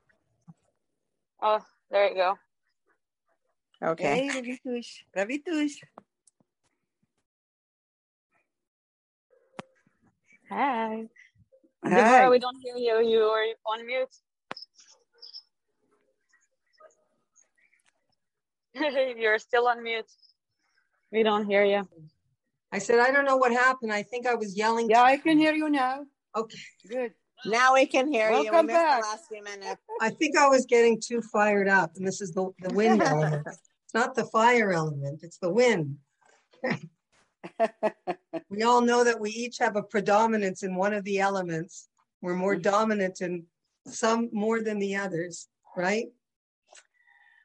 Oh, 1.42 1.60
there 1.90 2.10
you 2.10 2.14
go. 2.14 2.34
Okay. 3.82 4.28
Hey, 4.28 4.58
Ravitush. 4.66 5.04
Ravitush. 5.16 5.72
Hi. 10.50 11.04
Hi. 11.84 11.90
Deborah, 11.90 12.30
we 12.30 12.38
don't 12.40 12.60
hear 12.60 12.76
you. 12.76 13.08
You 13.08 13.22
are 13.22 13.44
on 13.66 13.86
mute. 13.86 14.08
You're 19.18 19.38
still 19.38 19.68
on 19.68 19.82
mute. 19.82 20.10
We 21.12 21.22
don't 21.22 21.46
hear 21.46 21.64
you. 21.64 21.88
I 22.72 22.78
said, 22.78 22.98
I 22.98 23.12
don't 23.12 23.24
know 23.24 23.36
what 23.36 23.52
happened. 23.52 23.92
I 23.92 24.02
think 24.02 24.26
I 24.26 24.34
was 24.34 24.56
yelling. 24.56 24.90
Yeah, 24.90 25.02
I 25.02 25.16
can 25.18 25.38
hear 25.38 25.52
you 25.54 25.70
now. 25.70 26.04
Okay. 26.36 26.58
Good. 26.88 27.12
Now 27.46 27.74
we 27.74 27.86
can 27.86 28.12
hear 28.12 28.30
you. 28.30 28.38
We 28.40 28.50
Welcome 28.50 28.66
missed 28.66 28.76
back. 28.76 29.02
the 29.02 29.06
last 29.06 29.28
few 29.28 29.42
minutes. 29.44 29.80
I 30.00 30.10
think 30.10 30.36
I 30.36 30.48
was 30.48 30.66
getting 30.66 31.00
too 31.00 31.22
fired 31.22 31.68
up, 31.68 31.92
and 31.96 32.06
this 32.06 32.20
is 32.20 32.32
the, 32.32 32.50
the 32.60 32.70
wind 32.74 33.00
element. 33.06 33.46
It's 33.88 33.94
not 33.94 34.14
the 34.14 34.26
fire 34.26 34.70
element, 34.70 35.22
it's 35.22 35.38
the 35.38 35.50
wind. 35.50 35.96
We 38.50 38.62
all 38.62 38.80
know 38.80 39.04
that 39.04 39.20
we 39.20 39.30
each 39.30 39.58
have 39.58 39.76
a 39.76 39.82
predominance 39.82 40.62
in 40.62 40.74
one 40.74 40.92
of 40.92 41.04
the 41.04 41.20
elements. 41.20 41.88
We're 42.20 42.34
more 42.34 42.54
mm-hmm. 42.54 42.62
dominant 42.62 43.20
in 43.20 43.44
some 43.86 44.30
more 44.32 44.62
than 44.62 44.78
the 44.78 44.96
others, 44.96 45.48
right? 45.76 46.06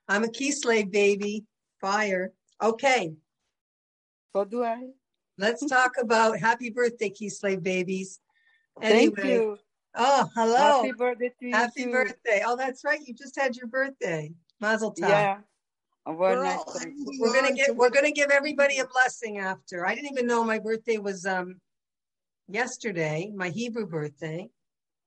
I'm 0.07 0.23
a 0.23 0.27
Kislev 0.27 0.91
baby, 0.91 1.45
fire. 1.79 2.31
Okay, 2.61 3.13
so 4.35 4.45
do 4.45 4.63
I. 4.63 4.87
let's 5.37 5.65
talk 5.65 5.93
about 6.01 6.39
happy 6.39 6.69
birthday, 6.69 7.09
Kislev 7.09 7.61
babies. 7.61 8.19
Thank 8.81 9.23
you. 9.23 9.57
oh, 9.95 10.29
hello. 10.35 10.83
Happy 10.83 10.93
birthday 10.93 11.29
to 11.39 11.45
you. 11.45 11.53
Happy 11.53 11.83
too. 11.83 11.91
birthday. 11.91 12.41
Oh, 12.45 12.55
that's 12.55 12.83
right. 12.83 12.99
You 13.05 13.13
just 13.13 13.39
had 13.39 13.55
your 13.55 13.67
birthday. 13.67 14.31
Mazel 14.59 14.93
tov. 14.93 15.09
Yeah. 15.09 15.37
A 16.05 16.15
very 16.15 16.35
We're 16.35 16.43
nice 16.43 16.57
all 16.57 16.75
We're 17.19 17.33
gonna 17.33 17.47
on 17.47 17.55
get 17.55 17.67
to 17.67 17.73
we're 17.73 17.89
gonna 17.89 18.11
give 18.11 18.29
everybody 18.29 18.79
a 18.79 18.85
blessing 18.85 19.37
after. 19.37 19.85
I 19.85 19.95
didn't 19.95 20.11
even 20.11 20.27
know 20.27 20.43
my 20.43 20.59
birthday 20.59 20.97
was 20.97 21.25
um 21.25 21.61
yesterday, 22.49 23.31
my 23.33 23.49
Hebrew 23.49 23.87
birthday. 23.87 24.49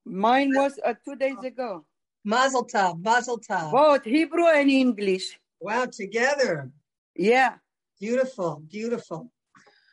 Mine 0.06 0.52
was 0.54 0.78
uh, 0.84 0.94
two 1.04 1.16
days 1.16 1.42
ago. 1.44 1.84
Mazel 2.24 2.66
tov, 2.66 3.02
mazel 3.02 3.38
tov. 3.38 3.72
Both 3.72 4.04
Hebrew 4.04 4.46
and 4.46 4.70
English. 4.70 5.38
Wow, 5.60 5.86
together. 5.86 6.70
Yeah. 7.14 7.56
Beautiful, 8.00 8.62
beautiful. 8.68 9.32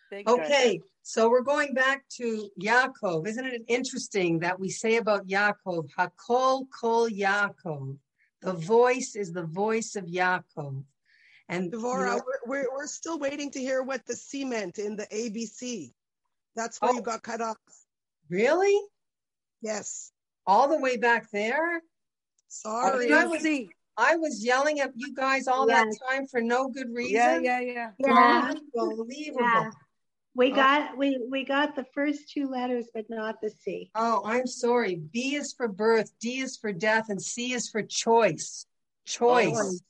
Thank 0.09 0.27
God. 0.27 0.39
Okay, 0.39 0.81
so 1.01 1.29
we're 1.29 1.41
going 1.41 1.73
back 1.73 2.03
to 2.17 2.49
Yaakov. 2.61 3.27
Isn't 3.27 3.45
it 3.45 3.63
interesting 3.67 4.39
that 4.39 4.59
we 4.59 4.69
say 4.69 4.97
about 4.97 5.27
Yaakov, 5.27 5.89
Hakol 5.97 6.65
Kol 6.69 7.09
Yaakov? 7.09 7.97
The 8.41 8.53
voice 8.53 9.15
is 9.15 9.31
the 9.31 9.45
voice 9.45 9.95
of 9.95 10.05
Yaakov. 10.05 10.83
And 11.49 11.71
you 11.71 11.79
know- 11.81 12.21
we're, 12.25 12.61
we're, 12.63 12.67
we're 12.73 12.87
still 12.87 13.19
waiting 13.19 13.51
to 13.51 13.59
hear 13.59 13.83
what 13.83 14.05
the 14.05 14.15
C 14.15 14.45
meant 14.45 14.79
in 14.79 14.95
the 14.95 15.05
ABC. 15.07 15.91
That's 16.55 16.79
where 16.81 16.91
Oh. 16.91 16.95
you 16.95 17.01
got 17.01 17.23
cut 17.23 17.41
off. 17.41 17.57
really? 18.29 18.79
Yes. 19.61 20.11
All 20.47 20.67
the 20.67 20.77
way 20.79 20.97
back 20.97 21.29
there? 21.31 21.77
Oh, 21.77 21.81
sorry. 22.47 23.11
I 23.13 23.25
was- 23.25 23.45
I 23.95 24.15
was 24.15 24.43
yelling 24.43 24.79
at 24.79 24.91
you 24.95 25.13
guys 25.13 25.47
all 25.47 25.67
that 25.67 25.87
time 26.09 26.25
for 26.25 26.41
no 26.41 26.67
good 26.67 26.91
reason. 26.91 27.13
Yeah, 27.13 27.37
yeah, 27.43 27.59
yeah. 27.59 27.91
Yeah, 27.99 28.51
Unbelievable. 28.75 29.05
yeah. 29.39 29.69
We 30.33 30.51
Oh. 30.51 30.55
got 30.55 30.97
we 30.97 31.23
we 31.29 31.45
got 31.45 31.75
the 31.75 31.85
first 31.93 32.27
two 32.31 32.47
letters, 32.47 32.87
but 32.91 33.07
not 33.07 33.39
the 33.39 33.51
C. 33.51 33.91
Oh, 33.93 34.23
I'm 34.25 34.47
sorry. 34.47 34.95
B 34.95 35.35
is 35.35 35.53
for 35.53 35.67
birth, 35.67 36.11
D 36.19 36.39
is 36.39 36.57
for 36.57 36.73
death, 36.73 37.09
and 37.09 37.21
C 37.21 37.53
is 37.53 37.69
for 37.69 37.83
choice. 37.83 38.65
Choice. 39.05 39.83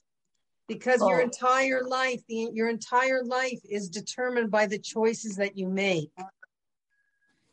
Oh. 0.63 0.73
Because 0.73 1.01
your 1.01 1.21
Oh. 1.21 1.23
entire 1.23 1.83
life, 1.83 2.21
the, 2.27 2.49
your 2.53 2.69
entire 2.69 3.23
life 3.23 3.59
is 3.69 3.89
determined 3.89 4.49
by 4.49 4.65
the 4.65 4.79
choices 4.79 5.35
that 5.35 5.57
you 5.57 5.67
make. 5.67 6.11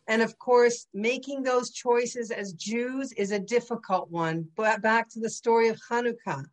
And 0.06 0.22
of 0.22 0.38
course, 0.38 0.86
making 0.92 1.42
those 1.42 1.70
choices 1.70 2.30
as 2.30 2.52
Jews 2.54 3.12
is 3.12 3.30
a 3.30 3.38
difficult 3.38 4.10
one. 4.10 4.48
But 4.56 4.82
back 4.82 5.08
to 5.10 5.20
the 5.20 5.30
story 5.30 5.68
of 5.68 5.78
Hanukkah. 5.90 6.44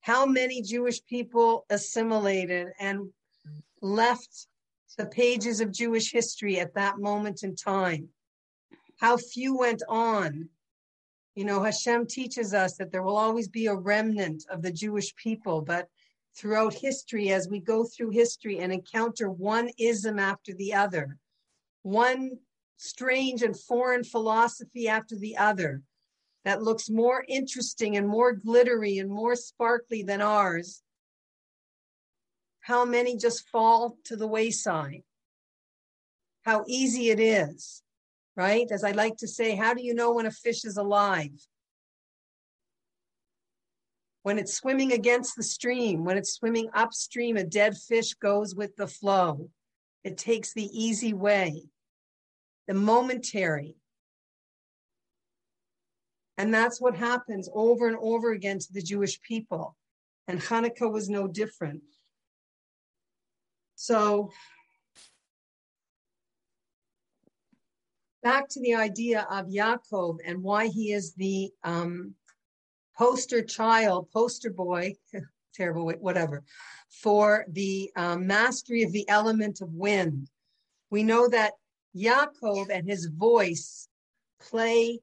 How 0.00 0.26
many 0.26 0.62
Jewish 0.62 1.04
people 1.04 1.66
assimilated 1.70 2.68
and 2.78 3.12
left 3.82 4.46
the 4.96 5.06
pages 5.06 5.60
of 5.60 5.72
Jewish 5.72 6.12
history 6.12 6.60
at 6.60 6.74
that 6.74 6.98
moment 6.98 7.42
in 7.42 7.56
time. 7.56 8.08
How 8.98 9.16
few 9.16 9.56
went 9.56 9.82
on. 9.88 10.48
You 11.34 11.44
know, 11.44 11.62
Hashem 11.62 12.06
teaches 12.06 12.52
us 12.52 12.76
that 12.76 12.92
there 12.92 13.02
will 13.02 13.16
always 13.16 13.48
be 13.48 13.66
a 13.66 13.74
remnant 13.74 14.44
of 14.50 14.62
the 14.62 14.72
Jewish 14.72 15.14
people, 15.16 15.62
but 15.62 15.88
throughout 16.36 16.74
history, 16.74 17.30
as 17.30 17.48
we 17.48 17.60
go 17.60 17.84
through 17.84 18.10
history 18.10 18.58
and 18.58 18.72
encounter 18.72 19.30
one 19.30 19.70
ism 19.78 20.18
after 20.18 20.52
the 20.54 20.74
other, 20.74 21.18
one 21.82 22.38
strange 22.76 23.42
and 23.42 23.58
foreign 23.58 24.04
philosophy 24.04 24.88
after 24.88 25.16
the 25.16 25.36
other 25.36 25.82
that 26.44 26.62
looks 26.62 26.88
more 26.88 27.24
interesting 27.28 27.96
and 27.96 28.08
more 28.08 28.32
glittery 28.32 28.98
and 28.98 29.10
more 29.10 29.36
sparkly 29.36 30.02
than 30.02 30.22
ours, 30.22 30.82
how 32.60 32.84
many 32.84 33.16
just 33.16 33.48
fall 33.48 33.98
to 34.04 34.16
the 34.16 34.26
wayside? 34.26 35.02
How 36.44 36.64
easy 36.66 37.10
it 37.10 37.20
is, 37.20 37.82
right? 38.36 38.66
As 38.70 38.84
I 38.84 38.92
like 38.92 39.16
to 39.18 39.28
say, 39.28 39.54
how 39.54 39.74
do 39.74 39.82
you 39.82 39.94
know 39.94 40.14
when 40.14 40.26
a 40.26 40.30
fish 40.30 40.64
is 40.64 40.76
alive? 40.76 41.38
When 44.22 44.38
it's 44.38 44.54
swimming 44.54 44.92
against 44.92 45.36
the 45.36 45.42
stream, 45.42 46.04
when 46.04 46.18
it's 46.18 46.34
swimming 46.34 46.68
upstream, 46.74 47.36
a 47.36 47.44
dead 47.44 47.76
fish 47.76 48.14
goes 48.14 48.54
with 48.54 48.76
the 48.76 48.86
flow. 48.86 49.48
It 50.04 50.18
takes 50.18 50.52
the 50.52 50.68
easy 50.72 51.14
way, 51.14 51.64
the 52.66 52.74
momentary. 52.74 53.76
And 56.36 56.52
that's 56.52 56.80
what 56.80 56.96
happens 56.96 57.48
over 57.54 57.86
and 57.86 57.96
over 58.00 58.32
again 58.32 58.58
to 58.58 58.72
the 58.72 58.82
Jewish 58.82 59.20
people. 59.20 59.76
And 60.28 60.40
Hanukkah 60.40 60.90
was 60.90 61.08
no 61.08 61.26
different. 61.26 61.82
So, 63.74 64.30
back 68.22 68.48
to 68.50 68.60
the 68.60 68.74
idea 68.74 69.26
of 69.30 69.46
Yaakov 69.46 70.18
and 70.24 70.42
why 70.42 70.66
he 70.66 70.92
is 70.92 71.14
the 71.14 71.50
um, 71.64 72.14
poster 73.00 73.40
child, 73.42 74.10
poster 74.12 74.50
boy, 74.50 74.94
terrible, 75.54 75.90
whatever, 76.00 76.44
for 76.90 77.46
the 77.48 77.90
um, 77.96 78.26
mastery 78.26 78.82
of 78.82 78.92
the 78.92 79.08
element 79.08 79.62
of 79.62 79.72
wind. 79.72 80.28
We 80.90 81.02
know 81.02 81.26
that 81.28 81.54
Yaakov 81.96 82.68
and 82.70 82.86
his 82.86 83.06
voice 83.06 83.88
play, 84.38 85.00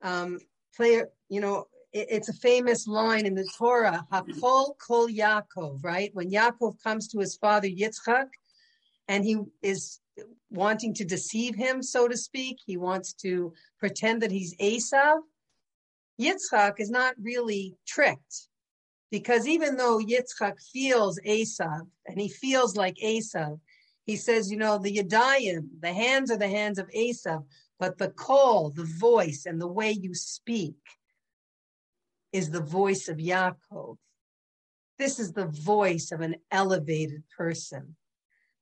um, 0.00 0.38
play, 0.74 1.02
you 1.28 1.40
know, 1.42 1.66
it, 1.92 2.06
it's 2.10 2.30
a 2.30 2.32
famous 2.32 2.86
line 2.86 3.26
in 3.26 3.34
the 3.34 3.48
Torah, 3.58 4.06
Hakol 4.10 4.78
Kol 4.78 5.08
Yaakov, 5.08 5.84
right? 5.84 6.10
When 6.14 6.30
Yaakov 6.30 6.82
comes 6.82 7.08
to 7.08 7.18
his 7.18 7.36
father 7.36 7.68
Yitzchak 7.68 8.28
and 9.06 9.22
he 9.22 9.36
is 9.62 10.00
wanting 10.50 10.94
to 10.94 11.04
deceive 11.04 11.54
him, 11.54 11.82
so 11.82 12.08
to 12.08 12.16
speak, 12.16 12.56
he 12.64 12.78
wants 12.78 13.12
to 13.24 13.52
pretend 13.78 14.22
that 14.22 14.30
he's 14.30 14.56
Esav 14.56 15.18
Yitzchak 16.20 16.74
is 16.78 16.90
not 16.90 17.14
really 17.20 17.76
tricked 17.86 18.48
because 19.10 19.46
even 19.46 19.76
though 19.76 19.98
Yitzchak 19.98 20.60
feels 20.72 21.18
Esav 21.26 21.86
and 22.06 22.20
he 22.20 22.28
feels 22.28 22.76
like 22.76 22.96
Esav, 22.96 23.60
he 24.04 24.16
says, 24.16 24.50
you 24.50 24.56
know, 24.56 24.78
the 24.78 24.96
Yadayim, 24.96 25.68
the 25.80 25.92
hands 25.92 26.30
are 26.30 26.36
the 26.36 26.48
hands 26.48 26.78
of 26.78 26.88
Esav, 26.90 27.44
but 27.78 27.98
the 27.98 28.08
call, 28.08 28.70
the 28.70 28.84
voice, 28.84 29.44
and 29.46 29.60
the 29.60 29.68
way 29.68 29.90
you 29.90 30.14
speak 30.14 30.76
is 32.32 32.50
the 32.50 32.62
voice 32.62 33.08
of 33.08 33.18
Yaakov. 33.18 33.96
This 34.98 35.18
is 35.18 35.32
the 35.32 35.46
voice 35.46 36.10
of 36.10 36.20
an 36.20 36.36
elevated 36.50 37.22
person. 37.36 37.96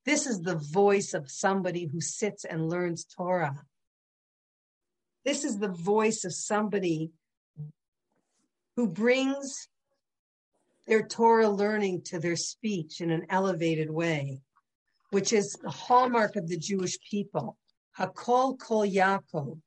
This 0.05 0.27
is 0.27 0.43
the 0.43 0.57
voice 0.57 1.15
of 1.15 1.31
somebody 1.31 1.87
who 1.87 2.01
sits 2.01 2.45
and 2.45 2.69
learns 2.69 3.05
Torah. 3.05 3.65
This 5.25 5.45
is 5.45 5.59
the 5.59 5.69
voice 5.69 6.25
of 6.25 6.35
somebody 6.35 7.11
who 8.77 8.87
brings 8.87 9.69
their 10.87 11.03
Torah 11.03 11.49
learning 11.49 12.03
to 12.03 12.21
their 12.21 12.37
speech 12.37 13.01
in 13.01 13.11
an 13.11 13.27
elevated 13.31 13.91
way, 13.91 14.41
which 15.11 15.33
is 15.33 15.55
the 15.55 15.71
hallmark 15.71 16.37
of 16.37 16.49
the 16.49 16.59
Jewish 16.59 16.99
people. 17.11 17.57
Hakol 17.99 18.59
kol 18.59 18.87
Yaakov. 18.87 19.59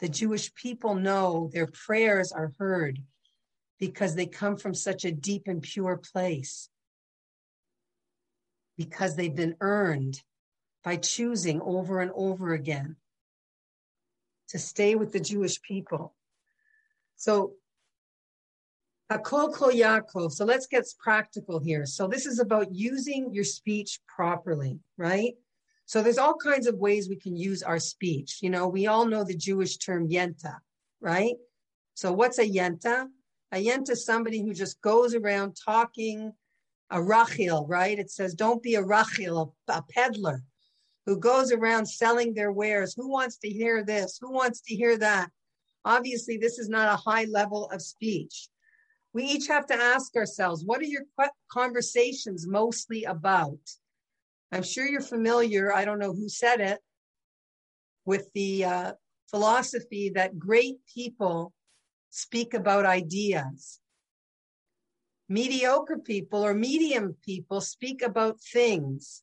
The 0.00 0.08
Jewish 0.08 0.52
people 0.54 0.94
know 0.94 1.50
their 1.52 1.66
prayers 1.66 2.30
are 2.32 2.52
heard 2.58 2.98
because 3.78 4.14
they 4.14 4.26
come 4.26 4.56
from 4.56 4.74
such 4.74 5.04
a 5.04 5.12
deep 5.12 5.44
and 5.46 5.62
pure 5.62 5.96
place, 5.96 6.68
because 8.76 9.16
they've 9.16 9.34
been 9.34 9.56
earned 9.60 10.20
by 10.84 10.96
choosing 10.96 11.60
over 11.62 12.00
and 12.00 12.10
over 12.14 12.52
again 12.52 12.96
to 14.48 14.58
stay 14.58 14.94
with 14.94 15.12
the 15.12 15.20
Jewish 15.20 15.60
people. 15.62 16.14
So 17.16 17.54
Hakol 19.12 19.52
Kol 19.52 19.70
Yaakov. 19.70 20.32
So 20.32 20.44
let's 20.44 20.66
get 20.66 20.84
practical 20.98 21.60
here. 21.60 21.84
So 21.84 22.06
this 22.06 22.24
is 22.24 22.38
about 22.38 22.74
using 22.74 23.32
your 23.32 23.44
speech 23.44 24.00
properly, 24.06 24.78
right? 24.96 25.34
So 25.86 26.02
there's 26.02 26.18
all 26.18 26.36
kinds 26.36 26.66
of 26.66 26.76
ways 26.76 27.08
we 27.08 27.16
can 27.16 27.36
use 27.36 27.62
our 27.62 27.78
speech. 27.78 28.38
You 28.40 28.50
know, 28.50 28.68
we 28.68 28.86
all 28.86 29.04
know 29.06 29.24
the 29.24 29.36
Jewish 29.36 29.76
term 29.76 30.08
yenta, 30.08 30.56
right? 31.00 31.34
So 31.94 32.12
what's 32.12 32.38
a 32.38 32.48
yenta? 32.48 33.08
A 33.52 33.56
yenta 33.62 33.90
is 33.90 34.06
somebody 34.06 34.40
who 34.40 34.54
just 34.54 34.80
goes 34.80 35.14
around 35.14 35.56
talking 35.62 36.32
a 36.90 36.96
rachil, 36.96 37.66
right? 37.68 37.98
It 37.98 38.10
says, 38.10 38.34
don't 38.34 38.62
be 38.62 38.76
a 38.76 38.82
rachil, 38.82 39.52
a, 39.68 39.72
a 39.72 39.84
peddler 39.90 40.42
who 41.04 41.18
goes 41.18 41.52
around 41.52 41.86
selling 41.86 42.32
their 42.32 42.52
wares. 42.52 42.94
Who 42.94 43.10
wants 43.10 43.36
to 43.38 43.48
hear 43.48 43.84
this? 43.84 44.18
Who 44.20 44.32
wants 44.32 44.62
to 44.62 44.74
hear 44.74 44.96
that? 44.98 45.30
Obviously, 45.84 46.36
this 46.38 46.58
is 46.58 46.68
not 46.68 46.94
a 46.94 46.96
high 46.96 47.24
level 47.24 47.68
of 47.70 47.82
speech 47.82 48.48
we 49.14 49.24
each 49.24 49.46
have 49.48 49.66
to 49.66 49.74
ask 49.74 50.16
ourselves 50.16 50.64
what 50.64 50.80
are 50.80 50.84
your 50.84 51.04
conversations 51.50 52.46
mostly 52.46 53.04
about? 53.04 53.58
I'm 54.50 54.62
sure 54.62 54.86
you're 54.86 55.00
familiar, 55.00 55.72
I 55.72 55.84
don't 55.84 55.98
know 55.98 56.12
who 56.12 56.28
said 56.28 56.60
it, 56.60 56.80
with 58.04 58.28
the 58.34 58.64
uh, 58.64 58.92
philosophy 59.30 60.10
that 60.14 60.38
great 60.38 60.76
people 60.92 61.52
speak 62.10 62.54
about 62.54 62.84
ideas. 62.84 63.80
Mediocre 65.28 65.98
people 65.98 66.44
or 66.44 66.52
medium 66.52 67.16
people 67.24 67.60
speak 67.60 68.02
about 68.02 68.38
things. 68.40 69.22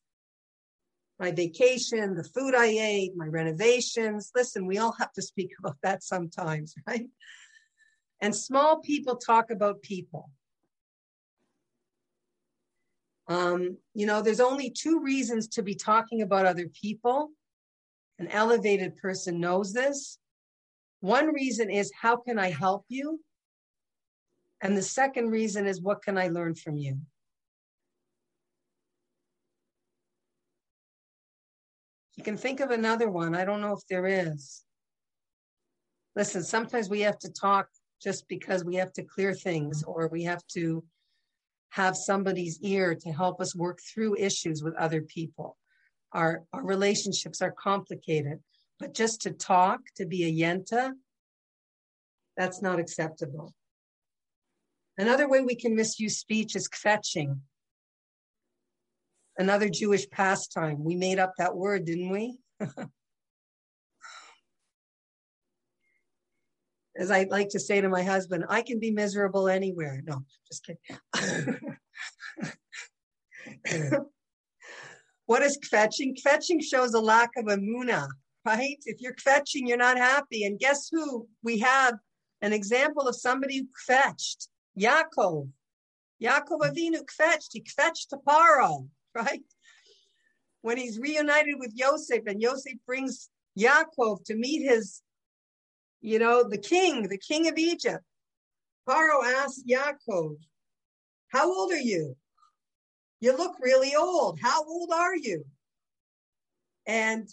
My 1.20 1.30
vacation, 1.30 2.14
the 2.14 2.24
food 2.24 2.54
I 2.56 2.66
ate, 2.66 3.12
my 3.14 3.26
renovations. 3.26 4.32
Listen, 4.34 4.66
we 4.66 4.78
all 4.78 4.92
have 4.98 5.12
to 5.12 5.22
speak 5.22 5.50
about 5.58 5.76
that 5.82 6.02
sometimes, 6.02 6.74
right? 6.86 7.08
And 8.20 8.34
small 8.34 8.80
people 8.80 9.16
talk 9.16 9.50
about 9.50 9.82
people. 9.82 10.30
Um, 13.28 13.78
you 13.94 14.06
know, 14.06 14.22
there's 14.22 14.40
only 14.40 14.70
two 14.70 15.00
reasons 15.00 15.46
to 15.48 15.62
be 15.62 15.74
talking 15.74 16.22
about 16.22 16.46
other 16.46 16.68
people. 16.68 17.30
An 18.18 18.28
elevated 18.28 18.96
person 18.96 19.40
knows 19.40 19.72
this. 19.72 20.18
One 21.00 21.32
reason 21.32 21.70
is, 21.70 21.90
how 21.98 22.16
can 22.16 22.38
I 22.38 22.50
help 22.50 22.84
you? 22.88 23.20
And 24.60 24.76
the 24.76 24.82
second 24.82 25.30
reason 25.30 25.66
is, 25.66 25.80
what 25.80 26.02
can 26.02 26.18
I 26.18 26.28
learn 26.28 26.54
from 26.54 26.76
you? 26.76 26.98
You 32.16 32.24
can 32.24 32.36
think 32.36 32.60
of 32.60 32.70
another 32.70 33.08
one. 33.08 33.34
I 33.34 33.46
don't 33.46 33.62
know 33.62 33.72
if 33.72 33.86
there 33.88 34.06
is. 34.06 34.62
Listen, 36.14 36.42
sometimes 36.42 36.90
we 36.90 37.00
have 37.00 37.18
to 37.20 37.32
talk 37.32 37.68
just 38.02 38.26
because 38.28 38.64
we 38.64 38.76
have 38.76 38.92
to 38.94 39.02
clear 39.02 39.34
things 39.34 39.82
mm-hmm. 39.82 39.90
or 39.90 40.08
we 40.08 40.24
have 40.24 40.46
to 40.48 40.82
have 41.70 41.96
somebody's 41.96 42.58
ear 42.62 42.94
to 42.94 43.12
help 43.12 43.40
us 43.40 43.54
work 43.54 43.78
through 43.80 44.16
issues 44.16 44.62
with 44.62 44.74
other 44.74 45.02
people. 45.02 45.56
Our, 46.12 46.42
our 46.52 46.64
relationships 46.64 47.40
are 47.40 47.52
complicated, 47.52 48.40
but 48.80 48.94
just 48.94 49.22
to 49.22 49.30
talk, 49.30 49.80
to 49.96 50.06
be 50.06 50.24
a 50.24 50.32
yenta, 50.32 50.92
that's 52.36 52.60
not 52.60 52.80
acceptable. 52.80 53.54
Another 54.98 55.28
way 55.28 55.40
we 55.40 55.54
can 55.54 55.76
misuse 55.76 56.18
speech 56.18 56.56
is 56.56 56.68
kvetching. 56.68 57.38
Another 59.38 59.68
Jewish 59.68 60.10
pastime. 60.10 60.82
We 60.82 60.96
made 60.96 61.18
up 61.18 61.34
that 61.38 61.56
word, 61.56 61.84
didn't 61.84 62.10
we? 62.10 62.38
as 66.96 67.10
I 67.10 67.26
like 67.30 67.48
to 67.50 67.60
say 67.60 67.80
to 67.80 67.88
my 67.88 68.02
husband, 68.02 68.44
I 68.48 68.62
can 68.62 68.78
be 68.78 68.90
miserable 68.90 69.48
anywhere. 69.48 70.02
No, 70.04 70.24
just 70.46 70.66
kidding. 70.66 70.78
what 75.26 75.42
is 75.42 75.58
kvetching? 75.58 76.16
Kvetching 76.20 76.62
shows 76.62 76.94
a 76.94 77.00
lack 77.00 77.30
of 77.36 77.46
emunah, 77.46 78.08
right? 78.44 78.78
If 78.84 79.00
you're 79.00 79.14
kvetching, 79.14 79.66
you're 79.66 79.76
not 79.76 79.98
happy. 79.98 80.44
And 80.44 80.58
guess 80.58 80.88
who? 80.90 81.28
We 81.42 81.58
have 81.60 81.94
an 82.42 82.52
example 82.52 83.06
of 83.08 83.16
somebody 83.16 83.58
who 83.58 83.66
kvetched. 83.88 84.48
Yaakov. 84.78 85.48
Yaakov 86.22 86.60
Avinu 86.60 87.02
kvetched. 87.04 87.50
He 87.52 87.62
kvetched 87.62 88.08
to 88.10 88.18
Paro, 88.26 88.88
right? 89.14 89.42
when 90.62 90.76
he's 90.76 90.98
reunited 90.98 91.54
with 91.58 91.72
Yosef 91.74 92.22
and 92.26 92.40
Yosef 92.40 92.74
brings 92.86 93.30
Yaakov 93.58 94.24
to 94.24 94.34
meet 94.34 94.62
his, 94.68 95.02
you 96.00 96.18
know, 96.18 96.48
the 96.48 96.58
king, 96.58 97.08
the 97.08 97.18
king 97.18 97.48
of 97.48 97.58
Egypt. 97.58 98.04
Paro 98.88 99.24
asked 99.24 99.66
Yaakov, 99.66 100.36
How 101.28 101.52
old 101.52 101.72
are 101.72 101.80
you? 101.80 102.16
You 103.20 103.36
look 103.36 103.56
really 103.60 103.94
old. 103.94 104.40
How 104.40 104.64
old 104.64 104.90
are 104.92 105.16
you? 105.16 105.44
And 106.86 107.28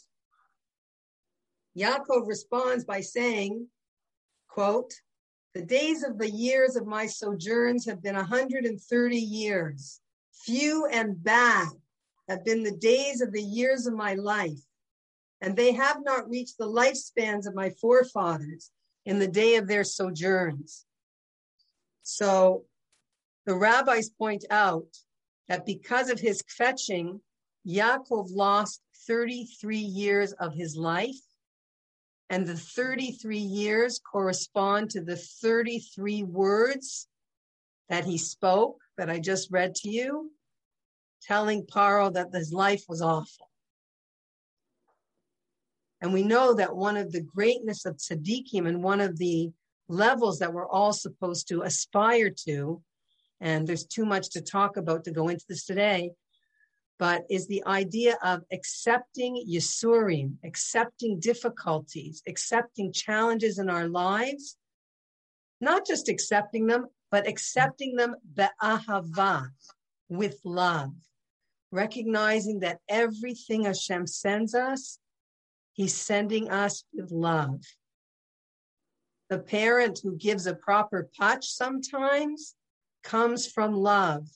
Yaakov 1.78 2.28
responds 2.28 2.84
by 2.84 3.02
saying, 3.02 3.68
quote, 4.48 4.94
the 5.54 5.62
days 5.64 6.04
of 6.04 6.18
the 6.18 6.30
years 6.30 6.76
of 6.76 6.86
my 6.86 7.06
sojourns 7.06 7.86
have 7.86 8.02
been 8.02 8.16
130 8.16 9.18
years. 9.18 10.02
Few 10.34 10.86
and 10.88 11.24
bad 11.24 11.70
have 12.28 12.44
been 12.44 12.64
the 12.64 12.76
days 12.78 13.22
of 13.22 13.32
the 13.32 13.42
years 13.42 13.88
of 13.88 13.94
my 13.94 14.14
life, 14.16 14.60
and 15.42 15.56
they 15.56 15.74
have 15.74 15.98
not 16.04 16.30
reached 16.30 16.58
the 16.58 16.68
lifespans 16.68 17.48
of 17.48 17.56
my 17.56 17.70
forefathers 17.82 18.72
in 19.06 19.20
the 19.20 19.28
day 19.28 19.56
of 19.56 19.68
their 19.68 19.84
sojourns. 19.84 20.86
So 22.04 22.66
the 23.46 23.56
rabbis 23.56 24.10
point 24.10 24.46
out 24.50 24.88
that 25.48 25.66
because 25.66 26.10
of 26.10 26.20
his 26.20 26.44
kvetching, 26.44 27.20
Yaakov 27.68 28.28
lost 28.32 28.82
33 29.08 29.78
years 29.78 30.34
of 30.34 30.54
his 30.54 30.76
life. 30.76 31.16
And 32.30 32.46
the 32.46 32.58
33 32.58 33.38
years 33.38 34.00
correspond 34.00 34.90
to 34.92 35.02
the 35.02 35.16
33 35.16 36.24
words 36.24 37.08
that 37.88 38.04
he 38.04 38.18
spoke 38.18 38.80
that 38.98 39.10
I 39.10 39.20
just 39.20 39.50
read 39.50 39.76
to 39.76 39.90
you, 39.90 40.32
telling 41.22 41.66
Paro 41.66 42.14
that 42.14 42.34
his 42.34 42.52
life 42.52 42.84
was 42.90 43.02
awful. 43.02 43.47
And 46.02 46.14
we 46.14 46.24
know 46.24 46.54
that 46.54 46.76
one 46.76 46.98
of 46.98 47.12
the 47.12 47.22
greatness 47.22 47.86
of 47.86 47.98
tzaddikim 47.98 48.68
and 48.68 48.84
one 48.84 49.02
of 49.02 49.18
the 49.18 49.52
levels 49.90 50.40
that 50.40 50.54
we're 50.54 50.68
all 50.68 50.94
supposed 50.94 51.48
to 51.48 51.64
aspire 51.64 52.30
to, 52.46 52.82
and 53.40 53.66
there's 53.66 53.86
too 53.86 54.06
much 54.06 54.30
to 54.32 54.42
talk 54.42 54.78
about 54.78 55.04
to 55.06 55.12
go 55.12 55.30
into 55.30 55.46
this 55.48 55.66
today, 55.66 56.12
but 57.00 57.24
is 57.30 57.48
the 57.48 57.64
idea 57.66 58.18
of 58.24 58.42
accepting 58.52 59.44
Yisurim, 59.48 60.34
accepting 60.44 61.20
difficulties, 61.20 62.22
accepting 62.28 62.92
challenges 62.92 63.60
in 63.60 63.70
our 63.70 63.88
lives, 63.88 64.58
not 65.62 65.86
just 65.86 66.10
accepting 66.10 66.68
them, 66.68 66.88
but 67.12 67.28
accepting 67.28 67.96
them 67.96 68.16
be'ahava, 68.36 69.48
with 70.10 70.40
love, 70.44 70.94
recognizing 71.72 72.60
that 72.60 72.80
everything 72.90 73.64
Hashem 73.64 74.08
sends 74.08 74.56
us, 74.56 75.00
He's 75.78 75.96
sending 75.96 76.52
us 76.52 76.84
with 76.94 77.12
love. 77.12 77.62
The 79.30 79.40
parent 79.40 80.02
who 80.04 80.18
gives 80.18 80.46
a 80.46 80.56
proper 80.56 81.10
touch 81.18 81.48
sometimes 81.48 82.56
comes 83.04 83.48
from 83.48 83.74
love 83.74 84.28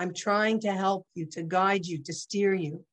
I'm 0.00 0.14
trying 0.14 0.60
to 0.60 0.72
help 0.72 1.06
you, 1.14 1.26
to 1.32 1.42
guide 1.42 1.84
you, 1.84 2.02
to 2.04 2.12
steer 2.14 2.54
you. 2.54 2.86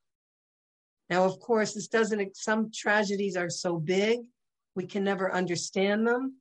Now, 1.09 1.23
of 1.23 1.39
course, 1.39 1.73
this 1.73 1.87
doesn't, 1.87 2.35
some 2.35 2.69
tragedies 2.69 3.37
are 3.37 3.49
so 3.49 3.79
big, 3.79 4.19
we 4.75 4.85
can 4.85 5.05
never 5.05 5.33
understand 5.33 6.05
them. 6.05 6.35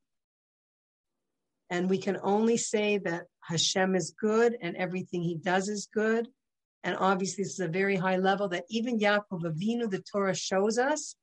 And 1.70 1.88
we 1.88 1.98
can 1.98 2.18
only 2.20 2.56
say 2.56 2.98
that 2.98 3.26
Hashem 3.42 3.94
is 3.94 4.12
good 4.20 4.56
and 4.60 4.76
everything 4.76 5.22
he 5.22 5.36
does 5.36 5.68
is 5.68 5.88
good. 5.94 6.26
And 6.82 6.96
obviously, 6.98 7.44
this 7.44 7.54
is 7.54 7.60
a 7.60 7.68
very 7.68 7.94
high 7.94 8.16
level 8.16 8.48
that 8.48 8.64
even 8.68 8.98
Yaakov 8.98 9.42
Avinu, 9.42 9.88
the 9.88 10.02
Torah 10.12 10.34
shows 10.34 10.78
us, 10.78 11.14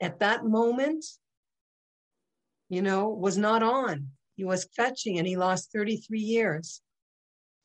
at 0.00 0.20
that 0.20 0.44
moment, 0.44 1.04
you 2.68 2.82
know, 2.82 3.08
was 3.08 3.38
not 3.38 3.62
on. 3.62 4.08
He 4.36 4.44
was 4.44 4.68
kvetching 4.78 5.18
and 5.18 5.26
he 5.26 5.36
lost 5.36 5.72
33 5.72 6.20
years. 6.20 6.80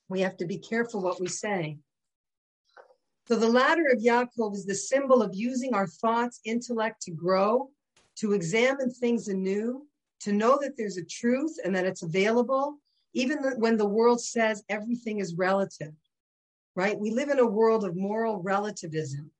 We 0.10 0.22
have 0.22 0.38
to 0.38 0.46
be 0.46 0.58
careful 0.58 1.02
what 1.02 1.20
we 1.20 1.28
say. 1.28 1.78
So 3.28 3.36
the 3.36 3.50
ladder 3.50 3.88
of 3.92 4.00
Yaakov 4.00 4.56
is 4.56 4.66
the 4.66 4.76
symbol 4.76 5.22
of 5.22 5.34
using 5.34 5.74
our 5.74 5.88
thoughts, 5.88 6.42
intellect 6.44 7.02
to 7.04 7.12
grow, 7.12 7.70
to 8.18 8.34
examine 8.34 8.92
things 8.92 9.28
anew, 9.28 9.88
to 10.22 10.34
know 10.34 10.58
that 10.62 10.76
there's 10.78 10.98
a 10.98 11.06
truth 11.06 11.58
and 11.64 11.76
that 11.76 11.86
it's 11.86 12.04
available, 12.04 12.78
even 13.14 13.38
when 13.58 13.78
the 13.78 13.88
world 13.88 14.22
says 14.22 14.64
everything 14.68 15.20
is 15.20 15.36
relative, 15.36 15.94
right? 16.76 17.00
We 17.00 17.12
live 17.12 17.30
in 17.30 17.40
a 17.40 17.46
world 17.46 17.86
of 17.86 17.96
moral 17.96 18.42
relativism. 18.42 19.32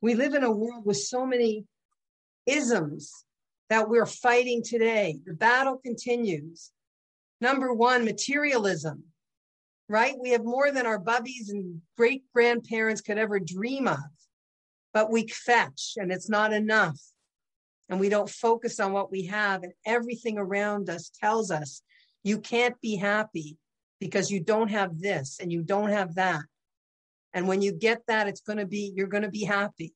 We 0.00 0.14
live 0.14 0.34
in 0.34 0.44
a 0.44 0.50
world 0.50 0.84
with 0.84 0.98
so 0.98 1.26
many 1.26 1.64
isms 2.46 3.24
that 3.70 3.88
we're 3.88 4.06
fighting 4.06 4.62
today. 4.62 5.18
The 5.24 5.34
battle 5.34 5.76
continues. 5.76 6.70
Number 7.40 7.72
one, 7.72 8.04
materialism 8.04 9.04
right? 9.92 10.14
We 10.18 10.30
have 10.30 10.44
more 10.44 10.72
than 10.72 10.86
our 10.86 10.98
bubbies 10.98 11.50
and 11.50 11.82
great 11.98 12.24
grandparents 12.34 13.02
could 13.02 13.18
ever 13.18 13.38
dream 13.38 13.86
of, 13.86 13.98
but 14.94 15.10
we 15.10 15.26
kvetch 15.26 15.96
and 15.96 16.10
it's 16.10 16.30
not 16.30 16.54
enough. 16.54 16.98
And 17.90 18.00
we 18.00 18.08
don't 18.08 18.30
focus 18.30 18.80
on 18.80 18.92
what 18.92 19.10
we 19.10 19.26
have, 19.26 19.64
and 19.64 19.74
everything 19.84 20.38
around 20.38 20.88
us 20.88 21.10
tells 21.20 21.50
us 21.50 21.82
you 22.24 22.38
can't 22.38 22.80
be 22.80 22.96
happy 22.96 23.58
because 24.00 24.30
you 24.30 24.40
don't 24.40 24.70
have 24.70 24.98
this 24.98 25.38
and 25.40 25.52
you 25.52 25.62
don't 25.62 25.90
have 25.90 26.14
that. 26.14 26.40
And 27.34 27.46
when 27.46 27.60
you 27.60 27.72
get 27.72 28.00
that, 28.08 28.28
it's 28.28 28.40
going 28.40 28.60
to 28.60 28.66
be, 28.66 28.94
you're 28.96 29.08
going 29.08 29.24
to 29.24 29.30
be 29.30 29.44
happy, 29.44 29.92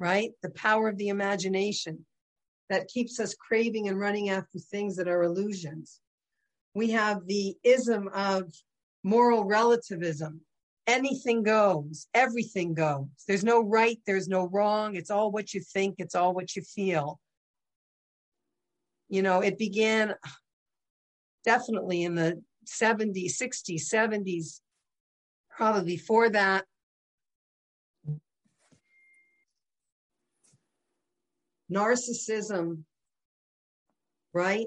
right? 0.00 0.32
The 0.42 0.50
power 0.50 0.88
of 0.88 0.96
the 0.96 1.08
imagination 1.08 2.04
that 2.70 2.88
keeps 2.88 3.20
us 3.20 3.34
craving 3.34 3.88
and 3.88 4.00
running 4.00 4.30
after 4.30 4.58
things 4.58 4.96
that 4.96 5.08
are 5.08 5.22
illusions. 5.22 6.00
We 6.74 6.90
have 6.90 7.26
the 7.26 7.54
ism 7.62 8.08
of 8.14 8.50
moral 9.04 9.44
relativism. 9.44 10.40
Anything 10.86 11.42
goes, 11.42 12.06
everything 12.14 12.74
goes. 12.74 13.06
There's 13.28 13.44
no 13.44 13.60
right, 13.60 13.98
there's 14.06 14.28
no 14.28 14.46
wrong. 14.48 14.96
It's 14.96 15.10
all 15.10 15.30
what 15.30 15.52
you 15.52 15.60
think, 15.60 15.96
it's 15.98 16.14
all 16.14 16.32
what 16.32 16.56
you 16.56 16.62
feel. 16.62 17.20
You 19.08 19.22
know, 19.22 19.40
it 19.40 19.58
began 19.58 20.14
definitely 21.44 22.04
in 22.04 22.14
the 22.14 22.42
70s, 22.66 23.40
60s, 23.40 23.82
70s, 23.92 24.60
probably 25.50 25.96
before 25.96 26.30
that. 26.30 26.64
Narcissism, 31.70 32.84
right? 34.34 34.66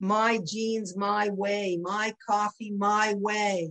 my 0.00 0.38
jeans 0.44 0.96
my 0.96 1.28
way, 1.28 1.78
my 1.80 2.14
coffee 2.26 2.72
my 2.72 3.14
way. 3.18 3.70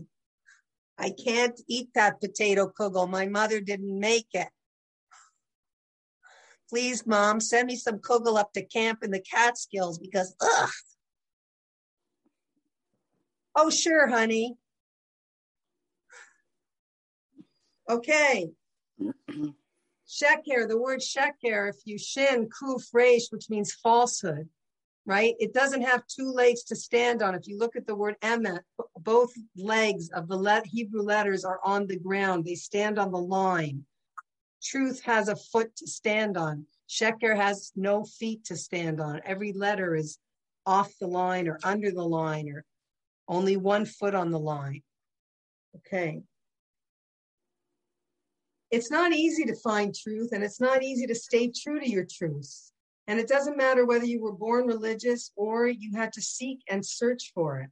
I 0.98 1.12
can't 1.12 1.60
eat 1.68 1.90
that 1.96 2.22
potato 2.22 2.72
kugel. 2.80 3.10
My 3.10 3.26
mother 3.26 3.60
didn't 3.60 4.00
make 4.00 4.28
it. 4.34 4.48
Please, 6.70 7.08
mom, 7.08 7.40
send 7.40 7.68
me 7.68 7.76
some 7.76 7.98
kugel 7.98 8.38
up 8.38 8.54
to 8.54 8.64
camp 8.64 9.00
in 9.02 9.10
the 9.10 9.22
Catskills 9.22 9.98
because, 9.98 10.36
ugh. 10.40 10.70
Oh, 13.56 13.72
sure, 13.72 14.08
honey. 14.08 14.56
Okay. 17.90 18.52
sheker, 20.10 20.68
the 20.68 20.80
word 20.80 21.00
sheker, 21.00 21.70
if 21.70 21.78
you 21.86 21.98
shin, 21.98 22.50
kuf, 22.50 22.84
resh, 22.94 23.28
which 23.30 23.50
means 23.50 23.74
falsehood 23.74 24.50
right? 25.10 25.34
It 25.40 25.56
doesn't 25.56 25.82
have 25.82 26.06
two 26.06 26.32
legs 26.32 26.64
to 26.66 26.76
stand 26.76 27.24
on. 27.24 27.34
If 27.34 27.48
you 27.48 27.58
look 27.58 27.76
at 27.76 27.88
the 27.88 27.96
word 27.96 28.16
emet, 28.22 28.60
both 29.00 29.34
legs 29.58 30.10
of 30.14 30.28
the 30.28 30.62
Hebrew 30.66 31.02
letters 31.02 31.44
are 31.44 31.60
on 31.64 31.88
the 31.88 31.98
ground. 31.98 32.46
They 32.46 32.54
stand 32.54 33.00
on 33.00 33.12
the 33.12 33.18
line. 33.18 33.86
Truth 34.62 35.02
has 35.06 35.28
a 35.28 35.36
foot 35.36 35.76
to 35.78 35.88
stand 35.88 36.38
on. 36.38 36.66
Sheker 36.88 37.36
has 37.36 37.72
no 37.76 38.04
feet 38.04 38.46
to 38.46 38.56
stand 38.56 39.02
on. 39.02 39.22
Every 39.26 39.52
letter 39.52 39.96
is 39.96 40.20
off 40.68 40.92
the 41.00 41.08
line 41.08 41.48
or 41.48 41.58
under 41.64 41.90
the 41.90 42.06
line 42.06 42.48
or 42.48 42.64
only 43.28 43.58
one 43.58 43.86
foot 43.86 44.14
on 44.14 44.30
the 44.30 44.40
line. 44.40 44.84
Okay. 45.78 46.22
It's 48.72 48.92
not 48.92 49.14
easy 49.14 49.46
to 49.46 49.56
find 49.56 49.96
truth 49.96 50.30
and 50.32 50.44
it's 50.44 50.62
not 50.62 50.84
easy 50.84 51.08
to 51.08 51.16
stay 51.16 51.52
true 51.52 51.80
to 51.80 51.90
your 51.90 52.06
truths. 52.06 52.72
And 53.08 53.20
it 53.20 53.28
doesn't 53.28 53.58
matter 53.58 53.86
whether 53.86 54.06
you 54.06 54.22
were 54.22 54.34
born 54.34 54.68
religious 54.68 55.32
or 55.36 55.68
you 55.68 55.96
had 55.96 56.14
to 56.14 56.22
seek 56.22 56.60
and 56.70 56.86
search 56.86 57.32
for 57.34 57.62
it. 57.62 57.70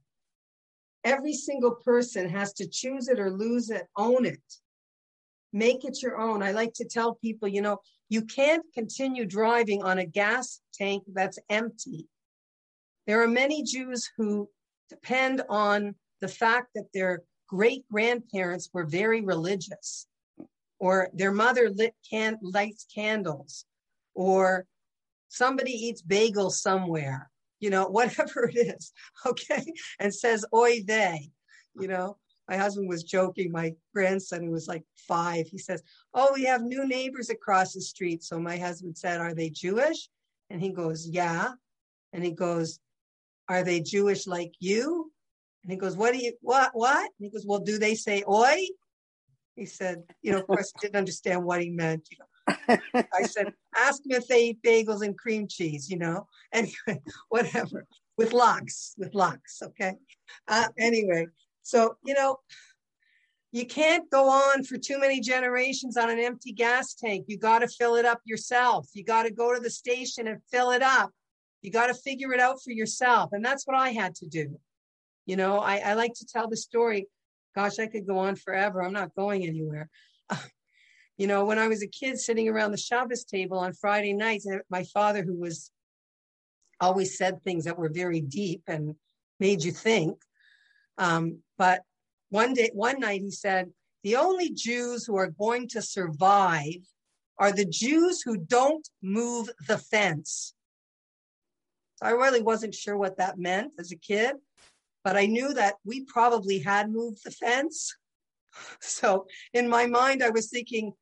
Every 1.04 1.34
single 1.34 1.76
person 1.76 2.28
has 2.28 2.52
to 2.54 2.68
choose 2.68 3.08
it 3.08 3.20
or 3.20 3.30
lose 3.30 3.70
it, 3.70 3.86
own 3.96 4.26
it, 4.26 4.42
make 5.52 5.84
it 5.84 6.02
your 6.02 6.18
own. 6.18 6.42
I 6.42 6.50
like 6.50 6.72
to 6.74 6.84
tell 6.84 7.14
people, 7.14 7.46
you 7.46 7.62
know, 7.62 7.78
you 8.08 8.22
can't 8.22 8.64
continue 8.74 9.24
driving 9.24 9.84
on 9.84 9.98
a 9.98 10.04
gas 10.04 10.60
tank 10.74 11.04
that's 11.12 11.38
empty. 11.48 12.08
There 13.06 13.22
are 13.22 13.28
many 13.28 13.62
Jews 13.62 14.10
who 14.16 14.50
depend 14.90 15.42
on 15.48 15.94
the 16.20 16.28
fact 16.28 16.70
that 16.74 16.92
their 16.92 17.22
great 17.46 17.84
grandparents 17.88 18.70
were 18.72 18.84
very 18.84 19.20
religious 19.20 20.08
or 20.78 21.08
their 21.12 21.32
mother 21.32 21.70
lit 21.70 21.94
can 22.08 22.38
lights 22.42 22.86
candles, 22.94 23.64
or 24.14 24.66
somebody 25.28 25.72
eats 25.72 26.02
bagels 26.02 26.52
somewhere, 26.52 27.30
you 27.60 27.70
know, 27.70 27.86
whatever 27.88 28.50
it 28.52 28.56
is, 28.56 28.92
okay, 29.26 29.64
and 29.98 30.14
says 30.14 30.44
"Oy 30.54 30.82
they, 30.86 31.30
you 31.74 31.88
know. 31.88 32.16
My 32.48 32.56
husband 32.56 32.88
was 32.88 33.02
joking. 33.02 33.52
My 33.52 33.74
grandson, 33.94 34.42
who 34.42 34.50
was 34.50 34.66
like 34.66 34.82
five, 35.06 35.46
he 35.48 35.58
says, 35.58 35.82
"Oh, 36.14 36.30
we 36.34 36.44
have 36.44 36.62
new 36.62 36.86
neighbors 36.88 37.28
across 37.28 37.74
the 37.74 37.82
street." 37.82 38.22
So 38.22 38.40
my 38.40 38.56
husband 38.56 38.96
said, 38.96 39.20
"Are 39.20 39.34
they 39.34 39.50
Jewish?" 39.50 40.08
And 40.48 40.60
he 40.60 40.70
goes, 40.70 41.06
"Yeah." 41.06 41.52
And 42.14 42.24
he 42.24 42.30
goes, 42.30 42.80
"Are 43.48 43.62
they 43.62 43.80
Jewish 43.80 44.26
like 44.26 44.54
you?" 44.60 45.12
And 45.62 45.70
he 45.70 45.76
goes, 45.76 45.94
"What 45.94 46.14
do 46.14 46.18
you 46.18 46.32
what 46.40 46.70
what?" 46.72 47.04
And 47.04 47.26
he 47.26 47.28
goes, 47.28 47.44
"Well, 47.46 47.60
do 47.60 47.78
they 47.78 47.94
say 47.94 48.24
oi?" 48.26 48.66
He 49.58 49.66
said, 49.66 50.04
"You 50.22 50.32
know, 50.32 50.38
of 50.38 50.46
course, 50.46 50.72
didn't 50.80 50.96
understand 50.96 51.44
what 51.44 51.60
he 51.60 51.70
meant. 51.70 52.08
You 52.10 52.18
know, 52.20 52.78
I 53.12 53.22
said, 53.22 53.52
ask 53.76 54.02
them 54.04 54.12
if 54.12 54.28
they 54.28 54.50
eat 54.50 54.62
bagels 54.64 55.02
and 55.02 55.18
cream 55.18 55.48
cheese, 55.48 55.90
you 55.90 55.98
know. 55.98 56.26
Anyway, 56.52 57.02
whatever. 57.28 57.86
With 58.16 58.32
lox, 58.32 58.94
with 58.96 59.14
lox, 59.14 59.60
okay. 59.62 59.92
Uh, 60.48 60.68
anyway, 60.78 61.26
so 61.62 61.96
you 62.04 62.14
know, 62.14 62.38
you 63.52 63.66
can't 63.66 64.10
go 64.10 64.28
on 64.28 64.64
for 64.64 64.78
too 64.78 64.98
many 64.98 65.20
generations 65.20 65.96
on 65.96 66.10
an 66.10 66.18
empty 66.18 66.52
gas 66.52 66.94
tank. 66.94 67.26
You 67.28 67.38
got 67.38 67.58
to 67.58 67.68
fill 67.68 67.96
it 67.96 68.04
up 68.04 68.20
yourself. 68.24 68.88
You 68.94 69.04
got 69.04 69.24
to 69.24 69.30
go 69.30 69.54
to 69.54 69.60
the 69.60 69.70
station 69.70 70.26
and 70.26 70.40
fill 70.50 70.70
it 70.70 70.82
up. 70.82 71.10
You 71.62 71.70
got 71.70 71.88
to 71.88 71.94
figure 71.94 72.32
it 72.32 72.40
out 72.40 72.62
for 72.62 72.70
yourself, 72.70 73.30
and 73.32 73.44
that's 73.44 73.66
what 73.66 73.76
I 73.76 73.90
had 73.90 74.14
to 74.16 74.26
do. 74.26 74.58
You 75.26 75.36
know, 75.36 75.58
I, 75.58 75.78
I 75.78 75.94
like 75.94 76.14
to 76.14 76.26
tell 76.26 76.48
the 76.48 76.56
story. 76.56 77.06
Gosh, 77.54 77.78
I 77.78 77.86
could 77.86 78.06
go 78.06 78.18
on 78.18 78.36
forever. 78.36 78.82
I'm 78.82 78.92
not 78.92 79.14
going 79.14 79.44
anywhere. 79.44 79.88
you 81.16 81.26
know, 81.26 81.44
when 81.44 81.58
I 81.58 81.68
was 81.68 81.82
a 81.82 81.88
kid 81.88 82.18
sitting 82.18 82.48
around 82.48 82.72
the 82.72 82.78
Shabbos 82.78 83.24
table 83.24 83.58
on 83.58 83.72
Friday 83.72 84.12
nights, 84.12 84.46
my 84.70 84.84
father, 84.84 85.22
who 85.22 85.38
was 85.38 85.70
always 86.80 87.16
said 87.18 87.42
things 87.42 87.64
that 87.64 87.78
were 87.78 87.88
very 87.88 88.20
deep 88.20 88.62
and 88.66 88.94
made 89.40 89.64
you 89.64 89.72
think. 89.72 90.22
Um, 90.96 91.38
but 91.56 91.82
one 92.30 92.54
day, 92.54 92.70
one 92.72 93.00
night, 93.00 93.22
he 93.22 93.30
said, 93.30 93.72
"The 94.02 94.16
only 94.16 94.50
Jews 94.50 95.04
who 95.06 95.16
are 95.16 95.30
going 95.30 95.68
to 95.68 95.82
survive 95.82 96.86
are 97.38 97.52
the 97.52 97.64
Jews 97.64 98.22
who 98.22 98.36
don't 98.36 98.88
move 99.02 99.50
the 99.66 99.78
fence." 99.78 100.54
So 101.96 102.06
I 102.06 102.10
really 102.10 102.42
wasn't 102.42 102.74
sure 102.74 102.96
what 102.96 103.16
that 103.18 103.38
meant 103.38 103.72
as 103.78 103.90
a 103.90 103.96
kid, 103.96 104.36
but 105.08 105.16
I 105.16 105.24
knew 105.24 105.54
that 105.54 105.76
we 105.86 106.04
probably 106.04 106.58
had 106.58 106.90
moved 106.90 107.24
the 107.24 107.30
fence. 107.30 107.96
So 108.80 109.26
in 109.54 109.68
my 109.68 109.86
mind, 109.86 110.22
I 110.22 110.30
was 110.30 110.50
thinking, 110.50 110.92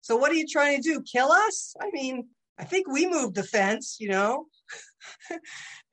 so 0.00 0.16
what 0.16 0.32
are 0.32 0.40
you 0.42 0.46
trying 0.48 0.80
to 0.80 0.88
do? 0.90 1.02
Kill 1.02 1.30
us? 1.30 1.74
I 1.80 1.90
mean, 1.92 2.28
I 2.58 2.64
think 2.64 2.88
we 2.88 3.06
moved 3.06 3.34
the 3.34 3.42
fence, 3.42 3.98
you 4.00 4.08
know, 4.08 4.46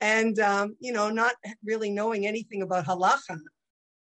and, 0.01 0.39
um, 0.39 0.77
you 0.79 0.93
know, 0.93 1.09
not 1.09 1.33
really 1.63 1.89
knowing 1.91 2.25
anything 2.25 2.61
about 2.61 2.85
halacha, 2.85 3.37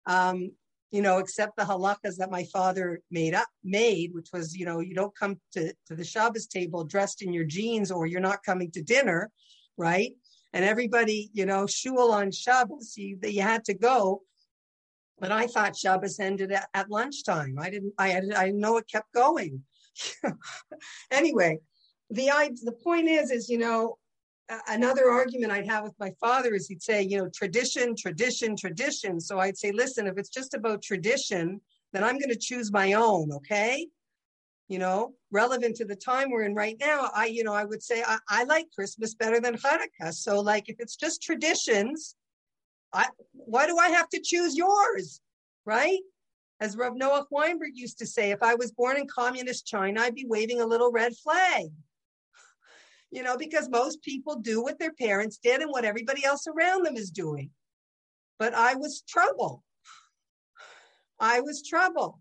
um, 0.06 0.50
you 0.90 1.00
know, 1.00 1.18
except 1.18 1.56
the 1.56 1.62
halachas 1.62 2.16
that 2.18 2.30
my 2.30 2.44
father 2.52 3.00
made 3.10 3.34
up, 3.34 3.48
made, 3.62 4.10
which 4.12 4.28
was, 4.32 4.54
you 4.54 4.66
know, 4.66 4.80
you 4.80 4.94
don't 4.94 5.16
come 5.16 5.36
to, 5.52 5.72
to 5.86 5.94
the 5.94 6.04
Shabbos 6.04 6.46
table 6.46 6.82
dressed 6.84 7.22
in 7.22 7.32
your 7.32 7.44
jeans 7.44 7.90
or 7.90 8.06
you're 8.06 8.28
not 8.30 8.42
coming 8.44 8.70
to 8.72 8.82
dinner, 8.82 9.30
right? 9.78 10.12
And 10.56 10.64
everybody, 10.64 11.28
you 11.34 11.44
know, 11.44 11.66
shul 11.66 12.12
on 12.12 12.30
Shabbos, 12.32 12.96
you, 12.96 13.18
you 13.22 13.42
had 13.42 13.64
to 13.66 13.74
go 13.74 14.22
but 15.18 15.32
I 15.32 15.46
thought 15.46 15.76
Shabbos 15.76 16.20
ended 16.20 16.52
at, 16.52 16.68
at 16.74 16.90
lunchtime. 16.90 17.56
I 17.58 17.70
didn't. 17.70 17.94
I, 17.98 18.20
I 18.36 18.50
know 18.50 18.76
it 18.76 18.90
kept 18.90 19.12
going. 19.12 19.62
anyway, 21.10 21.58
the 22.10 22.30
I, 22.30 22.50
the 22.62 22.72
point 22.72 23.08
is, 23.08 23.30
is 23.30 23.48
you 23.48 23.58
know, 23.58 23.96
another 24.68 25.10
argument 25.10 25.52
I'd 25.52 25.68
have 25.68 25.84
with 25.84 25.94
my 25.98 26.12
father 26.20 26.54
is 26.54 26.68
he'd 26.68 26.82
say, 26.82 27.02
you 27.02 27.18
know, 27.18 27.30
tradition, 27.34 27.96
tradition, 27.96 28.56
tradition. 28.56 29.20
So 29.20 29.38
I'd 29.38 29.56
say, 29.56 29.72
listen, 29.72 30.06
if 30.06 30.18
it's 30.18 30.28
just 30.28 30.54
about 30.54 30.82
tradition, 30.82 31.60
then 31.92 32.04
I'm 32.04 32.18
going 32.18 32.30
to 32.30 32.38
choose 32.38 32.70
my 32.70 32.92
own. 32.92 33.32
Okay. 33.32 33.88
You 34.68 34.80
know, 34.80 35.14
relevant 35.30 35.76
to 35.76 35.84
the 35.84 35.94
time 35.94 36.30
we're 36.30 36.42
in 36.42 36.54
right 36.54 36.76
now, 36.80 37.08
I, 37.14 37.26
you 37.26 37.44
know, 37.44 37.54
I 37.54 37.64
would 37.64 37.82
say 37.82 38.02
I, 38.04 38.18
I 38.28 38.44
like 38.44 38.66
Christmas 38.74 39.14
better 39.14 39.40
than 39.40 39.56
Hanukkah. 39.56 40.12
So, 40.12 40.40
like, 40.40 40.68
if 40.68 40.76
it's 40.80 40.96
just 40.96 41.22
traditions, 41.22 42.16
I, 42.92 43.06
why 43.32 43.66
do 43.66 43.78
I 43.78 43.90
have 43.90 44.08
to 44.08 44.20
choose 44.20 44.56
yours? 44.56 45.20
Right? 45.64 46.00
As 46.60 46.76
Rav 46.76 46.96
Noah 46.96 47.26
Weinberg 47.30 47.72
used 47.74 47.98
to 47.98 48.06
say, 48.06 48.30
if 48.30 48.42
I 48.42 48.54
was 48.54 48.72
born 48.72 48.96
in 48.96 49.06
communist 49.06 49.66
China, 49.66 50.00
I'd 50.00 50.14
be 50.14 50.26
waving 50.26 50.60
a 50.60 50.66
little 50.66 50.90
red 50.92 51.14
flag. 51.16 51.66
You 53.12 53.22
know, 53.22 53.36
because 53.36 53.68
most 53.70 54.02
people 54.02 54.34
do 54.34 54.60
what 54.60 54.80
their 54.80 54.92
parents 54.92 55.38
did 55.38 55.62
and 55.62 55.70
what 55.70 55.84
everybody 55.84 56.24
else 56.24 56.48
around 56.48 56.84
them 56.84 56.96
is 56.96 57.10
doing. 57.10 57.50
But 58.38 58.52
I 58.52 58.74
was 58.74 59.04
trouble. 59.08 59.62
I 61.20 61.40
was 61.40 61.62
trouble. 61.62 62.20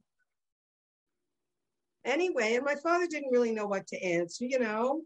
Anyway, 2.05 2.55
and 2.55 2.63
my 2.63 2.75
father 2.75 3.07
didn't 3.07 3.31
really 3.31 3.51
know 3.51 3.65
what 3.65 3.87
to 3.87 4.01
answer, 4.01 4.45
you 4.45 4.59
know. 4.59 5.01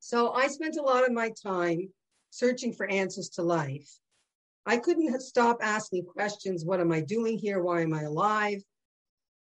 So 0.00 0.32
I 0.32 0.48
spent 0.48 0.76
a 0.76 0.82
lot 0.82 1.04
of 1.04 1.12
my 1.12 1.32
time 1.42 1.88
searching 2.30 2.72
for 2.72 2.90
answers 2.90 3.28
to 3.30 3.42
life. 3.42 3.88
I 4.66 4.76
couldn't 4.76 5.22
stop 5.22 5.58
asking 5.62 6.04
questions. 6.04 6.64
What 6.64 6.80
am 6.80 6.92
I 6.92 7.00
doing 7.00 7.38
here? 7.38 7.62
Why 7.62 7.82
am 7.82 7.94
I 7.94 8.02
alive? 8.02 8.62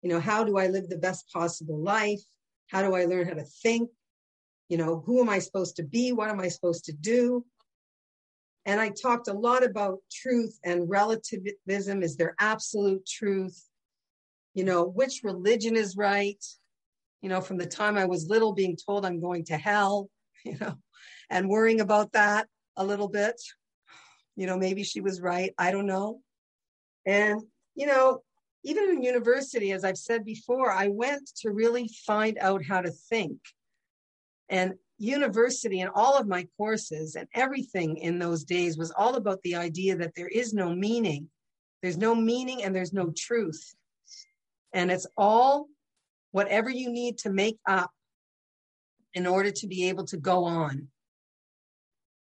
You 0.01 0.09
know, 0.09 0.19
how 0.19 0.43
do 0.43 0.57
I 0.57 0.67
live 0.67 0.89
the 0.89 0.97
best 0.97 1.31
possible 1.31 1.77
life? 1.77 2.21
How 2.67 2.81
do 2.81 2.95
I 2.95 3.05
learn 3.05 3.27
how 3.27 3.36
to 3.36 3.43
think? 3.43 3.89
You 4.69 4.77
know, 4.77 5.03
who 5.05 5.21
am 5.21 5.29
I 5.29 5.39
supposed 5.39 5.75
to 5.75 5.84
be? 5.84 6.13
What 6.13 6.29
am 6.29 6.39
I 6.39 6.47
supposed 6.47 6.86
to 6.86 6.93
do? 6.93 7.45
And 8.65 8.79
I 8.79 8.89
talked 8.89 9.27
a 9.27 9.34
lot 9.34 9.63
about 9.63 9.99
truth 10.11 10.57
and 10.63 10.89
relativism. 10.89 12.01
Is 12.01 12.15
there 12.15 12.36
absolute 12.39 13.05
truth? 13.05 13.61
You 14.54 14.64
know, 14.64 14.84
which 14.84 15.22
religion 15.24 15.76
is 15.76 15.97
right? 15.97 16.43
You 17.22 17.30
know, 17.30 17.41
from 17.41 17.58
the 17.58 17.66
time 17.66 17.97
I 17.97 18.06
was 18.06 18.30
little, 18.30 18.54
being 18.54 18.78
told 18.78 19.06
I'm 19.06 19.22
going 19.22 19.45
to 19.45 19.58
hell, 19.58 20.10
you 20.45 20.58
know, 20.60 20.76
and 21.30 21.49
worrying 21.49 21.82
about 21.82 22.12
that 22.14 22.47
a 22.76 22.84
little 22.84 23.08
bit. 23.08 23.41
You 24.36 24.47
know, 24.47 24.58
maybe 24.58 24.84
she 24.84 25.01
was 25.01 25.22
right. 25.22 25.54
I 25.58 25.72
don't 25.72 25.86
know. 25.86 26.22
And, 27.06 27.41
you 27.76 27.86
know, 27.86 28.22
even 28.64 28.89
in 28.89 29.04
university, 29.04 29.72
as 29.72 29.84
I've 29.84 29.97
said 29.97 30.24
before, 30.24 30.72
I 30.72 30.88
went 30.88 31.30
to 31.41 31.51
really 31.51 31.89
find 32.06 32.38
out 32.39 32.64
how 32.64 32.82
to 32.82 32.91
think. 32.91 33.39
And 34.49 34.74
university 34.97 35.82
and 35.82 35.91
all 35.93 36.18
of 36.18 36.28
my 36.28 36.47
courses 36.58 37.16
and 37.16 37.28
everything 37.34 37.97
in 37.97 38.20
those 38.20 38.43
days 38.43 38.78
was 38.78 38.91
all 38.91 39.16
about 39.16 39.41
the 39.41 39.56
idea 39.56 39.97
that 39.97 40.14
there 40.16 40.28
is 40.28 40.54
no 40.54 40.74
meaning. 40.74 41.30
There's 41.82 41.97
no 41.97 42.16
meaning 42.16 42.64
and 42.64 42.74
there's 42.74 42.93
no 42.93 43.12
truth. 43.16 43.74
And 44.74 44.91
it's 44.91 45.07
all 45.17 45.67
whatever 46.32 46.69
you 46.69 46.89
need 46.89 47.19
to 47.19 47.30
make 47.30 47.57
up 47.67 47.91
in 49.13 49.28
order 49.28 49.51
to 49.51 49.67
be 49.67 49.89
able 49.89 50.05
to 50.05 50.17
go 50.17 50.43
on. 50.45 50.88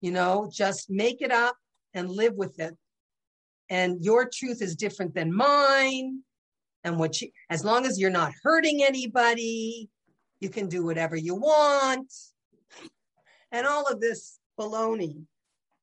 You 0.02 0.12
know, 0.12 0.49
just 0.52 0.89
make 0.89 1.22
it 1.22 1.32
up 1.32 1.56
and 1.93 2.10
live 2.10 2.34
with 2.36 2.60
it. 2.60 2.76
And 3.70 4.04
your 4.04 4.30
truth 4.32 4.62
is 4.62 4.76
different 4.76 5.16
than 5.16 5.34
mine. 5.34 6.24
And 6.84 6.97
what 6.97 7.22
you, 7.22 7.30
as 7.49 7.64
long 7.64 7.86
as 7.86 7.99
you're 7.99 8.10
not 8.10 8.34
hurting 8.43 8.84
anybody, 8.84 9.89
you 10.39 10.49
can 10.49 10.68
do 10.68 10.84
whatever 10.84 11.16
you 11.16 11.36
want. 11.36 12.12
And 13.52 13.66
all 13.68 13.86
of 13.88 14.02
this 14.02 14.39
baloney. 14.60 15.24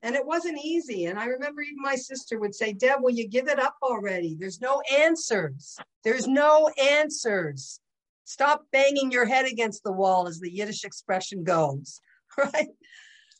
And 0.02 0.14
it 0.14 0.24
wasn't 0.24 0.58
easy. 0.64 1.06
And 1.06 1.18
I 1.18 1.26
remember 1.26 1.60
even 1.60 1.82
my 1.82 1.96
sister 1.96 2.38
would 2.38 2.54
say, 2.54 2.72
Deb, 2.72 3.02
will 3.02 3.10
you 3.10 3.26
give 3.26 3.48
it 3.48 3.58
up 3.58 3.74
already? 3.82 4.36
There's 4.38 4.60
no 4.60 4.80
answers. 4.96 5.76
There's 6.04 6.28
no 6.28 6.70
answers. 6.80 7.80
Stop 8.24 8.64
banging 8.70 9.10
your 9.10 9.24
head 9.24 9.46
against 9.46 9.82
the 9.82 9.92
wall, 9.92 10.28
as 10.28 10.38
the 10.38 10.52
Yiddish 10.52 10.84
expression 10.84 11.42
goes, 11.42 12.00
right? 12.38 12.68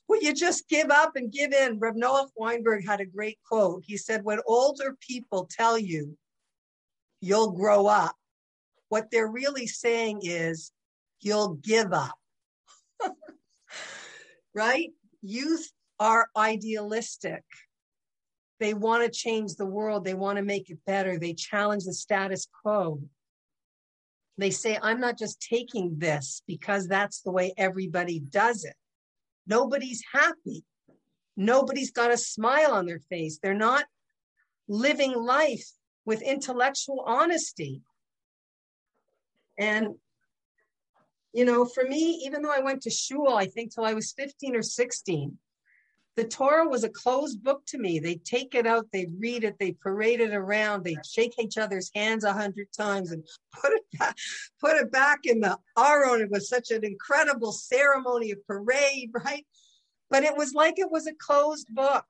Will 0.09 0.23
you 0.23 0.35
just 0.35 0.69
give 0.69 0.91
up 0.91 1.13
and 1.17 1.31
give 1.31 1.53
in? 1.53 1.79
Reb 1.79 1.95
Noah 1.95 2.29
Weinberg 2.35 2.87
had 2.87 3.01
a 3.01 3.07
great 3.07 3.39
quote. 3.47 3.85
He 3.87 3.99
said, 3.99 4.25
When 4.25 4.41
older 4.47 4.97
people 5.07 5.49
tell 5.51 5.79
you 5.79 6.17
you'll 7.21 7.53
grow 7.53 7.87
up, 7.87 8.17
what 8.89 9.11
they're 9.11 9.31
really 9.31 9.67
saying 9.67 10.21
is 10.23 10.73
you'll 11.21 11.55
give 11.55 11.93
up. 11.93 12.17
right? 14.55 14.89
Youth 15.21 15.71
are 16.01 16.29
idealistic. 16.37 17.43
They 18.61 18.75
want 18.75 19.05
to 19.05 19.11
change 19.11 19.55
the 19.55 19.67
world, 19.67 20.05
they 20.05 20.15
want 20.15 20.37
to 20.39 20.45
make 20.45 20.71
it 20.71 20.79
better, 20.87 21.19
they 21.19 21.35
challenge 21.35 21.85
the 21.85 21.95
status 21.95 22.47
quo. 22.63 23.01
They 24.37 24.51
say, 24.51 24.79
I'm 24.81 25.01
not 25.01 25.19
just 25.19 25.41
taking 25.41 25.99
this 25.99 26.43
because 26.47 26.87
that's 26.87 27.23
the 27.23 27.33
way 27.33 27.53
everybody 27.57 28.21
does 28.21 28.65
it. 28.65 28.75
Nobody's 29.47 30.03
happy. 30.13 30.65
Nobody's 31.37 31.91
got 31.91 32.13
a 32.13 32.17
smile 32.17 32.73
on 32.73 32.87
their 32.87 33.01
face. 33.11 33.39
They're 33.43 33.55
not 33.55 33.85
living 34.69 35.13
life 35.15 35.69
with 36.05 36.23
intellectual 36.23 37.03
honesty. 37.07 37.83
And, 39.59 39.97
you 41.33 41.45
know, 41.45 41.65
for 41.65 41.85
me, 41.85 42.23
even 42.25 42.43
though 42.43 42.53
I 42.53 42.61
went 42.61 42.83
to 42.83 42.91
shul, 42.91 43.37
I 43.37 43.47
think 43.47 43.75
till 43.75 43.85
I 43.85 43.95
was 43.95 44.13
15 44.13 44.55
or 44.55 44.63
16, 44.63 45.39
the 46.19 46.25
Torah 46.25 46.69
was 46.69 46.83
a 46.83 46.89
closed 46.89 47.45
book 47.45 47.65
to 47.67 47.79
me. 47.79 48.01
They'd 48.01 48.25
take 48.25 48.57
it 48.57 48.67
out, 48.67 48.89
they'd 48.93 49.13
read 49.21 49.45
it, 49.45 49.55
they'd 49.61 49.79
parade 49.79 50.19
it 50.19 50.35
around, 50.35 50.83
they'd 50.83 51.07
shake 51.07 51.39
each 51.39 51.57
other's 51.57 51.93
hands 51.95 52.25
a 52.25 52.33
hundred 52.33 52.67
times 52.77 53.13
and 53.13 53.23
put 53.55 53.73
it 53.73 53.85
back, 53.97 54.17
put 54.61 54.77
it 54.77 54.91
back 54.91 55.21
in 55.23 55.39
the 55.39 55.57
aron. 55.79 56.21
It 56.21 56.31
was 56.31 56.49
such 56.49 56.73
an 56.73 56.85
incredible 56.85 57.53
ceremony 57.53 58.33
of 58.33 58.45
parade, 58.49 59.11
right? 59.15 59.47
But 60.11 60.25
it 60.25 60.37
was 60.37 60.55
like 60.55 60.81
it 60.81 60.91
was 60.91 61.07
a 61.07 61.15
closed 61.15 61.69
book. 61.71 62.07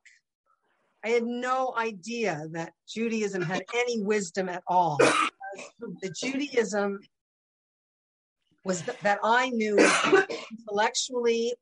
I 1.05 1.09
had 1.09 1.25
no 1.25 1.75
idea 1.77 2.47
that 2.53 2.73
Judaism 2.89 3.43
had 3.43 3.63
any 3.75 4.01
wisdom 4.01 4.49
at 4.49 4.63
all. 4.67 4.99
The 6.03 6.11
Judaism 6.11 7.01
was 8.65 8.83
th- 8.83 8.99
that 9.01 9.19
I 9.25 9.49
knew 9.49 9.77
intellectually 10.51 11.55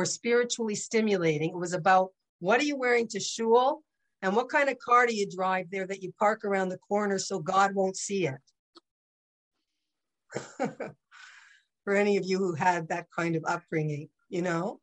or 0.00 0.06
spiritually 0.06 0.74
stimulating. 0.74 1.50
It 1.50 1.58
was 1.58 1.74
about 1.74 2.12
what 2.38 2.58
are 2.58 2.64
you 2.64 2.74
wearing 2.74 3.06
to 3.08 3.20
shul 3.20 3.82
and 4.22 4.34
what 4.34 4.48
kind 4.48 4.70
of 4.70 4.78
car 4.78 5.06
do 5.06 5.14
you 5.14 5.28
drive 5.30 5.66
there 5.70 5.86
that 5.86 6.02
you 6.02 6.10
park 6.18 6.42
around 6.42 6.70
the 6.70 6.78
corner 6.78 7.18
so 7.18 7.38
God 7.38 7.74
won't 7.74 7.98
see 7.98 8.26
it. 8.26 8.40
For 11.84 11.94
any 11.94 12.16
of 12.16 12.24
you 12.24 12.38
who 12.38 12.54
had 12.54 12.88
that 12.88 13.08
kind 13.14 13.36
of 13.36 13.44
upbringing, 13.46 14.08
you 14.30 14.40
know, 14.40 14.80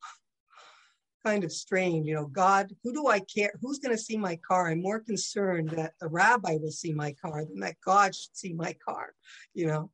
kind 1.26 1.44
of 1.44 1.52
strange, 1.52 2.06
you 2.06 2.14
know, 2.14 2.28
God, 2.28 2.72
who 2.84 2.94
do 2.94 3.08
I 3.08 3.20
care? 3.22 3.54
Who's 3.60 3.80
going 3.80 3.98
to 3.98 4.02
see 4.02 4.18
my 4.18 4.36
car? 4.48 4.68
I'm 4.68 4.84
more 4.84 5.00
concerned 5.00 5.70
that 5.72 5.94
the 6.00 6.10
rabbi 6.10 6.60
will 6.62 6.70
see 6.70 6.94
my 6.94 7.14
car 7.14 7.44
than 7.44 7.60
that 7.62 7.78
God 7.84 8.14
should 8.14 8.38
see 8.38 8.54
my 8.54 8.76
car, 8.86 9.16
you 9.56 9.66
know. 9.66 9.90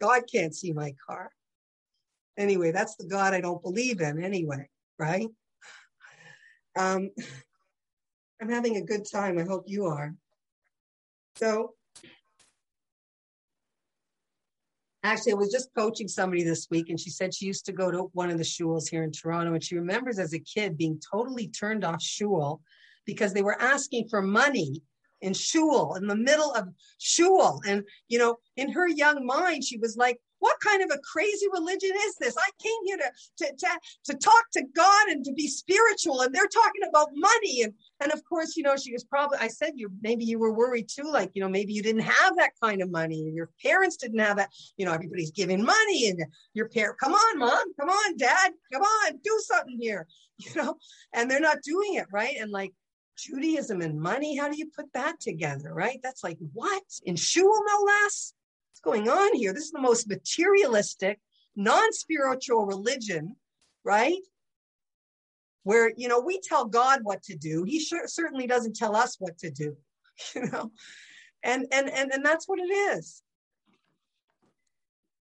God 0.00 0.22
can't 0.32 0.56
see 0.56 0.72
my 0.72 0.94
car. 1.06 1.30
Anyway, 2.40 2.72
that's 2.72 2.96
the 2.96 3.04
God 3.04 3.34
I 3.34 3.42
don't 3.42 3.62
believe 3.62 4.00
in 4.00 4.24
anyway, 4.24 4.66
right? 4.98 5.28
Um, 6.78 7.10
I'm 8.40 8.48
having 8.48 8.78
a 8.78 8.82
good 8.82 9.02
time. 9.12 9.38
I 9.38 9.42
hope 9.42 9.64
you 9.66 9.84
are. 9.84 10.14
So, 11.36 11.74
actually, 15.02 15.32
I 15.32 15.34
was 15.34 15.52
just 15.52 15.68
coaching 15.76 16.08
somebody 16.08 16.42
this 16.42 16.66
week, 16.70 16.88
and 16.88 16.98
she 16.98 17.10
said 17.10 17.34
she 17.34 17.44
used 17.44 17.66
to 17.66 17.72
go 17.72 17.90
to 17.90 18.04
one 18.14 18.30
of 18.30 18.38
the 18.38 18.44
shuls 18.44 18.88
here 18.88 19.04
in 19.04 19.12
Toronto, 19.12 19.52
and 19.52 19.62
she 19.62 19.76
remembers 19.76 20.18
as 20.18 20.32
a 20.32 20.38
kid 20.38 20.78
being 20.78 20.98
totally 21.12 21.48
turned 21.48 21.84
off 21.84 22.02
shul 22.02 22.62
because 23.04 23.34
they 23.34 23.42
were 23.42 23.60
asking 23.60 24.08
for 24.08 24.22
money 24.22 24.80
in 25.20 25.34
shul 25.34 25.94
in 25.96 26.06
the 26.06 26.16
middle 26.16 26.52
of 26.54 26.68
shul, 26.96 27.60
and 27.66 27.84
you 28.08 28.18
know, 28.18 28.38
in 28.56 28.72
her 28.72 28.88
young 28.88 29.26
mind, 29.26 29.62
she 29.62 29.76
was 29.76 29.98
like, 29.98 30.18
what 30.40 30.58
kind 30.60 30.82
of 30.82 30.90
a 30.90 31.00
crazy 31.00 31.46
religion 31.52 31.90
is 32.06 32.16
this? 32.16 32.36
I 32.36 32.50
came 32.62 32.72
here 32.84 32.96
to, 32.96 33.10
to, 33.38 33.56
to, 33.56 33.68
to 34.12 34.18
talk 34.18 34.44
to 34.54 34.62
God 34.74 35.08
and 35.08 35.24
to 35.24 35.32
be 35.32 35.46
spiritual, 35.48 36.22
and 36.22 36.34
they're 36.34 36.48
talking 36.48 36.82
about 36.88 37.08
money. 37.14 37.62
And, 37.62 37.72
and 38.00 38.12
of 38.12 38.24
course, 38.24 38.56
you 38.56 38.62
know, 38.62 38.76
she 38.76 38.92
was 38.92 39.04
probably, 39.04 39.38
I 39.38 39.48
said, 39.48 39.72
you 39.76 39.90
maybe 40.02 40.24
you 40.24 40.38
were 40.38 40.52
worried 40.52 40.88
too, 40.88 41.10
like, 41.10 41.30
you 41.34 41.42
know, 41.42 41.48
maybe 41.48 41.72
you 41.72 41.82
didn't 41.82 42.02
have 42.02 42.36
that 42.36 42.52
kind 42.62 42.82
of 42.82 42.90
money, 42.90 43.20
and 43.20 43.34
your 43.34 43.50
parents 43.62 43.96
didn't 43.96 44.18
have 44.18 44.38
that. 44.38 44.50
You 44.76 44.86
know, 44.86 44.92
everybody's 44.92 45.30
giving 45.30 45.64
money, 45.64 46.08
and 46.08 46.24
your 46.54 46.68
parent, 46.68 46.98
come 46.98 47.12
on, 47.12 47.38
mom, 47.38 47.74
come 47.78 47.90
on, 47.90 48.16
dad, 48.16 48.52
come 48.72 48.82
on, 48.82 49.20
do 49.22 49.40
something 49.44 49.78
here, 49.80 50.06
you 50.38 50.50
know, 50.56 50.76
and 51.14 51.30
they're 51.30 51.40
not 51.40 51.62
doing 51.62 51.94
it, 51.94 52.06
right? 52.10 52.36
And 52.38 52.50
like, 52.50 52.72
Judaism 53.16 53.82
and 53.82 54.00
money, 54.00 54.36
how 54.36 54.48
do 54.48 54.56
you 54.56 54.70
put 54.74 54.86
that 54.94 55.20
together, 55.20 55.74
right? 55.74 56.00
That's 56.02 56.24
like, 56.24 56.38
what? 56.54 56.82
In 57.04 57.16
shul, 57.16 57.44
no 57.44 57.84
less? 57.84 58.32
Going 58.82 59.08
on 59.08 59.34
here? 59.34 59.52
This 59.52 59.64
is 59.64 59.70
the 59.70 59.80
most 59.80 60.08
materialistic, 60.08 61.20
non-spiritual 61.56 62.66
religion, 62.66 63.36
right? 63.84 64.18
Where, 65.64 65.92
you 65.96 66.08
know, 66.08 66.20
we 66.20 66.40
tell 66.40 66.64
God 66.64 67.00
what 67.02 67.22
to 67.24 67.36
do. 67.36 67.64
He 67.64 67.80
sure, 67.80 68.06
certainly 68.06 68.46
doesn't 68.46 68.76
tell 68.76 68.96
us 68.96 69.16
what 69.18 69.38
to 69.38 69.50
do, 69.50 69.76
you 70.34 70.46
know? 70.46 70.70
And, 71.42 71.66
and, 71.72 71.88
and, 71.90 72.12
and 72.12 72.24
that's 72.24 72.48
what 72.48 72.58
it 72.58 72.72
is. 72.72 73.22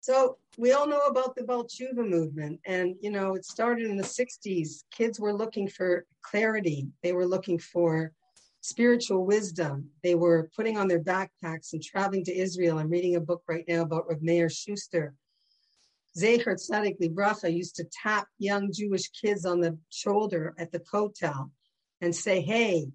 So 0.08 0.38
we 0.58 0.72
all 0.72 0.88
know 0.88 1.01
about 1.01 1.36
the 1.36 1.43
Ba'al 1.43 1.68
movement. 1.95 2.62
And, 2.66 2.95
you 3.01 3.12
know, 3.12 3.36
it 3.36 3.43
started 3.43 3.88
in 3.88 3.97
the 3.97 4.03
60s. 4.03 4.84
Kids 4.89 5.20
were 5.20 5.34
looking 5.34 5.68
for 5.68 6.05
clarity. 6.22 6.88
They 7.03 7.12
were 7.12 7.26
looking 7.26 7.60
for 7.60 8.14
spiritual 8.68 9.26
wisdom. 9.26 9.89
They 10.03 10.15
were 10.15 10.49
putting 10.55 10.78
on 10.78 10.89
their 10.89 11.03
backpacks 11.03 11.72
and 11.72 11.82
traveling 11.82 12.26
to 12.26 12.38
Israel. 12.38 12.78
I'm 12.78 12.89
reading 12.89 13.15
a 13.15 13.22
book 13.22 13.41
right 13.47 13.63
now 13.68 13.84
about 13.84 14.09
Rav 14.09 14.22
Meir 14.22 14.49
Schuster. 14.49 15.13
Zecher 16.18 16.55
Tzadik 16.55 16.99
Libracha 16.99 17.53
used 17.53 17.76
to 17.78 17.86
tap 18.03 18.28
young 18.39 18.72
Jewish 18.74 19.09
kids 19.09 19.45
on 19.45 19.61
the 19.61 19.78
shoulder 19.89 20.53
at 20.57 20.72
the 20.72 20.80
kotel 20.80 21.51
and 22.01 22.13
say, 22.13 22.41
hey, 22.41 22.88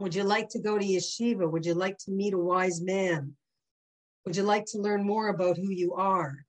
would 0.00 0.14
you 0.14 0.24
like 0.24 0.48
to 0.50 0.58
go 0.58 0.76
to 0.76 0.84
yeshiva? 0.84 1.48
Would 1.48 1.66
you 1.66 1.74
like 1.74 1.98
to 1.98 2.10
meet 2.10 2.34
a 2.34 2.38
wise 2.38 2.80
man? 2.80 3.36
Would 4.24 4.36
you 4.36 4.42
like 4.42 4.64
to 4.72 4.78
learn 4.78 5.06
more 5.06 5.28
about 5.28 5.56
who 5.56 5.70
you 5.70 5.94
are? 5.94 6.46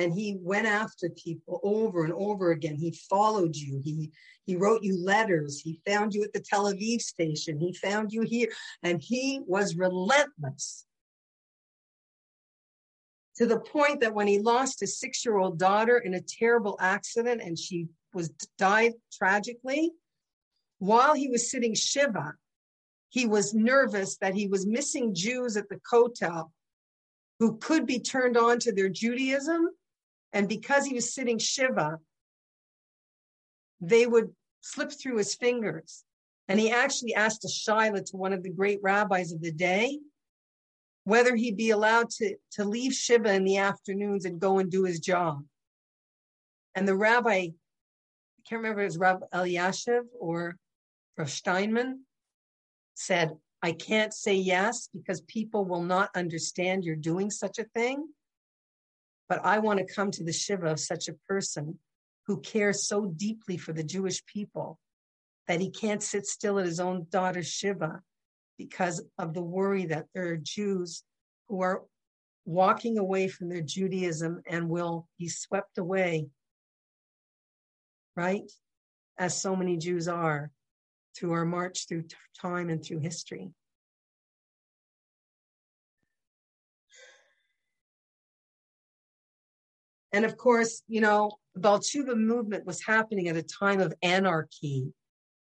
And 0.00 0.14
he 0.14 0.38
went 0.40 0.66
after 0.66 1.10
people 1.10 1.60
over 1.62 2.04
and 2.04 2.12
over 2.14 2.52
again. 2.52 2.74
He 2.74 2.92
followed 3.10 3.54
you. 3.54 3.82
He 3.84 4.10
he 4.46 4.56
wrote 4.56 4.82
you 4.82 4.98
letters. 4.98 5.60
He 5.60 5.80
found 5.86 6.14
you 6.14 6.24
at 6.24 6.32
the 6.32 6.40
tel 6.40 6.72
aviv 6.72 7.02
station. 7.02 7.60
He 7.60 7.74
found 7.74 8.10
you 8.10 8.22
here. 8.22 8.48
And 8.82 9.00
he 9.00 9.40
was 9.46 9.76
relentless 9.76 10.86
to 13.36 13.46
the 13.46 13.60
point 13.60 14.00
that 14.00 14.14
when 14.14 14.26
he 14.26 14.38
lost 14.38 14.80
his 14.80 14.98
six-year-old 14.98 15.58
daughter 15.58 15.98
in 15.98 16.14
a 16.14 16.20
terrible 16.20 16.78
accident 16.80 17.42
and 17.42 17.58
she 17.58 17.86
was 18.14 18.30
died 18.58 18.92
tragically 19.12 19.92
while 20.78 21.14
he 21.14 21.28
was 21.28 21.50
sitting 21.50 21.74
shiva 21.74 22.34
he 23.08 23.26
was 23.26 23.54
nervous 23.54 24.16
that 24.16 24.34
he 24.34 24.48
was 24.48 24.66
missing 24.66 25.14
jews 25.14 25.56
at 25.56 25.68
the 25.68 25.80
kotel 25.90 26.50
who 27.38 27.56
could 27.58 27.86
be 27.86 28.00
turned 28.00 28.36
on 28.36 28.58
to 28.58 28.72
their 28.72 28.88
judaism 28.88 29.68
and 30.32 30.48
because 30.48 30.86
he 30.86 30.94
was 30.94 31.14
sitting 31.14 31.38
Shiva, 31.38 31.98
they 33.80 34.06
would 34.06 34.30
slip 34.60 34.92
through 34.92 35.16
his 35.16 35.34
fingers. 35.34 36.04
And 36.48 36.58
he 36.58 36.70
actually 36.70 37.14
asked 37.14 37.44
a 37.44 37.48
Shaila 37.48 38.04
to 38.10 38.16
one 38.16 38.32
of 38.32 38.42
the 38.42 38.50
great 38.50 38.80
rabbis 38.82 39.32
of 39.32 39.40
the 39.40 39.52
day 39.52 39.98
whether 41.04 41.34
he'd 41.34 41.56
be 41.56 41.70
allowed 41.70 42.10
to, 42.10 42.36
to 42.52 42.64
leave 42.64 42.92
Shiva 42.92 43.32
in 43.32 43.44
the 43.44 43.56
afternoons 43.56 44.24
and 44.24 44.40
go 44.40 44.58
and 44.58 44.70
do 44.70 44.84
his 44.84 45.00
job. 45.00 45.42
And 46.74 46.86
the 46.86 46.94
rabbi, 46.94 47.30
I 47.30 47.52
can't 48.48 48.62
remember 48.62 48.82
if 48.82 48.84
it 48.84 48.88
was 48.88 48.98
Rav 48.98 49.22
Elyashiv 49.32 50.02
or 50.18 50.56
Rav 51.16 51.30
Steinman, 51.30 52.04
said, 52.94 53.32
I 53.62 53.72
can't 53.72 54.12
say 54.12 54.34
yes 54.34 54.88
because 54.92 55.20
people 55.22 55.64
will 55.64 55.82
not 55.82 56.10
understand 56.14 56.84
you're 56.84 56.96
doing 56.96 57.30
such 57.30 57.58
a 57.58 57.64
thing. 57.64 58.06
But 59.30 59.46
I 59.46 59.60
want 59.60 59.78
to 59.78 59.94
come 59.94 60.10
to 60.10 60.24
the 60.24 60.32
Shiva 60.32 60.66
of 60.66 60.80
such 60.80 61.08
a 61.08 61.14
person 61.28 61.78
who 62.26 62.40
cares 62.40 62.88
so 62.88 63.06
deeply 63.06 63.56
for 63.56 63.72
the 63.72 63.84
Jewish 63.84 64.26
people 64.26 64.80
that 65.46 65.60
he 65.60 65.70
can't 65.70 66.02
sit 66.02 66.26
still 66.26 66.58
at 66.58 66.66
his 66.66 66.80
own 66.80 67.06
daughter's 67.10 67.46
Shiva 67.46 68.02
because 68.58 69.02
of 69.18 69.32
the 69.32 69.40
worry 69.40 69.86
that 69.86 70.06
there 70.14 70.30
are 70.30 70.36
Jews 70.36 71.04
who 71.48 71.62
are 71.62 71.84
walking 72.44 72.98
away 72.98 73.28
from 73.28 73.48
their 73.48 73.62
Judaism 73.62 74.42
and 74.48 74.68
will 74.68 75.06
be 75.16 75.28
swept 75.28 75.78
away, 75.78 76.26
right? 78.16 78.50
As 79.16 79.40
so 79.40 79.54
many 79.54 79.76
Jews 79.76 80.08
are 80.08 80.50
through 81.16 81.32
our 81.32 81.44
march 81.44 81.86
through 81.86 82.04
time 82.36 82.68
and 82.68 82.84
through 82.84 82.98
history. 82.98 83.52
And 90.12 90.24
of 90.24 90.36
course, 90.36 90.82
you 90.88 91.00
know, 91.00 91.32
the 91.54 91.60
Ba'al 91.60 91.80
Teshuva 91.80 92.16
movement 92.16 92.66
was 92.66 92.82
happening 92.82 93.28
at 93.28 93.36
a 93.36 93.42
time 93.42 93.80
of 93.80 93.94
anarchy, 94.02 94.92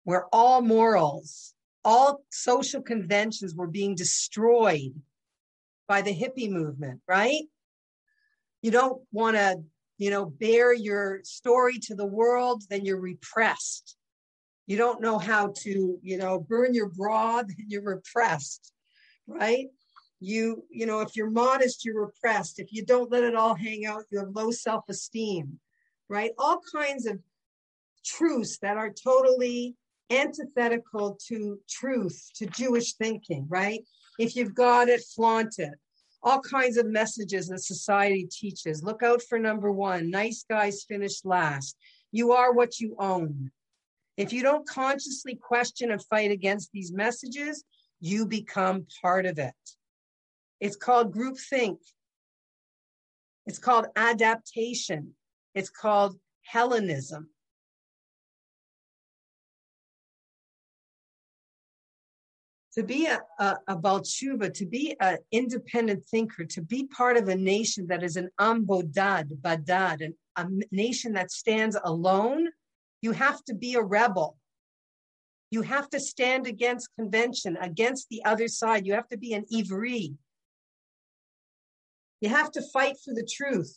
where 0.03 0.25
all 0.31 0.61
morals, 0.61 1.53
all 1.83 2.23
social 2.31 2.81
conventions 2.81 3.53
were 3.55 3.67
being 3.67 3.95
destroyed 3.95 4.93
by 5.87 6.01
the 6.01 6.11
hippie 6.13 6.49
movement, 6.49 7.01
right? 7.07 7.43
You 8.61 8.71
don't 8.71 9.01
want 9.11 9.35
to, 9.35 9.61
you 9.97 10.09
know, 10.09 10.25
bear 10.25 10.73
your 10.73 11.21
story 11.23 11.79
to 11.83 11.95
the 11.95 12.05
world, 12.05 12.63
then 12.69 12.85
you're 12.85 12.99
repressed. 12.99 13.95
You 14.67 14.77
don't 14.77 15.01
know 15.01 15.19
how 15.19 15.53
to, 15.59 15.99
you 16.01 16.17
know, 16.17 16.39
burn 16.39 16.73
your 16.73 16.89
bra, 16.89 17.43
then 17.43 17.65
you're 17.67 17.83
repressed, 17.83 18.73
right? 19.27 19.67
You 20.25 20.63
you 20.69 20.85
know 20.85 21.01
if 21.01 21.15
you're 21.15 21.29
modest 21.29 21.85
you're 21.85 22.05
repressed 22.05 22.59
if 22.59 22.73
you 22.73 22.83
don't 22.85 23.11
let 23.11 23.23
it 23.23 23.35
all 23.35 23.55
hang 23.55 23.85
out 23.85 24.03
you 24.11 24.19
have 24.19 24.29
low 24.35 24.51
self-esteem 24.51 25.59
right 26.09 26.31
all 26.37 26.59
kinds 26.73 27.05
of 27.05 27.19
truths 28.03 28.57
that 28.59 28.77
are 28.77 28.91
totally 28.91 29.75
antithetical 30.09 31.17
to 31.27 31.59
truth 31.69 32.29
to 32.35 32.45
jewish 32.47 32.93
thinking 32.93 33.45
right 33.49 33.83
if 34.19 34.35
you've 34.35 34.55
got 34.55 34.87
it 34.87 35.01
flaunt 35.15 35.55
it 35.57 35.73
all 36.25 36.41
kinds 36.41 36.77
of 36.77 36.87
messages 36.87 37.47
that 37.47 37.61
society 37.61 38.27
teaches. 38.29 38.83
Look 38.83 39.03
out 39.03 39.21
for 39.21 39.37
number 39.37 39.71
one 39.71 40.09
nice 40.09 40.43
guys 40.49 40.83
finish 40.83 41.23
last. 41.23 41.77
You 42.11 42.31
are 42.31 42.51
what 42.51 42.79
you 42.79 42.95
own. 42.99 43.51
If 44.17 44.33
you 44.33 44.41
don't 44.41 44.67
consciously 44.67 45.35
question 45.35 45.91
and 45.91 46.03
fight 46.03 46.31
against 46.31 46.71
these 46.71 46.91
messages, 46.91 47.63
you 47.99 48.25
become 48.25 48.87
part 49.01 49.27
of 49.27 49.37
it. 49.37 49.53
It's 50.59 50.75
called 50.75 51.13
groupthink. 51.13 51.77
It's 53.45 53.59
called 53.59 53.87
adaptation. 53.95 55.13
It's 55.53 55.69
called 55.69 56.17
Hellenism. 56.43 57.29
to 62.75 62.83
be 62.83 63.07
a, 63.07 63.21
a, 63.39 63.57
a 63.69 64.01
to 64.51 64.65
be 64.69 64.95
an 64.99 65.17
independent 65.31 66.03
thinker, 66.05 66.43
to 66.43 66.61
be 66.61 66.87
part 66.87 67.15
of 67.15 67.29
a 67.29 67.35
nation 67.35 67.87
that 67.87 68.03
is 68.03 68.17
an 68.17 68.29
ambodad, 68.39 69.29
badad, 69.39 70.01
an, 70.01 70.13
a 70.35 70.45
nation 70.71 71.13
that 71.13 71.31
stands 71.31 71.77
alone, 71.85 72.49
you 73.01 73.13
have 73.13 73.43
to 73.45 73.53
be 73.53 73.75
a 73.75 73.81
rebel. 73.81 74.37
You 75.51 75.61
have 75.61 75.89
to 75.91 76.01
stand 76.01 76.47
against 76.47 76.93
convention, 76.99 77.57
against 77.61 78.09
the 78.09 78.25
other 78.25 78.49
side. 78.49 78.85
You 78.85 78.93
have 78.93 79.07
to 79.07 79.17
be 79.17 79.33
an 79.33 79.45
ivri. 79.53 80.15
You 82.21 82.29
have 82.29 82.51
to 82.51 82.61
fight 82.73 82.95
for 83.03 83.13
the 83.13 83.27
truth. 83.29 83.75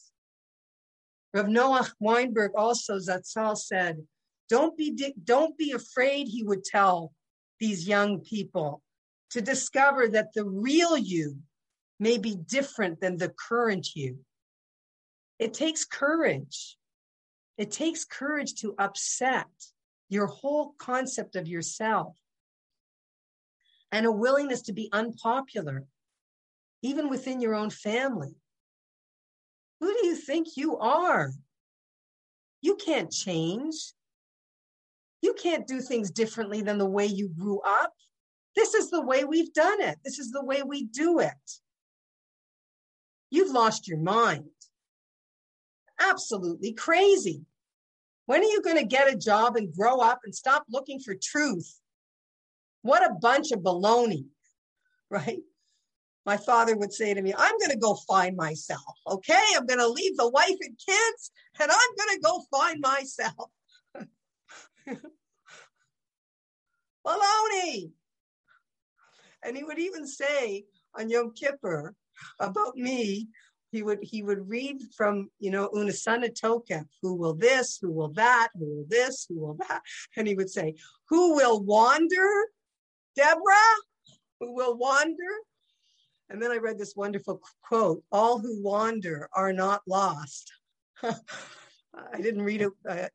Rav 1.34 1.46
Noach 1.46 1.92
Weinberg 2.00 2.52
also, 2.56 2.98
Zatzal 2.98 3.56
said, 3.56 4.06
don't 4.48 4.76
be, 4.76 5.14
don't 5.24 5.56
be 5.58 5.72
afraid, 5.72 6.28
he 6.28 6.42
would 6.42 6.64
tell 6.64 7.12
these 7.60 7.86
young 7.86 8.20
people 8.20 8.82
to 9.30 9.42
discover 9.42 10.08
that 10.08 10.32
the 10.34 10.44
real 10.44 10.96
you 10.96 11.38
may 12.00 12.16
be 12.16 12.34
different 12.34 13.00
than 13.00 13.16
the 13.16 13.28
current 13.48 13.94
you. 13.94 14.18
It 15.38 15.52
takes 15.52 15.84
courage. 15.84 16.76
It 17.58 17.70
takes 17.70 18.04
courage 18.04 18.54
to 18.60 18.74
upset 18.78 19.46
your 20.08 20.26
whole 20.26 20.74
concept 20.78 21.36
of 21.36 21.46
yourself 21.46 22.16
and 23.92 24.06
a 24.06 24.12
willingness 24.12 24.62
to 24.62 24.72
be 24.72 24.88
unpopular, 24.92 25.84
even 26.82 27.08
within 27.08 27.40
your 27.40 27.54
own 27.54 27.70
family. 27.70 28.34
Who 29.80 29.92
do 29.92 30.06
you 30.06 30.16
think 30.16 30.56
you 30.56 30.78
are? 30.78 31.32
You 32.60 32.76
can't 32.76 33.10
change. 33.10 33.74
You 35.22 35.34
can't 35.34 35.66
do 35.66 35.80
things 35.80 36.10
differently 36.10 36.62
than 36.62 36.78
the 36.78 36.86
way 36.86 37.06
you 37.06 37.28
grew 37.28 37.60
up. 37.60 37.92
This 38.54 38.74
is 38.74 38.90
the 38.90 39.02
way 39.02 39.24
we've 39.24 39.52
done 39.52 39.80
it. 39.80 39.98
This 40.04 40.18
is 40.18 40.30
the 40.30 40.44
way 40.44 40.62
we 40.62 40.84
do 40.84 41.20
it. 41.20 41.32
You've 43.30 43.52
lost 43.52 43.86
your 43.86 43.98
mind. 43.98 44.44
Absolutely 46.00 46.72
crazy. 46.72 47.42
When 48.26 48.40
are 48.40 48.44
you 48.44 48.62
going 48.62 48.76
to 48.76 48.84
get 48.84 49.12
a 49.12 49.16
job 49.16 49.56
and 49.56 49.72
grow 49.72 50.00
up 50.00 50.20
and 50.24 50.34
stop 50.34 50.64
looking 50.70 51.00
for 51.00 51.14
truth? 51.20 51.80
What 52.82 53.04
a 53.04 53.14
bunch 53.14 53.52
of 53.52 53.60
baloney, 53.60 54.26
right? 55.10 55.40
My 56.28 56.36
father 56.36 56.76
would 56.76 56.92
say 56.92 57.14
to 57.14 57.22
me, 57.22 57.32
I'm 57.34 57.56
going 57.58 57.70
to 57.70 57.78
go 57.78 57.94
find 58.06 58.36
myself. 58.36 58.82
Okay. 59.06 59.42
I'm 59.56 59.64
going 59.64 59.78
to 59.78 59.88
leave 59.88 60.14
the 60.18 60.28
wife 60.28 60.58
and 60.60 60.76
kids 60.78 61.30
and 61.58 61.70
I'm 61.70 61.96
going 61.96 62.16
to 62.16 62.20
go 62.22 62.42
find 62.50 62.80
myself. 62.82 63.50
baloney. 67.06 67.92
And 69.42 69.56
he 69.56 69.64
would 69.64 69.78
even 69.78 70.06
say 70.06 70.66
on 70.98 71.08
Yom 71.08 71.32
Kippur 71.32 71.94
about 72.38 72.76
me, 72.76 73.28
he 73.72 73.82
would 73.82 74.00
he 74.02 74.22
would 74.22 74.46
read 74.50 74.82
from 74.94 75.30
you 75.38 75.50
know 75.50 75.70
Unetaneh 75.74 76.38
Tokef, 76.38 76.84
who 77.00 77.14
will 77.14 77.34
this, 77.34 77.78
who 77.80 77.90
will 77.90 78.12
that, 78.14 78.48
who 78.54 78.66
will 78.66 78.86
this, 78.88 79.24
who 79.28 79.40
will 79.40 79.54
that, 79.54 79.80
and 80.16 80.28
he 80.28 80.34
would 80.34 80.50
say, 80.50 80.74
who 81.08 81.36
will 81.36 81.62
wander, 81.62 82.48
Deborah, 83.16 83.76
who 84.40 84.54
will 84.54 84.76
wander. 84.76 85.32
And 86.30 86.42
then 86.42 86.50
I 86.50 86.56
read 86.56 86.78
this 86.78 86.96
wonderful 86.96 87.40
quote: 87.62 88.02
"All 88.12 88.38
who 88.38 88.62
wander 88.62 89.28
are 89.34 89.52
not 89.52 89.82
lost." 89.86 90.52
I 91.02 92.20
didn't 92.20 92.42
read 92.42 92.62
it. 92.62 92.72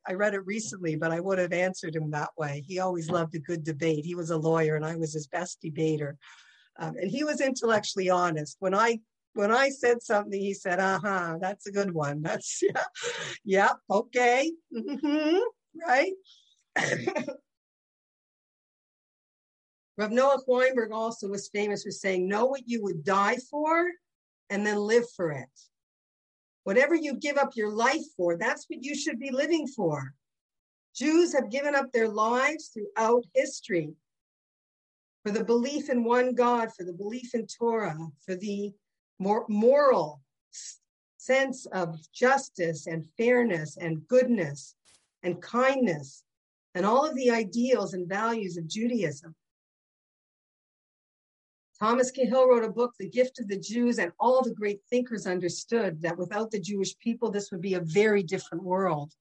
I 0.07 0.13
read 0.13 0.33
it 0.33 0.45
recently, 0.45 0.95
but 0.95 1.11
I 1.11 1.19
would 1.19 1.39
have 1.39 1.53
answered 1.53 1.95
him 1.95 2.11
that 2.11 2.31
way. 2.37 2.63
He 2.67 2.79
always 2.79 3.09
loved 3.09 3.35
a 3.35 3.39
good 3.39 3.63
debate. 3.63 4.05
He 4.05 4.15
was 4.15 4.29
a 4.29 4.37
lawyer, 4.37 4.75
and 4.75 4.85
I 4.85 4.95
was 4.95 5.13
his 5.13 5.27
best 5.27 5.61
debater. 5.61 6.17
Um, 6.79 6.95
and 6.97 7.09
he 7.09 7.23
was 7.23 7.39
intellectually 7.39 8.09
honest. 8.09 8.57
When 8.59 8.73
I 8.73 8.99
when 9.33 9.51
I 9.51 9.69
said 9.69 10.01
something, 10.01 10.39
he 10.39 10.53
said, 10.53 10.79
"Uh 10.79 10.99
huh, 11.01 11.37
that's 11.39 11.67
a 11.67 11.71
good 11.71 11.93
one. 11.93 12.21
That's 12.23 12.61
yeah, 12.61 12.83
yeah, 13.43 13.73
okay, 13.89 14.51
mm-hmm, 14.75 15.39
right." 15.87 16.13
Rav 19.97 20.11
Noah 20.11 20.41
Weinberg 20.47 20.91
also 20.91 21.27
was 21.27 21.49
famous 21.49 21.83
for 21.83 21.91
saying, 21.91 22.27
"Know 22.27 22.45
what 22.45 22.67
you 22.67 22.81
would 22.81 23.03
die 23.03 23.37
for, 23.37 23.91
and 24.49 24.65
then 24.65 24.77
live 24.77 25.09
for 25.15 25.31
it." 25.31 25.49
Whatever 26.63 26.95
you 26.95 27.15
give 27.15 27.37
up 27.37 27.55
your 27.55 27.71
life 27.71 28.03
for, 28.15 28.37
that's 28.37 28.69
what 28.69 28.83
you 28.83 28.95
should 28.95 29.19
be 29.19 29.31
living 29.31 29.67
for. 29.67 30.15
Jews 30.95 31.33
have 31.33 31.51
given 31.51 31.75
up 31.75 31.91
their 31.91 32.07
lives 32.07 32.69
throughout 32.69 33.25
history 33.33 33.95
for 35.23 35.31
the 35.31 35.43
belief 35.43 35.89
in 35.89 36.03
one 36.03 36.33
God, 36.33 36.73
for 36.73 36.83
the 36.83 36.93
belief 36.93 37.33
in 37.33 37.47
Torah, 37.47 37.97
for 38.25 38.35
the 38.35 38.73
moral 39.19 40.21
sense 41.17 41.65
of 41.67 41.97
justice 42.11 42.87
and 42.87 43.09
fairness 43.17 43.77
and 43.77 44.07
goodness 44.07 44.75
and 45.21 45.41
kindness 45.41 46.23
and 46.75 46.85
all 46.85 47.05
of 47.05 47.15
the 47.15 47.29
ideals 47.29 47.93
and 47.93 48.07
values 48.09 48.57
of 48.57 48.67
Judaism. 48.67 49.35
Thomas 51.83 52.11
Cahill 52.11 52.47
wrote 52.47 52.63
a 52.63 52.71
book, 52.71 52.93
The 52.97 53.09
Gift 53.09 53.41
of 53.41 53.49
the 53.49 53.59
Jews, 53.59 53.99
and 53.99 54.13
all 54.17 54.41
the 54.41 54.53
great 54.53 54.79
thinkers 54.89 55.27
understood 55.27 56.01
that 56.03 56.17
without 56.17 56.49
the 56.49 56.59
Jewish 56.61 56.97
people, 56.97 57.29
this 57.29 57.51
would 57.51 57.59
be 57.59 57.73
a 57.73 57.81
very 57.81 58.23
different 58.23 58.63
world. 58.63 59.11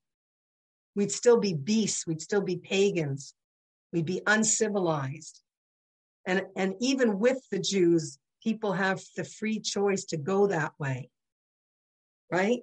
We'd 0.95 1.11
still 1.11 1.41
be 1.41 1.55
beasts, 1.55 2.07
we'd 2.07 2.23
still 2.23 2.41
be 2.41 2.59
pagans, 2.59 3.35
we'd 3.93 4.07
be 4.07 4.23
uncivilized. 4.29 5.43
And, 6.25 6.43
and 6.55 6.75
even 6.79 7.19
with 7.19 7.39
the 7.51 7.59
Jews, 7.59 8.21
people 8.45 8.75
have 8.75 9.03
the 9.17 9.25
free 9.25 9.59
choice 9.59 10.05
to 10.05 10.17
go 10.17 10.47
that 10.47 10.71
way, 10.79 11.11
right? 12.31 12.61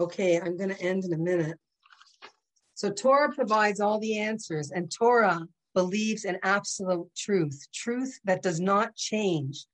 Okay, 0.00 0.40
I'm 0.40 0.56
going 0.56 0.70
to 0.70 0.80
end 0.80 1.04
in 1.04 1.12
a 1.12 1.18
minute. 1.18 1.56
So 2.76 2.90
Torah 2.90 3.32
provides 3.32 3.80
all 3.80 3.98
the 3.98 4.18
answers, 4.18 4.70
and 4.70 4.92
Torah 4.92 5.40
believes 5.72 6.26
in 6.26 6.38
absolute 6.42 7.08
truth, 7.16 7.66
truth 7.72 8.20
that 8.24 8.42
does 8.42 8.60
not 8.60 8.94
change 8.94 9.64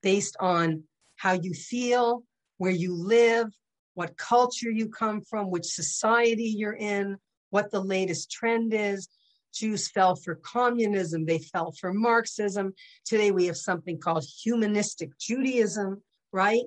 based 0.00 0.36
on 0.38 0.84
how 1.16 1.32
you 1.32 1.54
feel, 1.54 2.22
where 2.58 2.70
you 2.70 2.94
live, 2.94 3.48
what 3.94 4.16
culture 4.16 4.70
you 4.70 4.88
come 4.88 5.22
from, 5.22 5.50
which 5.50 5.64
society 5.64 6.54
you're 6.56 6.76
in, 6.76 7.16
what 7.50 7.72
the 7.72 7.80
latest 7.80 8.30
trend 8.30 8.72
is. 8.72 9.08
Jews 9.52 9.88
fell 9.88 10.14
for 10.14 10.36
communism, 10.36 11.26
they 11.26 11.40
fell 11.40 11.72
for 11.72 11.92
Marxism. 11.92 12.74
Today 13.04 13.32
we 13.32 13.46
have 13.46 13.56
something 13.56 13.98
called 13.98 14.24
humanistic 14.24 15.18
Judaism, 15.18 16.00
right? 16.32 16.62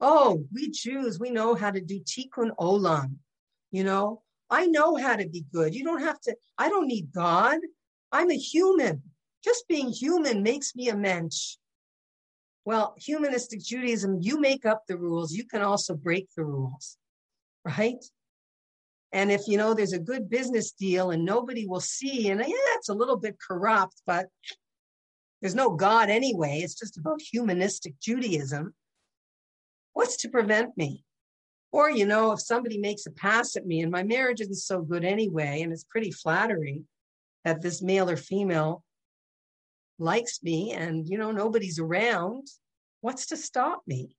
Oh, 0.00 0.44
we 0.52 0.70
Jews, 0.70 1.20
we 1.20 1.30
know 1.30 1.54
how 1.54 1.70
to 1.70 1.80
do 1.80 2.00
tikkun 2.00 2.50
olam, 2.58 3.18
you 3.70 3.84
know, 3.84 4.22
I 4.52 4.66
know 4.66 4.96
how 4.96 5.16
to 5.16 5.26
be 5.26 5.46
good. 5.50 5.74
You 5.74 5.82
don't 5.82 6.02
have 6.02 6.20
to, 6.20 6.36
I 6.58 6.68
don't 6.68 6.86
need 6.86 7.10
God. 7.10 7.58
I'm 8.12 8.30
a 8.30 8.36
human. 8.36 9.02
Just 9.42 9.66
being 9.66 9.88
human 9.88 10.42
makes 10.42 10.76
me 10.76 10.90
a 10.90 10.96
mensch. 10.96 11.56
Well, 12.66 12.94
humanistic 12.98 13.62
Judaism, 13.62 14.18
you 14.20 14.38
make 14.38 14.66
up 14.66 14.82
the 14.86 14.98
rules. 14.98 15.32
You 15.32 15.46
can 15.46 15.62
also 15.62 15.94
break 15.96 16.28
the 16.36 16.44
rules, 16.44 16.98
right? 17.64 18.04
And 19.10 19.32
if 19.32 19.48
you 19.48 19.56
know 19.56 19.72
there's 19.72 19.94
a 19.94 19.98
good 19.98 20.28
business 20.28 20.72
deal 20.72 21.10
and 21.12 21.24
nobody 21.24 21.66
will 21.66 21.80
see, 21.80 22.28
and 22.28 22.40
yeah, 22.40 22.74
it's 22.76 22.90
a 22.90 22.94
little 22.94 23.16
bit 23.16 23.36
corrupt, 23.40 24.02
but 24.06 24.26
there's 25.40 25.54
no 25.54 25.70
God 25.70 26.10
anyway. 26.10 26.60
It's 26.62 26.78
just 26.78 26.98
about 26.98 27.22
humanistic 27.22 27.98
Judaism. 28.00 28.74
What's 29.94 30.18
to 30.18 30.28
prevent 30.28 30.76
me? 30.76 31.04
Or, 31.72 31.90
you 31.90 32.04
know, 32.04 32.32
if 32.32 32.40
somebody 32.40 32.76
makes 32.76 33.06
a 33.06 33.10
pass 33.10 33.56
at 33.56 33.66
me 33.66 33.80
and 33.80 33.90
my 33.90 34.02
marriage 34.02 34.42
isn't 34.42 34.54
so 34.56 34.82
good 34.82 35.04
anyway, 35.04 35.62
and 35.62 35.72
it's 35.72 35.84
pretty 35.84 36.10
flattering 36.10 36.86
that 37.44 37.62
this 37.62 37.80
male 37.80 38.10
or 38.10 38.16
female 38.16 38.84
likes 39.98 40.42
me 40.42 40.72
and, 40.72 41.08
you 41.08 41.16
know, 41.16 41.32
nobody's 41.32 41.78
around, 41.78 42.46
what's 43.00 43.26
to 43.26 43.36
stop 43.38 43.82
me? 43.86 44.14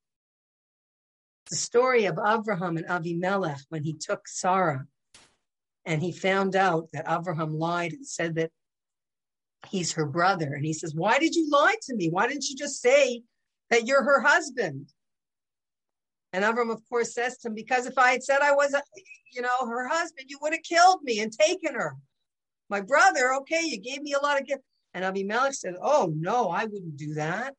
The 1.49 1.56
story 1.56 2.06
of 2.06 2.18
Abraham 2.18 2.78
and 2.78 2.88
Avimelech 2.88 3.62
when 3.70 3.84
he 3.84 3.93
took 3.93 4.28
Sarah 4.28 4.88
and 5.86 6.01
he 6.01 6.12
found 6.12 6.56
out 6.56 6.89
that 6.93 7.06
Abraham 7.08 7.54
lied 7.60 7.93
and 7.93 8.08
said 8.08 8.36
that 8.36 8.51
he's 9.70 9.93
her 9.93 10.06
brother. 10.06 10.54
And 10.54 10.66
he 10.66 10.74
says, 10.74 10.95
Why 10.95 11.20
did 11.20 11.36
you 11.36 11.49
lie 11.51 11.76
to 11.84 11.95
me? 11.95 12.10
Why 12.10 12.28
didn't 12.28 12.49
you 12.49 12.56
just 12.56 12.82
say 12.82 13.24
that 13.70 13.86
you're 13.86 14.04
her 14.04 14.22
husband? 14.22 14.88
And 16.34 16.44
Avram, 16.44 16.72
of 16.72 16.82
course, 16.90 17.14
says 17.14 17.38
to 17.38 17.48
him, 17.48 17.54
Because 17.54 17.86
if 17.86 17.98
I 17.98 18.12
had 18.12 18.24
said 18.24 18.42
I 18.42 18.54
was, 18.54 18.76
you 19.32 19.42
know, 19.42 19.68
her 19.68 19.88
husband, 19.88 20.26
you 20.30 20.40
would 20.42 20.54
have 20.54 20.64
killed 20.64 21.04
me 21.04 21.20
and 21.20 21.32
taken 21.32 21.76
her. 21.76 21.96
My 22.70 22.82
brother, 22.82 23.34
okay, 23.36 23.62
you 23.64 23.80
gave 23.80 24.02
me 24.02 24.14
a 24.14 24.20
lot 24.20 24.42
of 24.42 24.48
gifts. 24.48 24.64
And 24.96 25.06
Abimelech 25.06 25.54
said, 25.54 25.76
Oh, 25.82 26.12
no, 26.16 26.50
I 26.50 26.66
wouldn't 26.66 26.98
do 26.98 27.14
that. 27.14 27.54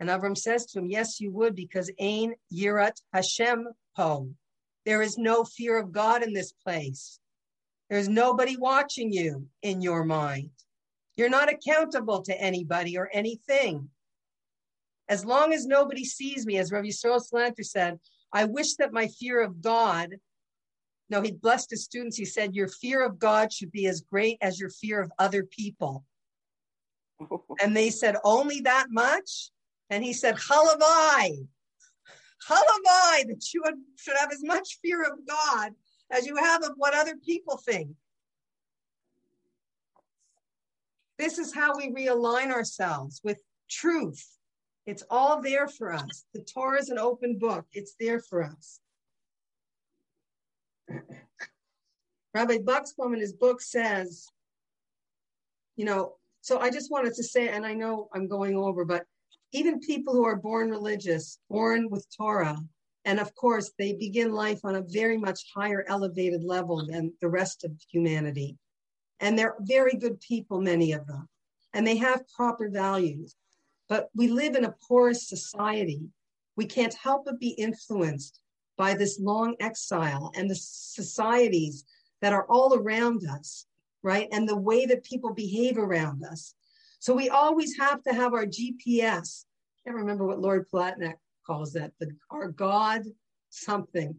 And 0.00 0.10
Avram 0.10 0.36
says 0.36 0.66
to 0.66 0.78
him, 0.78 0.86
Yes, 0.86 1.18
you 1.18 1.32
would, 1.32 1.54
because 1.54 1.90
Ain 1.98 2.34
Yirat 2.52 3.00
Hashem 3.12 3.68
Po. 3.96 4.28
There 4.84 5.02
is 5.02 5.18
no 5.18 5.44
fear 5.44 5.78
of 5.78 5.92
God 5.92 6.22
in 6.22 6.32
this 6.32 6.52
place. 6.52 7.18
There's 7.90 8.08
nobody 8.08 8.56
watching 8.56 9.12
you 9.12 9.46
in 9.62 9.80
your 9.80 10.04
mind. 10.04 10.50
You're 11.16 11.30
not 11.30 11.50
accountable 11.50 12.22
to 12.22 12.40
anybody 12.40 12.96
or 12.96 13.10
anything. 13.12 13.90
As 15.08 15.24
long 15.24 15.52
as 15.52 15.66
nobody 15.66 16.04
sees 16.04 16.44
me, 16.44 16.58
as 16.58 16.70
Rav 16.70 16.84
Yisrael 16.84 17.20
Salanter 17.20 17.64
said, 17.64 17.98
I 18.32 18.44
wish 18.44 18.74
that 18.74 18.92
my 18.92 19.08
fear 19.08 19.40
of 19.40 19.62
God, 19.62 20.16
no, 21.08 21.22
he 21.22 21.32
blessed 21.32 21.70
his 21.70 21.84
students. 21.84 22.16
He 22.16 22.26
said, 22.26 22.54
Your 22.54 22.68
fear 22.68 23.04
of 23.04 23.18
God 23.18 23.52
should 23.52 23.72
be 23.72 23.86
as 23.86 24.02
great 24.02 24.36
as 24.42 24.60
your 24.60 24.68
fear 24.68 25.00
of 25.00 25.10
other 25.18 25.44
people. 25.44 26.04
and 27.62 27.74
they 27.74 27.88
said, 27.88 28.16
Only 28.22 28.60
that 28.60 28.88
much? 28.90 29.50
And 29.88 30.04
he 30.04 30.12
said, 30.12 30.36
Halavai, 30.36 31.46
Halavai, 32.48 33.26
that 33.28 33.42
you 33.54 33.62
should 33.96 34.16
have 34.16 34.30
as 34.30 34.42
much 34.44 34.78
fear 34.82 35.02
of 35.02 35.26
God 35.26 35.72
as 36.10 36.26
you 36.26 36.36
have 36.36 36.62
of 36.62 36.72
what 36.76 36.94
other 36.94 37.16
people 37.16 37.56
think. 37.56 37.90
This 41.18 41.38
is 41.38 41.54
how 41.54 41.76
we 41.76 41.90
realign 41.90 42.50
ourselves 42.50 43.20
with 43.24 43.40
truth. 43.68 44.37
It's 44.88 45.04
all 45.10 45.42
there 45.42 45.68
for 45.68 45.92
us. 45.92 46.24
The 46.32 46.40
Torah 46.40 46.78
is 46.78 46.88
an 46.88 46.98
open 46.98 47.36
book, 47.36 47.66
it's 47.74 47.94
there 48.00 48.20
for 48.20 48.42
us. 48.42 48.80
Rabbi 52.34 52.56
Buxbaum 52.56 53.12
in 53.12 53.20
his 53.20 53.34
book 53.34 53.60
says, 53.60 54.26
you 55.76 55.84
know, 55.84 56.14
so 56.40 56.58
I 56.58 56.70
just 56.70 56.90
wanted 56.90 57.12
to 57.16 57.22
say, 57.22 57.50
and 57.50 57.66
I 57.66 57.74
know 57.74 58.08
I'm 58.14 58.28
going 58.28 58.56
over, 58.56 58.86
but 58.86 59.04
even 59.52 59.78
people 59.78 60.14
who 60.14 60.24
are 60.24 60.36
born 60.36 60.70
religious, 60.70 61.38
born 61.50 61.90
with 61.90 62.06
Torah, 62.16 62.58
and 63.04 63.20
of 63.20 63.34
course, 63.34 63.72
they 63.78 63.92
begin 63.92 64.32
life 64.32 64.60
on 64.64 64.76
a 64.76 64.80
very 64.80 65.18
much 65.18 65.40
higher 65.54 65.84
elevated 65.86 66.44
level 66.44 66.86
than 66.86 67.12
the 67.20 67.28
rest 67.28 67.62
of 67.62 67.72
humanity. 67.92 68.56
And 69.20 69.38
they're 69.38 69.56
very 69.60 69.96
good 69.96 70.18
people, 70.22 70.62
many 70.62 70.92
of 70.92 71.06
them, 71.06 71.28
and 71.74 71.86
they 71.86 71.98
have 71.98 72.26
proper 72.34 72.70
values. 72.70 73.36
But 73.88 74.10
we 74.14 74.28
live 74.28 74.54
in 74.54 74.64
a 74.64 74.74
porous 74.86 75.28
society. 75.28 76.00
We 76.56 76.66
can't 76.66 76.94
help 76.94 77.24
but 77.24 77.40
be 77.40 77.50
influenced 77.50 78.40
by 78.76 78.94
this 78.94 79.18
long 79.20 79.56
exile 79.60 80.32
and 80.36 80.48
the 80.48 80.54
societies 80.54 81.84
that 82.20 82.32
are 82.32 82.46
all 82.48 82.74
around 82.74 83.26
us, 83.28 83.66
right? 84.02 84.28
And 84.32 84.48
the 84.48 84.56
way 84.56 84.86
that 84.86 85.04
people 85.04 85.32
behave 85.32 85.78
around 85.78 86.24
us. 86.24 86.54
So 87.00 87.14
we 87.14 87.28
always 87.28 87.76
have 87.78 88.02
to 88.04 88.12
have 88.12 88.34
our 88.34 88.46
GPS. 88.46 89.44
I 89.44 89.90
can't 89.90 89.96
remember 89.96 90.26
what 90.26 90.40
Lori 90.40 90.64
Palatnik 90.64 91.14
calls 91.46 91.72
that, 91.72 91.92
the, 91.98 92.10
our 92.30 92.48
God 92.48 93.02
something. 93.50 94.16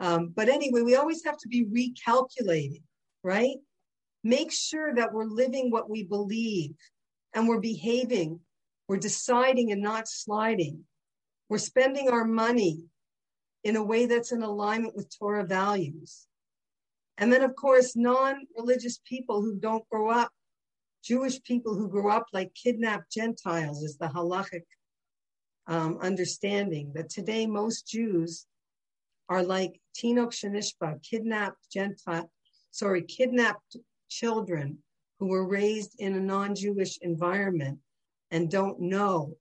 Um, 0.00 0.32
but 0.34 0.48
anyway, 0.48 0.82
we 0.82 0.96
always 0.96 1.24
have 1.24 1.38
to 1.38 1.48
be 1.48 1.64
recalculating, 1.66 2.82
right? 3.22 3.56
Make 4.24 4.52
sure 4.52 4.94
that 4.94 5.12
we're 5.12 5.24
living 5.24 5.70
what 5.70 5.90
we 5.90 6.04
believe 6.04 6.74
and 7.34 7.46
we're 7.46 7.60
behaving, 7.60 8.40
we're 8.88 8.96
deciding 8.96 9.70
and 9.70 9.82
not 9.82 10.08
sliding. 10.08 10.84
We're 11.48 11.58
spending 11.58 12.08
our 12.08 12.24
money 12.24 12.84
in 13.64 13.76
a 13.76 13.84
way 13.84 14.06
that's 14.06 14.32
in 14.32 14.42
alignment 14.42 14.96
with 14.96 15.16
Torah 15.16 15.44
values. 15.44 16.26
And 17.18 17.32
then, 17.32 17.42
of 17.42 17.54
course, 17.54 17.96
non 17.96 18.46
religious 18.56 19.00
people 19.04 19.42
who 19.42 19.56
don't 19.56 19.88
grow 19.88 20.10
up 20.10 20.30
Jewish 21.04 21.42
people 21.42 21.74
who 21.74 21.88
grew 21.88 22.10
up 22.10 22.26
like 22.32 22.52
kidnapped 22.54 23.12
Gentiles 23.12 23.82
is 23.82 23.96
the 23.96 24.08
halachic 24.08 24.64
um, 25.66 25.98
understanding 26.02 26.92
that 26.94 27.10
today 27.10 27.46
most 27.46 27.86
Jews 27.86 28.46
are 29.28 29.42
like 29.42 29.80
Tinok 29.96 30.32
Shanishba, 30.32 31.02
kidnapped 31.02 31.70
Gentile, 31.72 32.30
sorry, 32.70 33.02
kidnapped 33.02 33.76
children 34.08 34.78
who 35.18 35.28
were 35.28 35.46
raised 35.46 35.94
in 35.98 36.14
a 36.14 36.20
non-Jewish 36.20 36.98
environment 37.02 37.78
and 38.30 38.50
don't 38.50 38.80
know, 38.80 39.36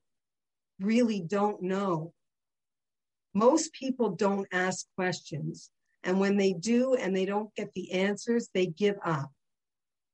really 0.80 1.22
don't 1.22 1.62
know. 1.62 2.14
Most 3.34 3.74
people 3.74 4.16
don't 4.16 4.48
ask 4.52 4.86
questions. 4.96 5.70
And 6.04 6.20
when 6.20 6.38
they 6.38 6.54
do 6.54 6.96
and 6.96 7.16
they 7.16 7.26
don't 7.26 7.54
get 7.56 7.74
the 7.74 7.92
answers, 7.92 8.50
they 8.54 8.68
give 8.68 8.96
up. 9.04 9.30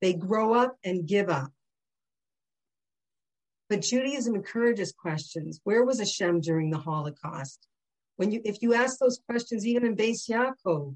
They 0.01 0.13
grow 0.13 0.53
up 0.53 0.76
and 0.84 1.07
give 1.07 1.30
up. 1.30 1.51
But 3.69 3.82
Judaism 3.82 4.36
encourages 4.36 4.91
questions. 4.91 5.59
Where 5.63 5.84
was 5.84 5.99
Hashem 5.99 6.41
during 6.41 6.69
the 6.69 6.78
Holocaust? 6.78 7.67
When 8.17 8.32
you, 8.32 8.41
if 8.43 8.61
you 8.61 8.74
ask 8.74 8.99
those 8.99 9.19
questions, 9.28 9.65
even 9.65 9.86
in 9.86 9.95
Beis 9.95 10.30
Yaakov, 10.30 10.95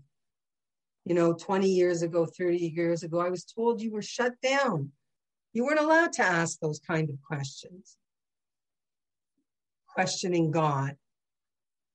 you 1.05 1.15
know, 1.15 1.34
20 1.34 1.69
years 1.69 2.01
ago, 2.01 2.25
30 2.25 2.57
years 2.57 3.03
ago, 3.03 3.19
I 3.19 3.30
was 3.30 3.45
told 3.45 3.82
you 3.82 3.91
were 3.91 4.01
shut 4.01 4.34
down. 4.43 4.91
You 5.58 5.66
weren't 5.66 5.80
allowed 5.80 6.14
to 6.14 6.22
ask 6.22 6.60
those 6.60 6.80
kind 6.86 7.10
of 7.10 7.16
questions. 7.24 7.97
Questioning 9.91 10.51
God 10.51 10.95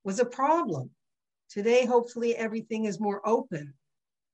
was 0.03 0.19
a 0.19 0.25
problem. 0.25 0.89
Today, 1.49 1.85
hopefully, 1.85 2.35
everything 2.35 2.83
is 2.83 2.99
more 2.99 3.21
open. 3.25 3.73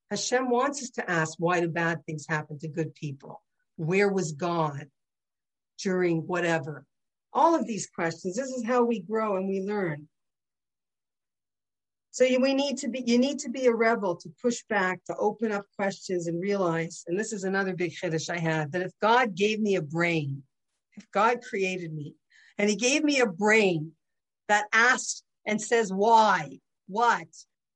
Hashem 0.10 0.50
wants 0.50 0.82
us 0.82 0.90
to 0.96 1.08
ask 1.08 1.36
why 1.38 1.60
do 1.60 1.70
bad 1.70 2.04
things 2.08 2.26
happen 2.28 2.58
to 2.58 2.68
good 2.68 2.96
people? 2.96 3.44
Where 3.76 4.12
was 4.12 4.32
God 4.32 4.88
during 5.78 6.26
whatever? 6.26 6.88
All 7.32 7.54
of 7.54 7.68
these 7.68 7.88
questions. 7.88 8.36
This 8.36 8.50
is 8.50 8.66
how 8.66 8.84
we 8.84 9.00
grow 9.00 9.38
and 9.38 9.48
we 9.48 9.62
learn. 9.62 10.08
So 12.12 12.24
you, 12.24 12.40
we 12.40 12.54
need 12.54 12.78
to 12.80 12.88
be, 12.88 13.04
you 13.06 13.18
need 13.18 13.40
to 13.40 13.50
be 13.50 13.68
a 13.68 13.74
rebel 13.74 14.16
to 14.18 14.30
push 14.42 14.64
back, 14.68 15.04
to 15.06 15.16
open 15.18 15.52
up 15.52 15.66
questions 15.76 16.28
and 16.28 16.42
realize, 16.42 17.04
and 17.08 17.20
this 17.20 17.34
is 17.34 17.44
another 17.44 17.76
big 17.76 17.92
chiddush 17.92 18.30
I 18.30 18.40
had, 18.40 18.72
that 18.72 18.82
if 18.82 18.92
God 19.02 19.36
gave 19.36 19.60
me 19.60 19.76
a 19.76 19.82
brain, 19.82 20.44
if 20.96 21.10
God 21.12 21.42
created 21.48 21.94
me, 21.94 22.16
and 22.58 22.70
he 22.70 22.76
gave 22.76 23.04
me 23.04 23.20
a 23.20 23.28
brain 23.28 23.92
that 24.48 24.66
asks 24.74 25.24
and 25.46 25.62
says, 25.62 25.94
why, 25.94 26.60
what, 26.88 27.28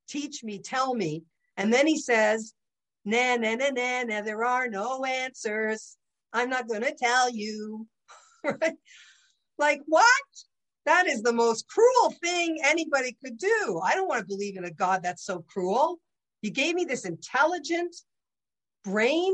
teach 0.10 0.44
me, 0.44 0.60
tell 0.60 0.94
me, 0.96 1.24
and 1.56 1.72
then 1.72 1.86
he 1.86 1.98
says, 1.98 2.54
na, 3.06 3.36
na, 3.36 3.56
na, 3.56 3.70
na, 3.70 4.04
na, 4.04 4.22
there 4.22 4.44
are 4.44 4.68
no 4.68 5.06
answers. 5.06 5.96
I'm 6.32 6.50
not 6.50 6.68
going 6.68 6.82
to 6.82 6.96
tell 6.96 7.30
you. 7.30 7.88
right? 8.44 8.74
Like, 9.58 9.82
what? 9.86 10.06
That 10.86 11.08
is 11.08 11.22
the 11.22 11.34
most 11.34 11.68
cruel 11.68 12.12
thing 12.22 12.60
anybody 12.64 13.16
could 13.24 13.38
do. 13.38 13.82
I 13.84 13.96
don't 13.96 14.08
want 14.08 14.20
to 14.20 14.28
believe 14.28 14.58
in 14.58 14.66
a 14.66 14.72
God 14.72 15.02
that's 15.04 15.26
so 15.26 15.44
cruel. 15.48 16.00
You 16.42 16.52
gave 16.52 16.76
me 16.76 16.84
this 16.84 17.06
intelligent 17.06 17.96
brain 18.84 19.34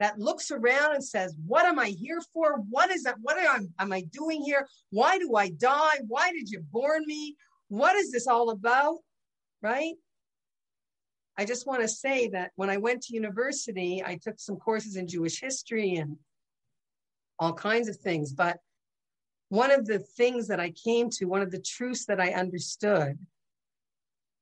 that 0.00 0.18
looks 0.18 0.50
around 0.50 0.94
and 0.94 1.04
says, 1.04 1.36
What 1.46 1.66
am 1.66 1.78
I 1.78 1.88
here 1.88 2.20
for? 2.32 2.56
What 2.70 2.90
is 2.90 3.04
that? 3.04 3.16
What 3.20 3.38
am, 3.38 3.72
am 3.78 3.92
I 3.92 4.02
doing 4.12 4.42
here? 4.42 4.66
Why 4.90 5.18
do 5.18 5.36
I 5.36 5.50
die? 5.50 5.98
Why 6.08 6.32
did 6.32 6.48
you 6.48 6.60
born 6.72 7.04
me? 7.06 7.36
What 7.68 7.96
is 7.96 8.10
this 8.10 8.26
all 8.26 8.50
about? 8.50 8.96
Right? 9.62 9.94
I 11.36 11.44
just 11.44 11.66
want 11.66 11.82
to 11.82 11.88
say 11.88 12.28
that 12.28 12.52
when 12.56 12.70
I 12.70 12.76
went 12.76 13.02
to 13.02 13.14
university, 13.14 14.02
I 14.04 14.18
took 14.22 14.38
some 14.38 14.56
courses 14.56 14.96
in 14.96 15.08
Jewish 15.08 15.40
history 15.40 15.96
and 15.96 16.16
all 17.38 17.52
kinds 17.52 17.88
of 17.88 17.96
things. 17.96 18.32
But 18.32 18.58
one 19.48 19.70
of 19.70 19.86
the 19.86 19.98
things 19.98 20.48
that 20.48 20.60
I 20.60 20.70
came 20.70 21.10
to, 21.10 21.26
one 21.26 21.42
of 21.42 21.50
the 21.50 21.60
truths 21.60 22.06
that 22.06 22.20
I 22.20 22.32
understood 22.32 23.18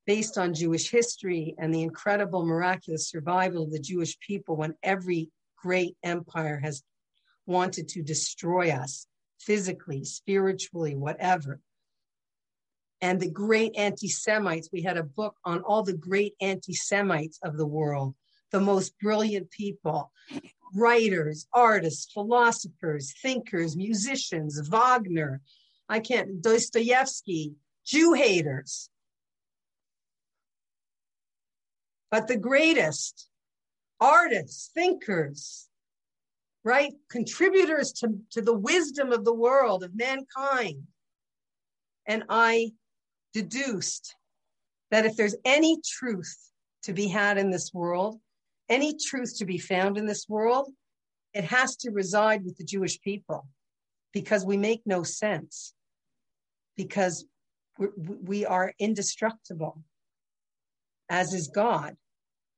based 0.06 0.36
on 0.36 0.54
Jewish 0.54 0.90
history 0.90 1.54
and 1.58 1.72
the 1.72 1.82
incredible 1.82 2.44
miraculous 2.44 3.08
survival 3.08 3.64
of 3.64 3.70
the 3.70 3.78
Jewish 3.78 4.18
people 4.18 4.56
when 4.56 4.74
every 4.82 5.30
great 5.56 5.96
empire 6.02 6.58
has 6.58 6.82
wanted 7.46 7.88
to 7.88 8.02
destroy 8.02 8.70
us 8.70 9.06
physically, 9.38 10.04
spiritually, 10.04 10.96
whatever 10.96 11.60
and 13.02 13.20
the 13.20 13.28
great 13.28 13.76
anti 13.76 14.08
Semites. 14.08 14.70
We 14.72 14.82
had 14.82 14.96
a 14.96 15.02
book 15.02 15.36
on 15.44 15.60
all 15.62 15.82
the 15.82 15.92
great 15.92 16.34
anti 16.40 16.72
Semites 16.72 17.38
of 17.42 17.58
the 17.58 17.66
world, 17.66 18.14
the 18.52 18.60
most 18.60 18.98
brilliant 19.00 19.50
people, 19.50 20.10
writers, 20.74 21.46
artists, 21.52 22.12
philosophers, 22.12 23.14
thinkers, 23.22 23.76
musicians, 23.76 24.60
Wagner, 24.68 25.40
I 25.88 26.00
can't, 26.00 26.40
Dostoevsky, 26.42 27.54
Jew 27.84 28.12
haters. 28.12 28.88
But 32.10 32.28
the 32.28 32.36
greatest 32.36 33.28
artists, 34.00 34.70
thinkers, 34.74 35.68
right? 36.64 36.92
Contributors 37.10 37.92
to, 37.92 38.18
to 38.30 38.42
the 38.42 38.54
wisdom 38.54 39.12
of 39.12 39.24
the 39.24 39.34
world, 39.34 39.82
of 39.82 39.94
mankind. 39.94 40.82
And 42.06 42.24
I 42.28 42.72
deduced 43.32 44.14
that 44.90 45.06
if 45.06 45.16
there's 45.16 45.36
any 45.44 45.80
truth 45.84 46.36
to 46.82 46.92
be 46.92 47.08
had 47.08 47.38
in 47.38 47.50
this 47.50 47.72
world, 47.72 48.20
any 48.68 48.96
truth 48.96 49.38
to 49.38 49.44
be 49.44 49.58
found 49.58 49.98
in 49.98 50.06
this 50.06 50.26
world, 50.28 50.68
it 51.34 51.44
has 51.44 51.76
to 51.76 51.90
reside 51.90 52.44
with 52.44 52.56
the 52.56 52.64
Jewish 52.64 53.00
people 53.00 53.46
because 54.12 54.44
we 54.44 54.56
make 54.56 54.82
no 54.84 55.02
sense, 55.02 55.74
because 56.76 57.24
we 57.78 58.44
are 58.44 58.74
indestructible, 58.78 59.82
as 61.08 61.32
is 61.32 61.48
God, 61.48 61.96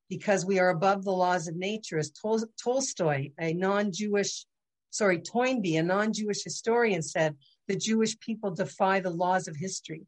because 0.09 0.45
we 0.45 0.59
are 0.59 0.71
above 0.71 1.05
the 1.05 1.13
laws 1.13 1.47
of 1.47 1.57
nature. 1.57 1.99
As 1.99 2.11
Tol- 2.11 2.47
Tolstoy, 2.63 3.31
a 3.39 3.53
non 3.53 3.93
Jewish, 3.93 4.45
sorry, 4.91 5.21
Toynbee, 5.21 5.77
a 5.77 5.83
non 5.83 6.13
Jewish 6.13 6.43
historian, 6.43 7.03
said, 7.03 7.37
the 7.69 7.77
Jewish 7.77 8.19
people 8.19 8.51
defy 8.51 9.01
the 9.01 9.11
laws 9.11 9.49
of 9.49 9.57
history. 9.57 10.03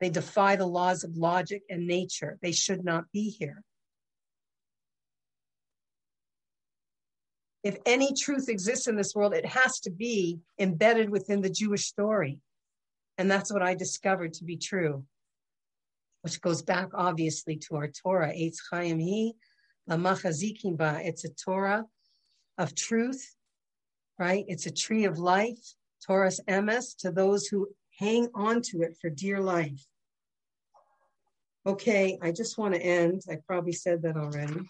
They 0.00 0.10
defy 0.10 0.56
the 0.56 0.66
laws 0.66 1.04
of 1.04 1.16
logic 1.16 1.62
and 1.68 1.86
nature. 1.86 2.38
They 2.42 2.52
should 2.52 2.84
not 2.84 3.04
be 3.12 3.28
here. 3.28 3.62
If 7.62 7.78
any 7.86 8.12
truth 8.12 8.48
exists 8.48 8.88
in 8.88 8.96
this 8.96 9.14
world, 9.14 9.34
it 9.34 9.46
has 9.46 9.78
to 9.80 9.90
be 9.90 10.40
embedded 10.58 11.10
within 11.10 11.40
the 11.40 11.50
Jewish 11.50 11.84
story. 11.84 12.40
And 13.18 13.30
that's 13.30 13.52
what 13.52 13.62
I 13.62 13.74
discovered 13.74 14.32
to 14.34 14.44
be 14.44 14.56
true, 14.56 15.04
which 16.22 16.40
goes 16.40 16.62
back 16.62 16.88
obviously 16.94 17.56
to 17.68 17.76
our 17.76 17.88
Torah, 17.88 18.32
Eitz 18.32 18.56
Chaim 18.70 18.98
Hi, 18.98 19.32
Lamachazikim 19.88 20.76
Ba. 20.76 21.00
It's 21.04 21.24
a 21.24 21.30
Torah 21.30 21.84
of 22.58 22.74
truth, 22.74 23.36
right? 24.18 24.44
It's 24.48 24.66
a 24.66 24.72
tree 24.72 25.04
of 25.04 25.18
life, 25.18 25.74
Torah's 26.04 26.40
emes, 26.48 26.96
to 26.98 27.12
those 27.12 27.46
who 27.46 27.68
hang 27.98 28.28
on 28.34 28.62
to 28.62 28.82
it 28.82 28.96
for 29.00 29.08
dear 29.08 29.40
life. 29.40 29.86
Okay, 31.64 32.18
I 32.20 32.32
just 32.32 32.58
want 32.58 32.74
to 32.74 32.82
end. 32.82 33.22
I 33.30 33.36
probably 33.46 33.72
said 33.72 34.02
that 34.02 34.16
already. 34.16 34.62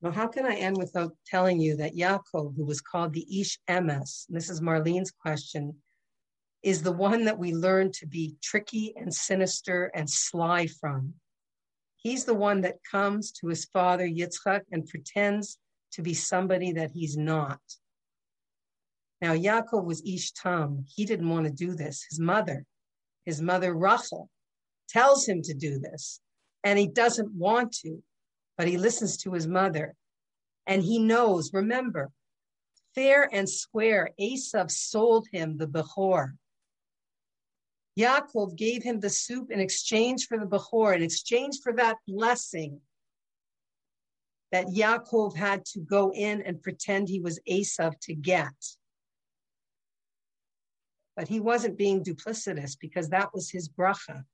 Well, 0.00 0.12
how 0.12 0.28
can 0.28 0.46
I 0.46 0.54
end 0.54 0.78
without 0.78 1.14
telling 1.26 1.60
you 1.60 1.76
that 1.76 1.94
Yaakov, 1.94 2.56
who 2.56 2.64
was 2.64 2.80
called 2.80 3.12
the 3.12 3.40
Ish 3.40 3.58
Emes, 3.68 4.24
this 4.30 4.48
is 4.48 4.62
Marlene's 4.62 5.10
question, 5.10 5.74
is 6.62 6.82
the 6.82 6.92
one 6.92 7.24
that 7.26 7.38
we 7.38 7.52
learn 7.54 7.92
to 7.92 8.06
be 8.06 8.36
tricky 8.42 8.94
and 8.96 9.14
sinister 9.14 9.90
and 9.94 10.08
sly 10.08 10.66
from. 10.66 11.14
He's 11.96 12.24
the 12.24 12.34
one 12.34 12.62
that 12.62 12.82
comes 12.90 13.30
to 13.32 13.48
his 13.48 13.66
father 13.66 14.08
Yitzchak 14.08 14.62
and 14.72 14.86
pretends 14.86 15.58
to 15.92 16.02
be 16.02 16.14
somebody 16.14 16.72
that 16.72 16.92
he's 16.92 17.18
not. 17.18 17.60
Now, 19.20 19.34
Yaakov 19.34 19.84
was 19.84 20.02
Ish 20.06 20.32
Tam. 20.32 20.86
He 20.94 21.04
didn't 21.04 21.28
want 21.28 21.44
to 21.44 21.52
do 21.52 21.74
this. 21.74 22.06
His 22.08 22.18
mother, 22.18 22.64
his 23.26 23.42
mother 23.42 23.74
Rachel, 23.74 24.30
tells 24.88 25.28
him 25.28 25.42
to 25.42 25.52
do 25.52 25.78
this, 25.78 26.20
and 26.64 26.78
he 26.78 26.86
doesn't 26.86 27.32
want 27.34 27.72
to, 27.82 28.02
but 28.60 28.68
he 28.68 28.76
listens 28.76 29.16
to 29.16 29.32
his 29.32 29.46
mother. 29.46 29.94
And 30.66 30.82
he 30.82 30.98
knows, 30.98 31.50
remember, 31.54 32.10
fair 32.94 33.26
and 33.32 33.48
square, 33.48 34.10
Esav 34.20 34.70
sold 34.70 35.28
him 35.32 35.56
the 35.56 35.66
Bechor. 35.66 36.32
Yaakov 37.98 38.58
gave 38.58 38.82
him 38.82 39.00
the 39.00 39.08
soup 39.08 39.50
in 39.50 39.60
exchange 39.60 40.26
for 40.26 40.38
the 40.38 40.44
Bechor, 40.44 40.94
in 40.94 41.02
exchange 41.02 41.60
for 41.62 41.72
that 41.72 41.96
blessing 42.06 42.82
that 44.52 44.66
Yaakov 44.66 45.34
had 45.34 45.64
to 45.72 45.80
go 45.80 46.12
in 46.14 46.42
and 46.42 46.60
pretend 46.60 47.08
he 47.08 47.18
was 47.18 47.40
Esav 47.48 47.98
to 48.00 48.14
get. 48.14 48.52
But 51.16 51.28
he 51.28 51.40
wasn't 51.40 51.78
being 51.78 52.04
duplicitous 52.04 52.76
because 52.78 53.08
that 53.08 53.32
was 53.32 53.48
his 53.48 53.70
bracha. 53.70 54.24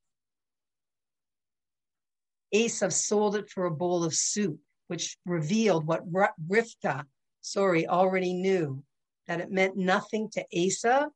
Esav 2.55 2.93
sold 2.93 3.37
it 3.37 3.51
for 3.51 3.67
a 3.67 3.71
bowl 3.71 4.05
of 4.05 4.15
soup, 4.15 4.59
which 4.89 5.17
revealed 5.27 5.87
what 5.87 6.05
Rivka, 6.13 7.05
sorry, 7.41 7.87
already 7.87 8.33
knew 8.33 8.83
that 9.27 9.41
it 9.41 9.51
meant 9.51 9.77
nothing 9.77 10.31
to 10.31 10.45
Esav 10.55 11.09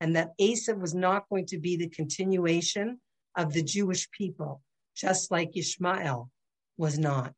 and 0.00 0.16
that 0.16 0.36
Esav 0.38 0.78
was 0.78 0.94
not 0.94 1.28
going 1.28 1.46
to 1.46 1.58
be 1.58 1.76
the 1.76 1.88
continuation 1.88 3.00
of 3.36 3.52
the 3.52 3.62
Jewish 3.62 4.10
people, 4.10 4.62
just 4.94 5.30
like 5.30 5.56
Ishmael 5.56 6.30
was 6.76 6.98
not. 6.98 7.34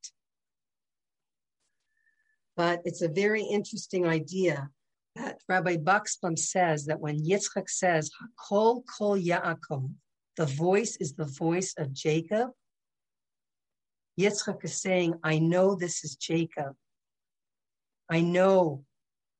But 2.56 2.80
it's 2.84 3.02
a 3.02 3.08
very 3.08 3.42
interesting 3.42 4.06
idea 4.06 4.70
that 5.14 5.40
Rabbi 5.48 5.76
Buxbaum 5.76 6.38
says 6.38 6.86
that 6.86 7.00
when 7.00 7.24
Yitzchak 7.24 7.68
says, 7.68 8.10
Hakol 8.50 8.82
kol 8.98 9.16
Yaakov, 9.16 9.90
the 10.36 10.46
voice 10.46 10.96
is 10.96 11.14
the 11.14 11.24
voice 11.24 11.74
of 11.78 11.92
Jacob, 11.92 12.50
Yitzchak 14.18 14.64
is 14.64 14.80
saying, 14.80 15.14
I 15.22 15.38
know 15.38 15.74
this 15.74 16.04
is 16.04 16.16
Jacob. 16.16 16.74
I 18.08 18.20
know 18.20 18.84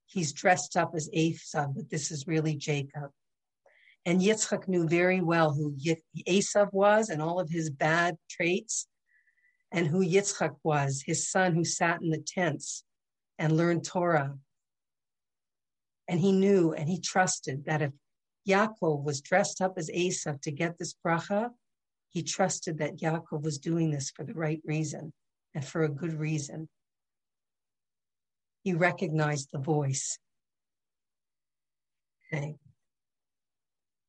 he's 0.07 0.33
dressed 0.33 0.77
up 0.77 0.93
as 0.95 1.09
Esav, 1.15 1.75
but 1.75 1.91
this 1.91 2.11
is 2.11 2.27
really 2.27 2.57
Jacob. 2.57 3.11
And 4.05 4.21
Yitzchak 4.21 4.69
knew 4.69 4.87
very 4.87 5.21
well 5.21 5.53
who 5.53 5.75
Esav 6.29 6.73
was 6.73 7.09
and 7.09 7.21
all 7.21 7.41
of 7.41 7.51
his 7.51 7.71
bad 7.71 8.17
traits, 8.31 8.87
and 9.73 9.87
who 9.87 10.05
Yitzchak 10.05 10.57
was, 10.63 11.03
his 11.05 11.29
son 11.29 11.55
who 11.55 11.65
sat 11.65 12.01
in 12.01 12.11
the 12.11 12.19
tents 12.25 12.85
and 13.39 13.57
learned 13.57 13.85
Torah. 13.85 14.37
And 16.09 16.21
he 16.21 16.33
knew 16.33 16.73
and 16.73 16.89
he 16.89 17.01
trusted 17.01 17.65
that 17.65 17.83
if 17.83 17.93
Yaakov 18.49 19.03
was 19.03 19.21
dressed 19.21 19.61
up 19.61 19.75
as 19.77 19.91
Esav 19.91 20.41
to 20.43 20.53
get 20.53 20.79
this 20.79 20.95
bracha, 21.05 21.51
he 22.11 22.23
trusted 22.23 22.79
that 22.79 22.99
Yaakov 22.99 23.43
was 23.43 23.59
doing 23.59 23.91
this 23.91 24.11
for 24.11 24.25
the 24.25 24.35
right 24.35 24.61
reason 24.65 25.13
and 25.55 25.65
for 25.65 25.83
a 25.83 25.89
good 25.89 26.15
reason. 26.15 26.69
He 28.63 28.75
recognized 28.75 29.49
the 29.53 29.59
voice. 29.59 30.19
Okay. 32.33 32.57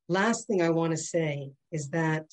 Last 0.10 0.48
thing 0.48 0.62
I 0.62 0.70
want 0.70 0.92
to 0.92 0.98
say 0.98 1.52
is 1.72 1.90
that 1.90 2.26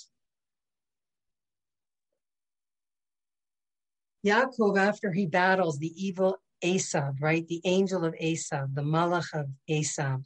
Yaakov, 4.25 4.79
after 4.79 5.13
he 5.13 5.27
battles 5.27 5.79
the 5.79 5.93
evil 5.97 6.37
Esav, 6.63 7.21
right? 7.21 7.47
The 7.47 7.61
angel 7.65 8.05
of 8.05 8.15
Esav, 8.15 8.75
the 8.75 8.83
Malach 8.83 9.35
of 9.35 9.47
Esav, 9.69 10.25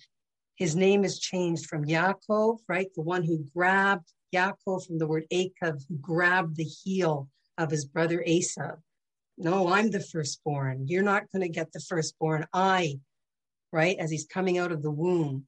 his 0.55 0.77
name 0.77 1.05
is 1.05 1.19
changed 1.19 1.67
from 1.67 1.85
Yaakov, 1.85 2.59
right? 2.69 2.89
The 2.95 3.03
one 3.03 3.25
who 3.25 3.47
grabbed 3.55 4.13
Yaakov 4.35 4.87
from 4.87 4.99
the 4.99 5.07
word 5.07 5.25
Akav, 5.33 5.83
who 5.89 5.97
grabbed 5.97 6.57
the 6.57 6.65
heel 6.65 7.29
of 7.57 7.71
his 7.71 7.85
brother 7.85 8.23
Esav. 8.27 8.79
No, 9.37 9.69
I'm 9.69 9.91
the 9.91 10.01
firstborn. 10.01 10.87
You're 10.89 11.03
not 11.03 11.31
going 11.33 11.43
to 11.43 11.49
get 11.49 11.73
the 11.73 11.81
firstborn. 11.81 12.47
I, 12.53 12.99
right? 13.73 13.97
As 13.99 14.11
he's 14.11 14.27
coming 14.27 14.59
out 14.59 14.73
of 14.73 14.83
the 14.83 14.91
womb. 14.91 15.47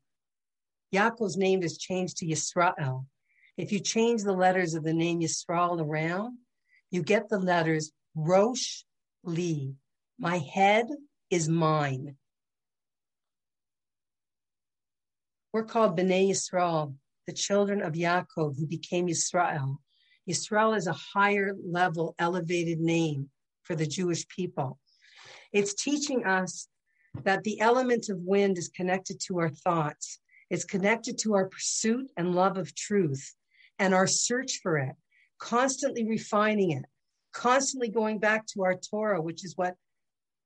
Yaakov's 0.94 1.36
name 1.36 1.62
is 1.62 1.78
changed 1.78 2.19
to 2.19 2.27
Yisrael. 2.27 3.07
If 3.57 3.73
you 3.73 3.81
change 3.81 4.23
the 4.23 4.32
letters 4.32 4.74
of 4.74 4.85
the 4.85 4.93
name 4.93 5.20
Yisrael 5.20 5.81
around, 5.81 6.39
you 6.90 7.02
get 7.02 7.28
the 7.28 7.39
letters 7.39 7.93
Rosh 8.15 8.82
Li. 9.24 9.74
My 10.19 10.39
head 10.39 10.86
is 11.31 11.48
mine. 11.48 12.16
We're 15.52 15.65
called 15.65 15.98
Bnei 15.98 16.31
Yisrael 16.31 16.94
the 17.31 17.36
children 17.36 17.81
of 17.81 17.93
Yaakov 17.93 18.59
who 18.59 18.66
became 18.66 19.09
Israel. 19.09 19.81
Israel 20.27 20.74
is 20.74 20.89
a 20.89 21.01
higher 21.15 21.55
level, 21.65 22.16
elevated 22.19 22.81
name 22.81 23.31
for 23.62 23.77
the 23.77 23.86
Jewish 23.86 24.27
people. 24.27 24.81
It's 25.52 25.74
teaching 25.74 26.24
us 26.24 26.66
that 27.23 27.44
the 27.44 27.61
element 27.61 28.09
of 28.09 28.19
wind 28.19 28.59
is 28.59 28.69
connected 28.69 29.20
to 29.27 29.39
our 29.39 29.48
thoughts. 29.48 30.19
It's 30.51 30.65
connected 30.65 31.19
to 31.19 31.35
our 31.35 31.47
pursuit 31.47 32.11
and 32.16 32.35
love 32.35 32.59
of 32.59 32.74
truth 32.74 33.32
and 33.78 33.94
our 33.94 34.09
search 34.09 34.59
for 34.61 34.78
it, 34.78 34.97
constantly 35.39 36.05
refining 36.05 36.73
it, 36.73 36.85
constantly 37.32 37.90
going 37.90 38.19
back 38.19 38.44
to 38.48 38.65
our 38.65 38.74
Torah, 38.74 39.23
which 39.23 39.44
is 39.44 39.57
what 39.57 39.77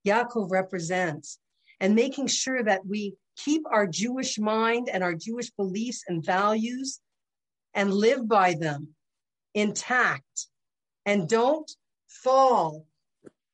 Yaakov 0.07 0.51
represents, 0.51 1.39
and 1.81 1.95
making 1.95 2.27
sure 2.27 2.63
that 2.63 2.85
we 2.85 3.15
keep 3.37 3.63
our 3.71 3.87
Jewish 3.87 4.39
mind 4.39 4.89
and 4.93 5.03
our 5.03 5.15
Jewish 5.15 5.51
beliefs 5.51 6.05
and 6.09 6.25
values 6.25 7.01
and 7.75 7.93
live 7.93 8.29
by 8.29 8.55
them 8.55 8.95
intact 9.55 10.49
and 11.07 11.29
don't 11.29 11.71
fall 12.09 12.87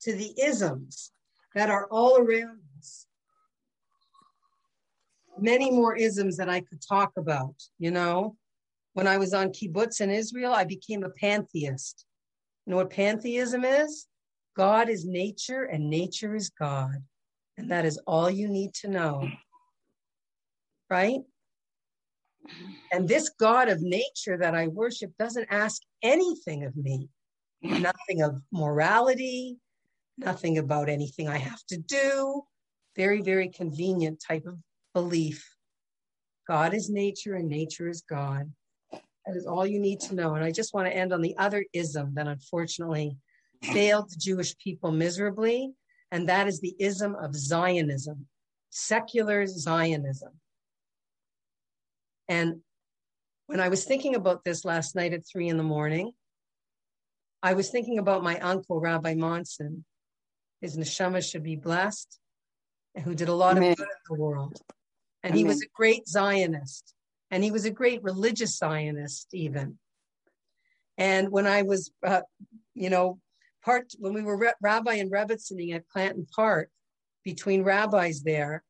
to 0.03 0.13
the 0.13 0.33
isms 0.43 1.13
that 1.55 1.71
are 1.71 1.87
all 1.91 2.17
around 2.17 2.61
us. 2.79 3.07
Many 5.39 5.71
more 5.71 5.97
isms 5.97 6.37
that 6.37 6.49
I 6.49 6.61
could 6.61 6.81
talk 6.87 7.13
about, 7.17 7.55
you 7.79 7.91
know. 7.91 8.37
When 8.95 9.07
I 9.07 9.19
was 9.19 9.33
on 9.35 9.51
kibbutz 9.51 10.01
in 10.01 10.11
Israel, 10.11 10.53
I 10.53 10.65
became 10.65 11.05
a 11.05 11.11
pantheist. 11.11 12.05
You 12.67 12.73
know 12.73 12.77
what 12.79 12.91
pantheism 12.91 13.65
is? 13.65 14.07
God 14.57 14.89
is 14.89 15.07
nature 15.07 15.65
and 15.65 15.89
nature 15.89 16.35
is 16.35 16.51
God. 16.51 16.97
And 17.57 17.71
that 17.71 17.85
is 17.85 17.99
all 18.07 18.31
you 18.31 18.49
need 18.49 18.75
to 18.75 18.89
know. 18.89 19.29
Right? 20.91 21.21
And 22.93 23.09
this 23.09 23.31
God 23.39 23.69
of 23.69 23.81
nature 23.81 24.37
that 24.39 24.55
I 24.55 24.67
worship 24.67 25.13
doesn't 25.19 25.47
ask 25.51 25.81
anything 26.03 26.65
of 26.65 26.77
me, 26.77 27.09
nothing 27.63 28.23
of 28.23 28.43
morality, 28.51 29.59
nothing 30.19 30.59
about 30.59 30.89
anything 30.89 31.29
I 31.29 31.39
have 31.39 31.63
to 31.69 31.77
do. 31.79 32.43
Very, 32.97 33.23
very 33.23 33.49
convenient 33.49 34.21
type 34.27 34.47
of 34.47 34.59
belief. 34.93 35.55
God 36.49 36.75
is 36.75 36.91
nature 36.91 37.35
and 37.35 37.49
nature 37.49 37.89
is 37.89 38.01
God. 38.01 38.51
That 38.91 39.37
is 39.37 39.47
all 39.47 39.65
you 39.65 39.79
need 39.79 40.01
to 40.01 40.15
know. 40.17 40.35
And 40.35 40.45
I 40.45 40.51
just 40.51 40.75
want 40.75 40.89
to 40.89 40.97
end 40.97 41.13
on 41.13 41.21
the 41.21 41.37
other 41.37 41.65
ism 41.73 42.15
that 42.15 42.27
unfortunately 42.27 43.17
failed 43.63 44.11
the 44.11 44.17
Jewish 44.17 44.57
people 44.59 44.91
miserably, 44.91 45.73
and 46.11 46.29
that 46.29 46.49
is 46.49 46.61
the 46.61 46.75
ism 46.81 47.15
of 47.15 47.37
Zionism, 47.37 48.27
secular 48.71 49.47
Zionism. 49.47 50.33
And 52.31 52.61
when 53.47 53.59
I 53.59 53.69
was 53.69 53.85
thinking 53.85 54.15
about 54.15 54.45
this 54.45 54.65
last 54.65 54.95
night 54.95 55.13
at 55.13 55.27
three 55.27 55.49
in 55.49 55.57
the 55.57 55.65
morning, 55.65 56.13
I 57.43 57.55
was 57.55 57.71
thinking 57.71 57.99
about 57.99 58.23
my 58.23 58.39
uncle, 58.39 58.79
Rabbi 58.79 59.15
Monson. 59.15 59.85
His 60.61 60.77
neshama 60.77 61.29
should 61.29 61.43
be 61.43 61.57
blessed, 61.57 62.21
and 62.95 63.05
who 63.05 63.17
did 63.17 63.29
a 63.29 63.35
lot 63.35 63.57
Amen. 63.57 63.73
of 63.73 63.79
good 63.79 63.89
in 63.89 64.17
the 64.17 64.23
world. 64.23 64.57
And 65.25 65.35
he 65.35 65.43
was 65.43 65.61
a 65.61 65.67
great 65.75 66.07
Zionist, 66.07 66.95
and 67.33 67.43
he 67.43 67.51
was 67.51 67.65
a 67.65 67.71
great 67.71 68.01
religious 68.05 68.57
Zionist, 68.57 69.27
even. 69.33 69.79
And 70.97 71.31
when 71.31 71.49
I 71.49 71.63
was, 71.63 71.91
uh, 72.07 72.23
you 72.75 72.91
know, 72.91 73.19
part 73.65 73.93
when 73.99 74.15
we 74.15 74.23
were 74.23 74.37
re- 74.37 74.53
rabbi 74.63 74.95
and 74.95 75.11
rebbetzin 75.11 75.75
at 75.75 75.89
Clanton 75.89 76.29
Park, 76.33 76.71
between 77.25 77.65
rabbis 77.65 78.23
there, 78.23 78.63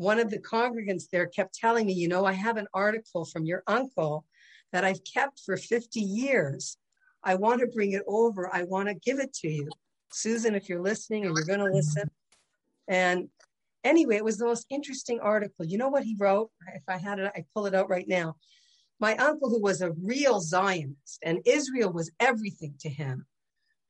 one 0.00 0.18
of 0.18 0.30
the 0.30 0.38
congregants 0.38 1.10
there 1.12 1.26
kept 1.26 1.54
telling 1.54 1.84
me, 1.84 1.92
you 1.92 2.08
know, 2.08 2.24
I 2.24 2.32
have 2.32 2.56
an 2.56 2.66
article 2.72 3.26
from 3.26 3.44
your 3.44 3.62
uncle 3.66 4.24
that 4.72 4.82
I've 4.82 5.04
kept 5.04 5.42
for 5.44 5.58
50 5.58 6.00
years. 6.00 6.78
I 7.22 7.34
want 7.34 7.60
to 7.60 7.66
bring 7.66 7.92
it 7.92 8.02
over. 8.06 8.48
I 8.50 8.62
want 8.62 8.88
to 8.88 8.94
give 8.94 9.18
it 9.18 9.34
to 9.42 9.48
you. 9.50 9.68
Susan, 10.10 10.54
if 10.54 10.70
you're 10.70 10.80
listening 10.80 11.26
and 11.26 11.36
you're 11.36 11.44
going 11.44 11.58
to 11.58 11.76
listen. 11.76 12.10
And 12.88 13.28
anyway, 13.84 14.16
it 14.16 14.24
was 14.24 14.38
the 14.38 14.46
most 14.46 14.64
interesting 14.70 15.20
article. 15.20 15.66
You 15.66 15.76
know 15.76 15.90
what 15.90 16.04
he 16.04 16.16
wrote? 16.18 16.50
If 16.74 16.84
I 16.88 16.96
had 16.96 17.18
it, 17.18 17.30
I 17.36 17.44
pull 17.54 17.66
it 17.66 17.74
out 17.74 17.90
right 17.90 18.08
now. 18.08 18.36
My 19.00 19.14
uncle, 19.16 19.50
who 19.50 19.60
was 19.60 19.82
a 19.82 19.92
real 20.02 20.40
Zionist, 20.40 21.18
and 21.22 21.40
Israel 21.44 21.92
was 21.92 22.10
everything 22.18 22.72
to 22.80 22.88
him. 22.88 23.26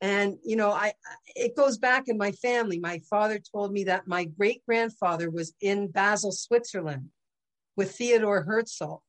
And 0.01 0.39
you 0.45 0.57
know, 0.57 0.71
I 0.71 0.95
it 1.37 1.55
goes 1.55 1.77
back 1.77 2.05
in 2.09 2.17
my 2.17 2.33
family. 2.33 2.79
My 2.79 3.01
father 3.11 3.39
told 3.39 3.73
me 3.73 3.85
that 3.85 4.09
my 4.09 4.25
great 4.25 4.65
grandfather 4.67 5.31
was 5.31 5.53
in 5.61 5.89
Basel, 5.89 6.33
Switzerland, 6.33 7.11
with 7.77 7.93
Theodore 7.93 8.43
Herzl. 8.43 9.03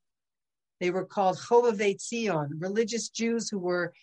They 0.80 0.90
were 0.90 1.06
called 1.06 1.38
Chovavei 1.38 1.98
Tzion, 1.98 2.50
religious 2.58 3.10
Jews 3.10 3.50
who 3.50 3.60
were 3.60 3.94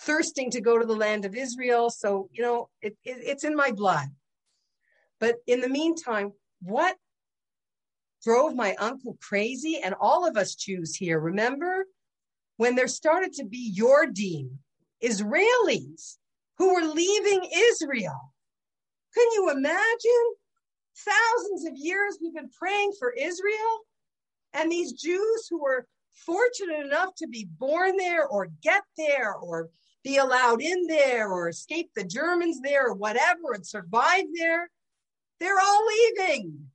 thirsting 0.00 0.50
to 0.50 0.60
go 0.60 0.78
to 0.78 0.84
the 0.84 0.96
land 0.96 1.24
of 1.24 1.34
Israel. 1.34 1.88
So 1.88 2.28
you 2.32 2.42
know, 2.42 2.68
it, 2.82 2.96
it, 3.02 3.18
it's 3.22 3.44
in 3.44 3.56
my 3.56 3.70
blood. 3.70 4.08
But 5.18 5.36
in 5.46 5.62
the 5.62 5.70
meantime, 5.70 6.32
what 6.60 6.96
drove 8.22 8.54
my 8.54 8.74
uncle 8.74 9.16
crazy, 9.22 9.80
and 9.82 9.94
all 9.98 10.26
of 10.26 10.36
us 10.36 10.54
Jews 10.54 10.94
here, 10.96 11.18
remember 11.18 11.86
when 12.58 12.74
there 12.74 12.88
started 12.88 13.32
to 13.34 13.44
be 13.44 13.74
Yordim, 13.74 14.50
Israelis 15.02 16.18
who 16.58 16.74
were 16.74 16.94
leaving 16.94 17.48
Israel. 17.54 18.32
Can 19.14 19.26
you 19.34 19.50
imagine? 19.50 20.34
Thousands 20.98 21.66
of 21.66 21.76
years 21.76 22.18
we've 22.20 22.34
been 22.34 22.50
praying 22.58 22.92
for 22.98 23.12
Israel, 23.12 23.80
and 24.54 24.72
these 24.72 24.94
Jews 24.94 25.46
who 25.50 25.62
were 25.62 25.86
fortunate 26.24 26.86
enough 26.86 27.14
to 27.18 27.28
be 27.28 27.46
born 27.58 27.96
there 27.96 28.26
or 28.26 28.48
get 28.62 28.82
there 28.96 29.34
or 29.34 29.68
be 30.02 30.16
allowed 30.16 30.62
in 30.62 30.86
there 30.86 31.30
or 31.30 31.48
escape 31.48 31.90
the 31.94 32.04
Germans 32.04 32.60
there 32.62 32.86
or 32.86 32.94
whatever 32.94 33.52
and 33.54 33.66
survive 33.66 34.24
there, 34.34 34.70
they're 35.40 35.60
all 35.60 35.86
leaving. 35.86 36.70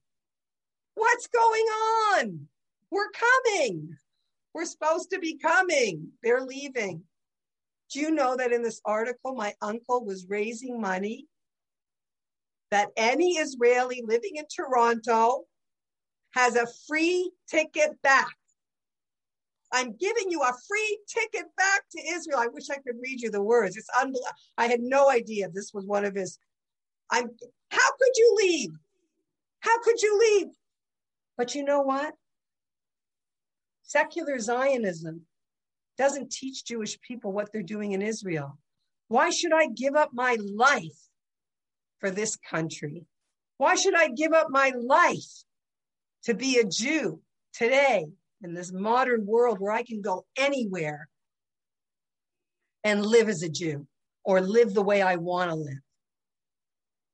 What's 0.96 1.28
going 1.28 1.66
on? 1.66 2.48
We're 2.92 3.10
coming. 3.10 3.98
We're 4.54 4.66
supposed 4.66 5.12
to 5.12 5.20
be 5.20 5.38
coming. 5.38 6.10
They're 6.22 6.46
leaving. 6.46 7.04
Do 7.92 8.00
you 8.00 8.12
know 8.12 8.38
that 8.38 8.54
in 8.54 8.64
this 8.64 8.82
article, 8.86 9.36
my 9.36 9.54
uncle 9.62 10.06
was 10.06 10.28
raising 10.30 10.80
money 10.80 11.28
that 12.72 12.90
any 12.96 13.34
Israeli 13.34 14.02
living 14.06 14.38
in 14.38 14.46
Toronto 14.54 15.44
has 16.34 16.56
a 16.56 16.68
free 16.88 17.32
ticket 17.50 18.02
back? 18.02 18.34
I'm 19.74 19.96
giving 19.98 20.30
you 20.30 20.42
a 20.42 20.54
free 20.68 21.00
ticket 21.08 21.46
back 21.58 21.82
to 21.92 22.02
Israel. 22.14 22.40
I 22.40 22.48
wish 22.48 22.70
I 22.70 22.76
could 22.76 22.96
read 23.02 23.22
you 23.22 23.30
the 23.30 23.44
words. 23.44 23.76
It's 23.76 23.90
unbelievable. 23.90 24.36
I 24.58 24.68
had 24.68 24.82
no 24.82 25.10
idea 25.10 25.50
this 25.50 25.74
was 25.74 25.86
one 25.86 26.06
of 26.06 26.16
his. 26.16 26.38
I'm. 27.10 27.30
How 27.72 27.92
could 28.00 28.18
you 28.18 28.36
leave? 28.42 28.72
How 29.60 29.80
could 29.82 30.02
you 30.02 30.18
leave? 30.20 30.48
But 31.38 31.56
you 31.56 31.64
know 31.64 31.82
what? 31.82 32.14
Secular 33.84 34.40
Zionism 34.40 35.26
doesn't 36.02 36.32
teach 36.32 36.66
Jewish 36.66 37.00
people 37.02 37.32
what 37.32 37.52
they're 37.54 37.62
doing 37.62 37.92
in 37.92 38.02
Israel. 38.02 38.58
Why 39.08 39.30
should 39.30 39.54
I 39.54 39.68
give 39.68 39.96
up 39.96 40.10
my 40.14 40.36
life 40.42 40.98
for 42.00 42.10
this 42.10 42.38
country? 42.38 43.06
Why 43.58 43.76
should 43.76 43.94
I 43.96 44.08
give 44.08 44.34
up 44.34 44.48
my 44.50 44.74
life 44.76 45.32
to 46.24 46.34
be 46.34 46.58
a 46.58 46.66
Jew 46.66 47.22
today 47.54 48.08
in 48.42 48.56
this 48.56 48.72
modern 48.72 49.28
world 49.28 49.60
where 49.60 49.74
I 49.74 49.84
can 49.84 50.02
go 50.02 50.26
anywhere 50.36 51.08
and 52.84 53.06
live 53.06 53.30
as 53.30 53.44
a 53.44 53.50
Jew 53.50 53.86
or 54.24 54.42
live 54.42 54.74
the 54.74 54.82
way 54.82 55.04
I 55.04 55.18
want 55.18 55.52
to 55.52 55.56
live? 55.56 55.84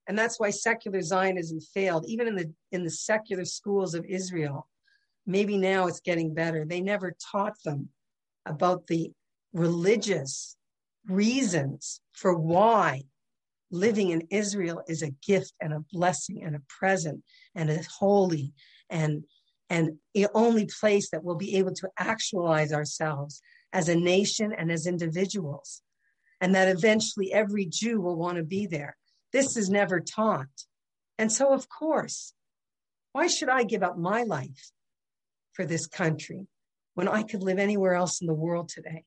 And 0.07 0.17
that's 0.17 0.39
why 0.39 0.51
secular 0.51 1.01
Zionism 1.01 1.59
failed, 1.59 2.05
even 2.07 2.25
in 2.29 2.35
the 2.35 2.53
in 2.71 2.85
the 2.85 2.89
secular 2.89 3.43
schools 3.43 3.95
of 3.95 4.05
Israel. 4.05 4.69
Maybe 5.25 5.57
now 5.57 5.87
it's 5.87 5.99
getting 5.99 6.33
better. 6.33 6.63
They 6.63 6.79
never 6.79 7.17
taught 7.33 7.61
them 7.65 7.89
about 8.49 8.87
the 8.87 9.11
religious 9.53 10.55
reasons 11.07 12.01
for 12.13 12.37
why 12.37 13.03
living 13.71 14.09
in 14.09 14.27
Israel 14.29 14.81
is 14.87 15.01
a 15.01 15.11
gift 15.25 15.53
and 15.59 15.73
a 15.73 15.83
blessing 15.91 16.43
and 16.43 16.55
a 16.55 16.61
present 16.79 17.23
and 17.55 17.69
a 17.69 17.81
holy 17.99 18.53
and 18.89 19.23
and 19.69 19.97
the 20.13 20.27
only 20.33 20.65
place 20.79 21.09
that 21.09 21.23
we'll 21.25 21.35
be 21.35 21.57
able 21.57 21.73
to 21.73 21.89
actualize 21.99 22.71
ourselves 22.71 23.41
as 23.73 23.89
a 23.89 23.95
nation 23.95 24.53
and 24.57 24.71
as 24.71 24.87
individuals 24.87 25.81
and 26.39 26.55
that 26.55 26.69
eventually 26.69 27.33
every 27.33 27.65
Jew 27.65 27.99
will 27.99 28.15
want 28.15 28.37
to 28.37 28.43
be 28.43 28.67
there. 28.67 28.95
This 29.33 29.57
is 29.57 29.69
never 29.69 29.99
taught. 29.99 30.45
And 31.17 31.31
so 31.31 31.53
of 31.53 31.67
course, 31.67 32.33
why 33.11 33.27
should 33.27 33.49
I 33.49 33.63
give 33.63 33.83
up 33.83 33.97
my 33.97 34.23
life 34.23 34.71
for 35.53 35.65
this 35.65 35.87
country 35.87 36.47
when 36.97 37.07
I 37.07 37.21
could 37.21 37.43
live 37.43 37.59
anywhere 37.59 37.93
else 37.93 38.21
in 38.21 38.27
the 38.27 38.33
world 38.33 38.69
today? 38.69 39.03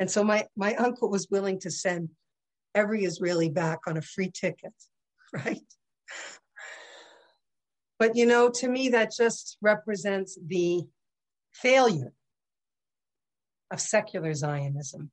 And 0.00 0.10
so 0.10 0.24
my, 0.24 0.46
my 0.56 0.74
uncle 0.74 1.08
was 1.08 1.28
willing 1.30 1.60
to 1.60 1.70
send 1.70 2.08
every 2.74 3.04
Israeli 3.04 3.48
back 3.48 3.78
on 3.86 3.96
a 3.96 4.02
free 4.02 4.32
ticket, 4.32 4.74
right? 5.32 5.62
But 8.00 8.16
you 8.16 8.26
know, 8.26 8.50
to 8.50 8.68
me, 8.68 8.88
that 8.88 9.12
just 9.16 9.58
represents 9.62 10.36
the 10.44 10.82
failure 11.52 12.12
of 13.70 13.80
secular 13.80 14.34
Zionism. 14.34 15.12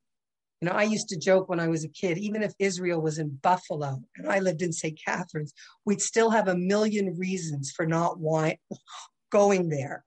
You 0.60 0.70
know, 0.70 0.76
I 0.76 0.84
used 0.84 1.10
to 1.10 1.20
joke 1.20 1.50
when 1.50 1.60
I 1.60 1.68
was 1.68 1.84
a 1.84 1.90
kid, 1.90 2.18
even 2.18 2.42
if 2.42 2.56
Israel 2.58 3.00
was 3.00 3.20
in 3.20 3.40
Buffalo 3.44 4.02
and 4.18 4.28
I 4.28 4.40
lived 4.40 4.64
in 4.64 4.74
St. 4.74 5.00
Catharines, 5.06 5.54
we'd 5.86 6.02
still 6.02 6.32
have 6.32 6.48
a 6.48 6.58
million 6.58 7.16
reasons 7.16 7.72
for 7.72 7.86
not 7.86 8.20
why 8.20 8.58
going 9.32 9.70
there, 9.70 10.04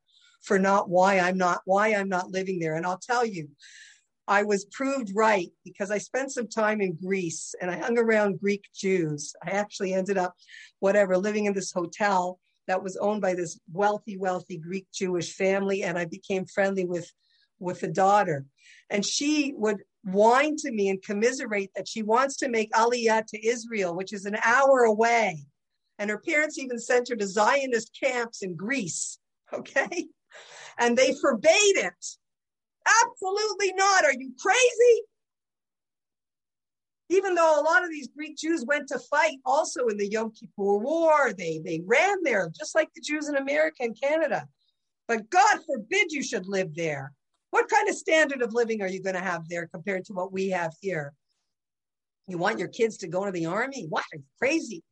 for 0.47 0.59
not 0.59 0.89
why 0.89 1.19
I'm 1.19 1.37
not 1.37 1.61
why 1.65 1.95
I'm 1.95 2.09
not 2.09 2.31
living 2.31 2.59
there. 2.59 2.75
And 2.75 2.87
I'll 2.87 2.99
tell 2.99 3.27
you, 3.27 3.49
I 4.29 4.45
was 4.45 4.65
proved 4.73 5.13
right 5.15 5.51
because 5.65 5.91
I 5.91 5.99
spent 5.99 6.33
some 6.33 6.49
time 6.49 6.81
in 6.81 6.95
Greece 6.95 7.55
and 7.61 7.71
I 7.71 7.79
hung 7.79 7.99
around 7.99 8.41
Greek 8.41 8.65
Jews. 8.75 9.35
I 9.45 9.51
actually 9.51 9.93
ended 9.93 10.19
up, 10.19 10.35
whatever, 10.81 11.19
living 11.19 11.47
in 11.47 11.53
this 11.53 11.73
hotel 11.73 12.39
that 12.67 12.83
was 12.83 12.97
owned 12.97 13.23
by 13.23 13.35
this 13.35 13.59
wealthy, 13.73 14.17
wealthy 14.17 14.57
Greek 14.57 14.87
Jewish 14.93 15.35
family, 15.35 15.83
and 15.83 15.99
I 15.99 16.07
became 16.07 16.47
friendly 16.47 16.85
with 16.85 17.11
with 17.59 17.81
the 17.81 17.89
daughter. 17.89 18.45
And 18.91 19.05
she 19.05 19.55
would 19.57 19.83
whine 20.05 20.57
to 20.57 20.71
me 20.71 20.89
and 20.89 21.03
commiserate 21.03 21.71
that 21.75 21.89
she 21.89 22.03
wants 22.03 22.37
to 22.39 22.49
make 22.49 22.71
Aliyah 22.73 23.27
to 23.27 23.47
Israel, 23.47 23.95
which 23.95 24.13
is 24.13 24.25
an 24.25 24.37
hour 24.45 24.81
away. 24.81 25.47
And 25.99 26.11
her 26.11 26.19
parents 26.19 26.59
even 26.59 26.79
sent 26.79 27.09
her 27.09 27.17
to 27.17 27.27
Zionist 27.27 27.97
camps 28.01 28.43
in 28.43 28.55
Greece. 28.57 29.19
Okay. 29.53 30.09
And 30.79 30.97
they 30.97 31.15
forbade 31.21 31.53
it. 31.77 32.07
Absolutely 33.05 33.73
not. 33.75 34.05
Are 34.05 34.13
you 34.13 34.33
crazy? 34.41 35.03
Even 37.09 37.35
though 37.35 37.61
a 37.61 37.63
lot 37.63 37.85
of 37.85 37.91
these 37.91 38.09
Greek 38.09 38.37
Jews 38.37 38.65
went 38.67 38.89
to 38.89 38.99
fight 38.99 39.39
also 39.45 39.87
in 39.87 39.97
the 39.97 40.09
Yom 40.09 40.33
Kippur 40.33 40.79
War, 40.79 41.33
they, 41.33 41.61
they 41.65 41.81
ran 41.87 42.17
there 42.23 42.51
just 42.57 42.75
like 42.75 42.89
the 42.95 43.01
Jews 43.01 43.29
in 43.29 43.37
America 43.37 43.77
and 43.81 44.01
Canada. 44.01 44.47
But 45.07 45.31
God 45.31 45.59
forbid 45.67 46.11
you 46.11 46.23
should 46.23 46.47
live 46.49 46.75
there. 46.75 47.13
What 47.51 47.69
kind 47.69 47.89
of 47.89 47.95
standard 47.95 48.43
of 48.43 48.53
living 48.53 48.83
are 48.83 48.89
you 48.89 49.03
going 49.03 49.15
to 49.15 49.21
have 49.21 49.49
there 49.49 49.69
compared 49.73 50.05
to 50.07 50.13
what 50.13 50.33
we 50.33 50.51
have 50.51 50.73
here? 50.81 51.13
You 52.27 52.39
want 52.39 52.59
your 52.59 52.69
kids 52.69 52.97
to 52.99 53.09
go 53.09 53.25
to 53.25 53.31
the 53.31 53.47
army? 53.47 53.87
What? 53.89 54.05
Are 54.13 54.17
you 54.17 54.25
Crazy. 54.39 54.83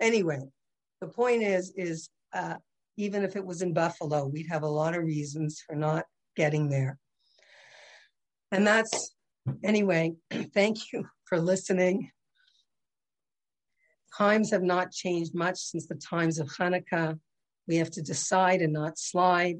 Anyway, 0.00 0.40
the 1.00 1.06
point 1.06 1.42
is, 1.42 1.72
is 1.76 2.10
uh, 2.32 2.56
even 2.98 3.22
if 3.22 3.36
it 3.36 3.46
was 3.46 3.62
in 3.62 3.72
Buffalo, 3.72 4.26
we'd 4.26 4.48
have 4.48 4.64
a 4.64 4.68
lot 4.68 4.96
of 4.96 5.04
reasons 5.04 5.62
for 5.64 5.76
not 5.76 6.04
getting 6.34 6.68
there. 6.68 6.98
And 8.50 8.66
that's, 8.66 9.14
anyway, 9.62 10.14
thank 10.52 10.92
you 10.92 11.06
for 11.24 11.40
listening. 11.40 12.10
Times 14.16 14.50
have 14.50 14.64
not 14.64 14.90
changed 14.90 15.32
much 15.32 15.58
since 15.58 15.86
the 15.86 15.94
times 15.94 16.40
of 16.40 16.48
Hanukkah. 16.48 17.20
We 17.68 17.76
have 17.76 17.90
to 17.92 18.02
decide 18.02 18.62
and 18.62 18.72
not 18.72 18.98
slide. 18.98 19.58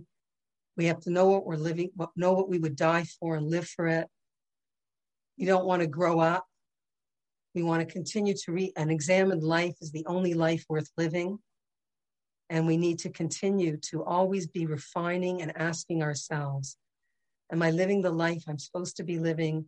We 0.77 0.87
have 0.87 0.99
to 1.03 1.11
know 1.11 1.27
what 1.27 1.47
we're 1.47 1.57
living, 1.57 1.91
know 2.17 2.33
what 2.33 2.49
we 2.49 2.59
would 2.59 2.75
die 2.75 3.05
for 3.21 3.37
and 3.37 3.49
live 3.49 3.69
for 3.69 3.87
it. 3.87 4.09
You 5.37 5.47
don't 5.47 5.67
want 5.67 5.83
to 5.83 5.89
grow 5.89 6.19
up. 6.19 6.45
We 7.55 7.63
want 7.63 7.87
to 7.87 7.93
continue 7.93 8.35
to 8.35 8.53
read 8.53 8.73
and 8.77 8.91
examine 8.91 9.41
life 9.41 9.77
as 9.81 9.93
the 9.93 10.05
only 10.07 10.35
life 10.35 10.65
worth 10.69 10.91
living. 10.97 11.39
And 12.51 12.67
we 12.67 12.77
need 12.77 12.99
to 13.01 13.11
continue 13.11 13.77
to 13.91 14.05
always 14.05 14.47
be 14.47 14.67
refining 14.67 15.43
and 15.43 15.53
asking 15.57 16.03
ourselves, 16.03 16.77
am 17.53 17.63
I 17.63 17.71
living 17.71 18.01
the 18.01 18.11
life 18.11 18.45
I'm 18.49 18.59
supposed 18.59 18.97
to 18.97 19.05
be 19.05 19.19
living? 19.19 19.67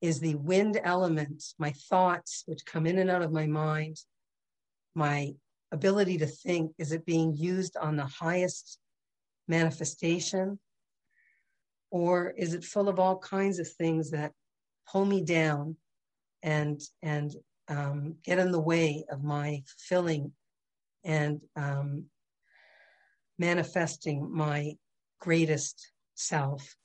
Is 0.00 0.20
the 0.20 0.36
wind 0.36 0.80
element, 0.82 1.42
my 1.58 1.72
thoughts, 1.90 2.44
which 2.46 2.64
come 2.64 2.86
in 2.86 2.98
and 2.98 3.10
out 3.10 3.22
of 3.22 3.32
my 3.32 3.46
mind, 3.46 3.96
my 4.94 5.34
ability 5.72 6.18
to 6.18 6.26
think, 6.26 6.72
is 6.78 6.92
it 6.92 7.04
being 7.04 7.36
used 7.36 7.76
on 7.76 7.96
the 7.96 8.06
highest 8.06 8.78
manifestation? 9.48 10.58
Or 11.90 12.30
is 12.36 12.54
it 12.54 12.64
full 12.64 12.88
of 12.88 13.00
all 13.00 13.18
kinds 13.18 13.58
of 13.58 13.68
things 13.72 14.10
that 14.10 14.32
pull 14.90 15.04
me 15.04 15.22
down 15.24 15.76
and 16.42 16.80
and 17.02 17.34
um, 17.68 18.16
get 18.24 18.38
in 18.38 18.52
the 18.52 18.60
way 18.60 19.04
of 19.10 19.22
my 19.22 19.62
fulfilling 19.66 20.32
and 21.04 21.40
um, 21.56 22.04
manifesting 23.38 24.30
my 24.32 24.72
greatest 25.20 25.92
self. 26.14 26.76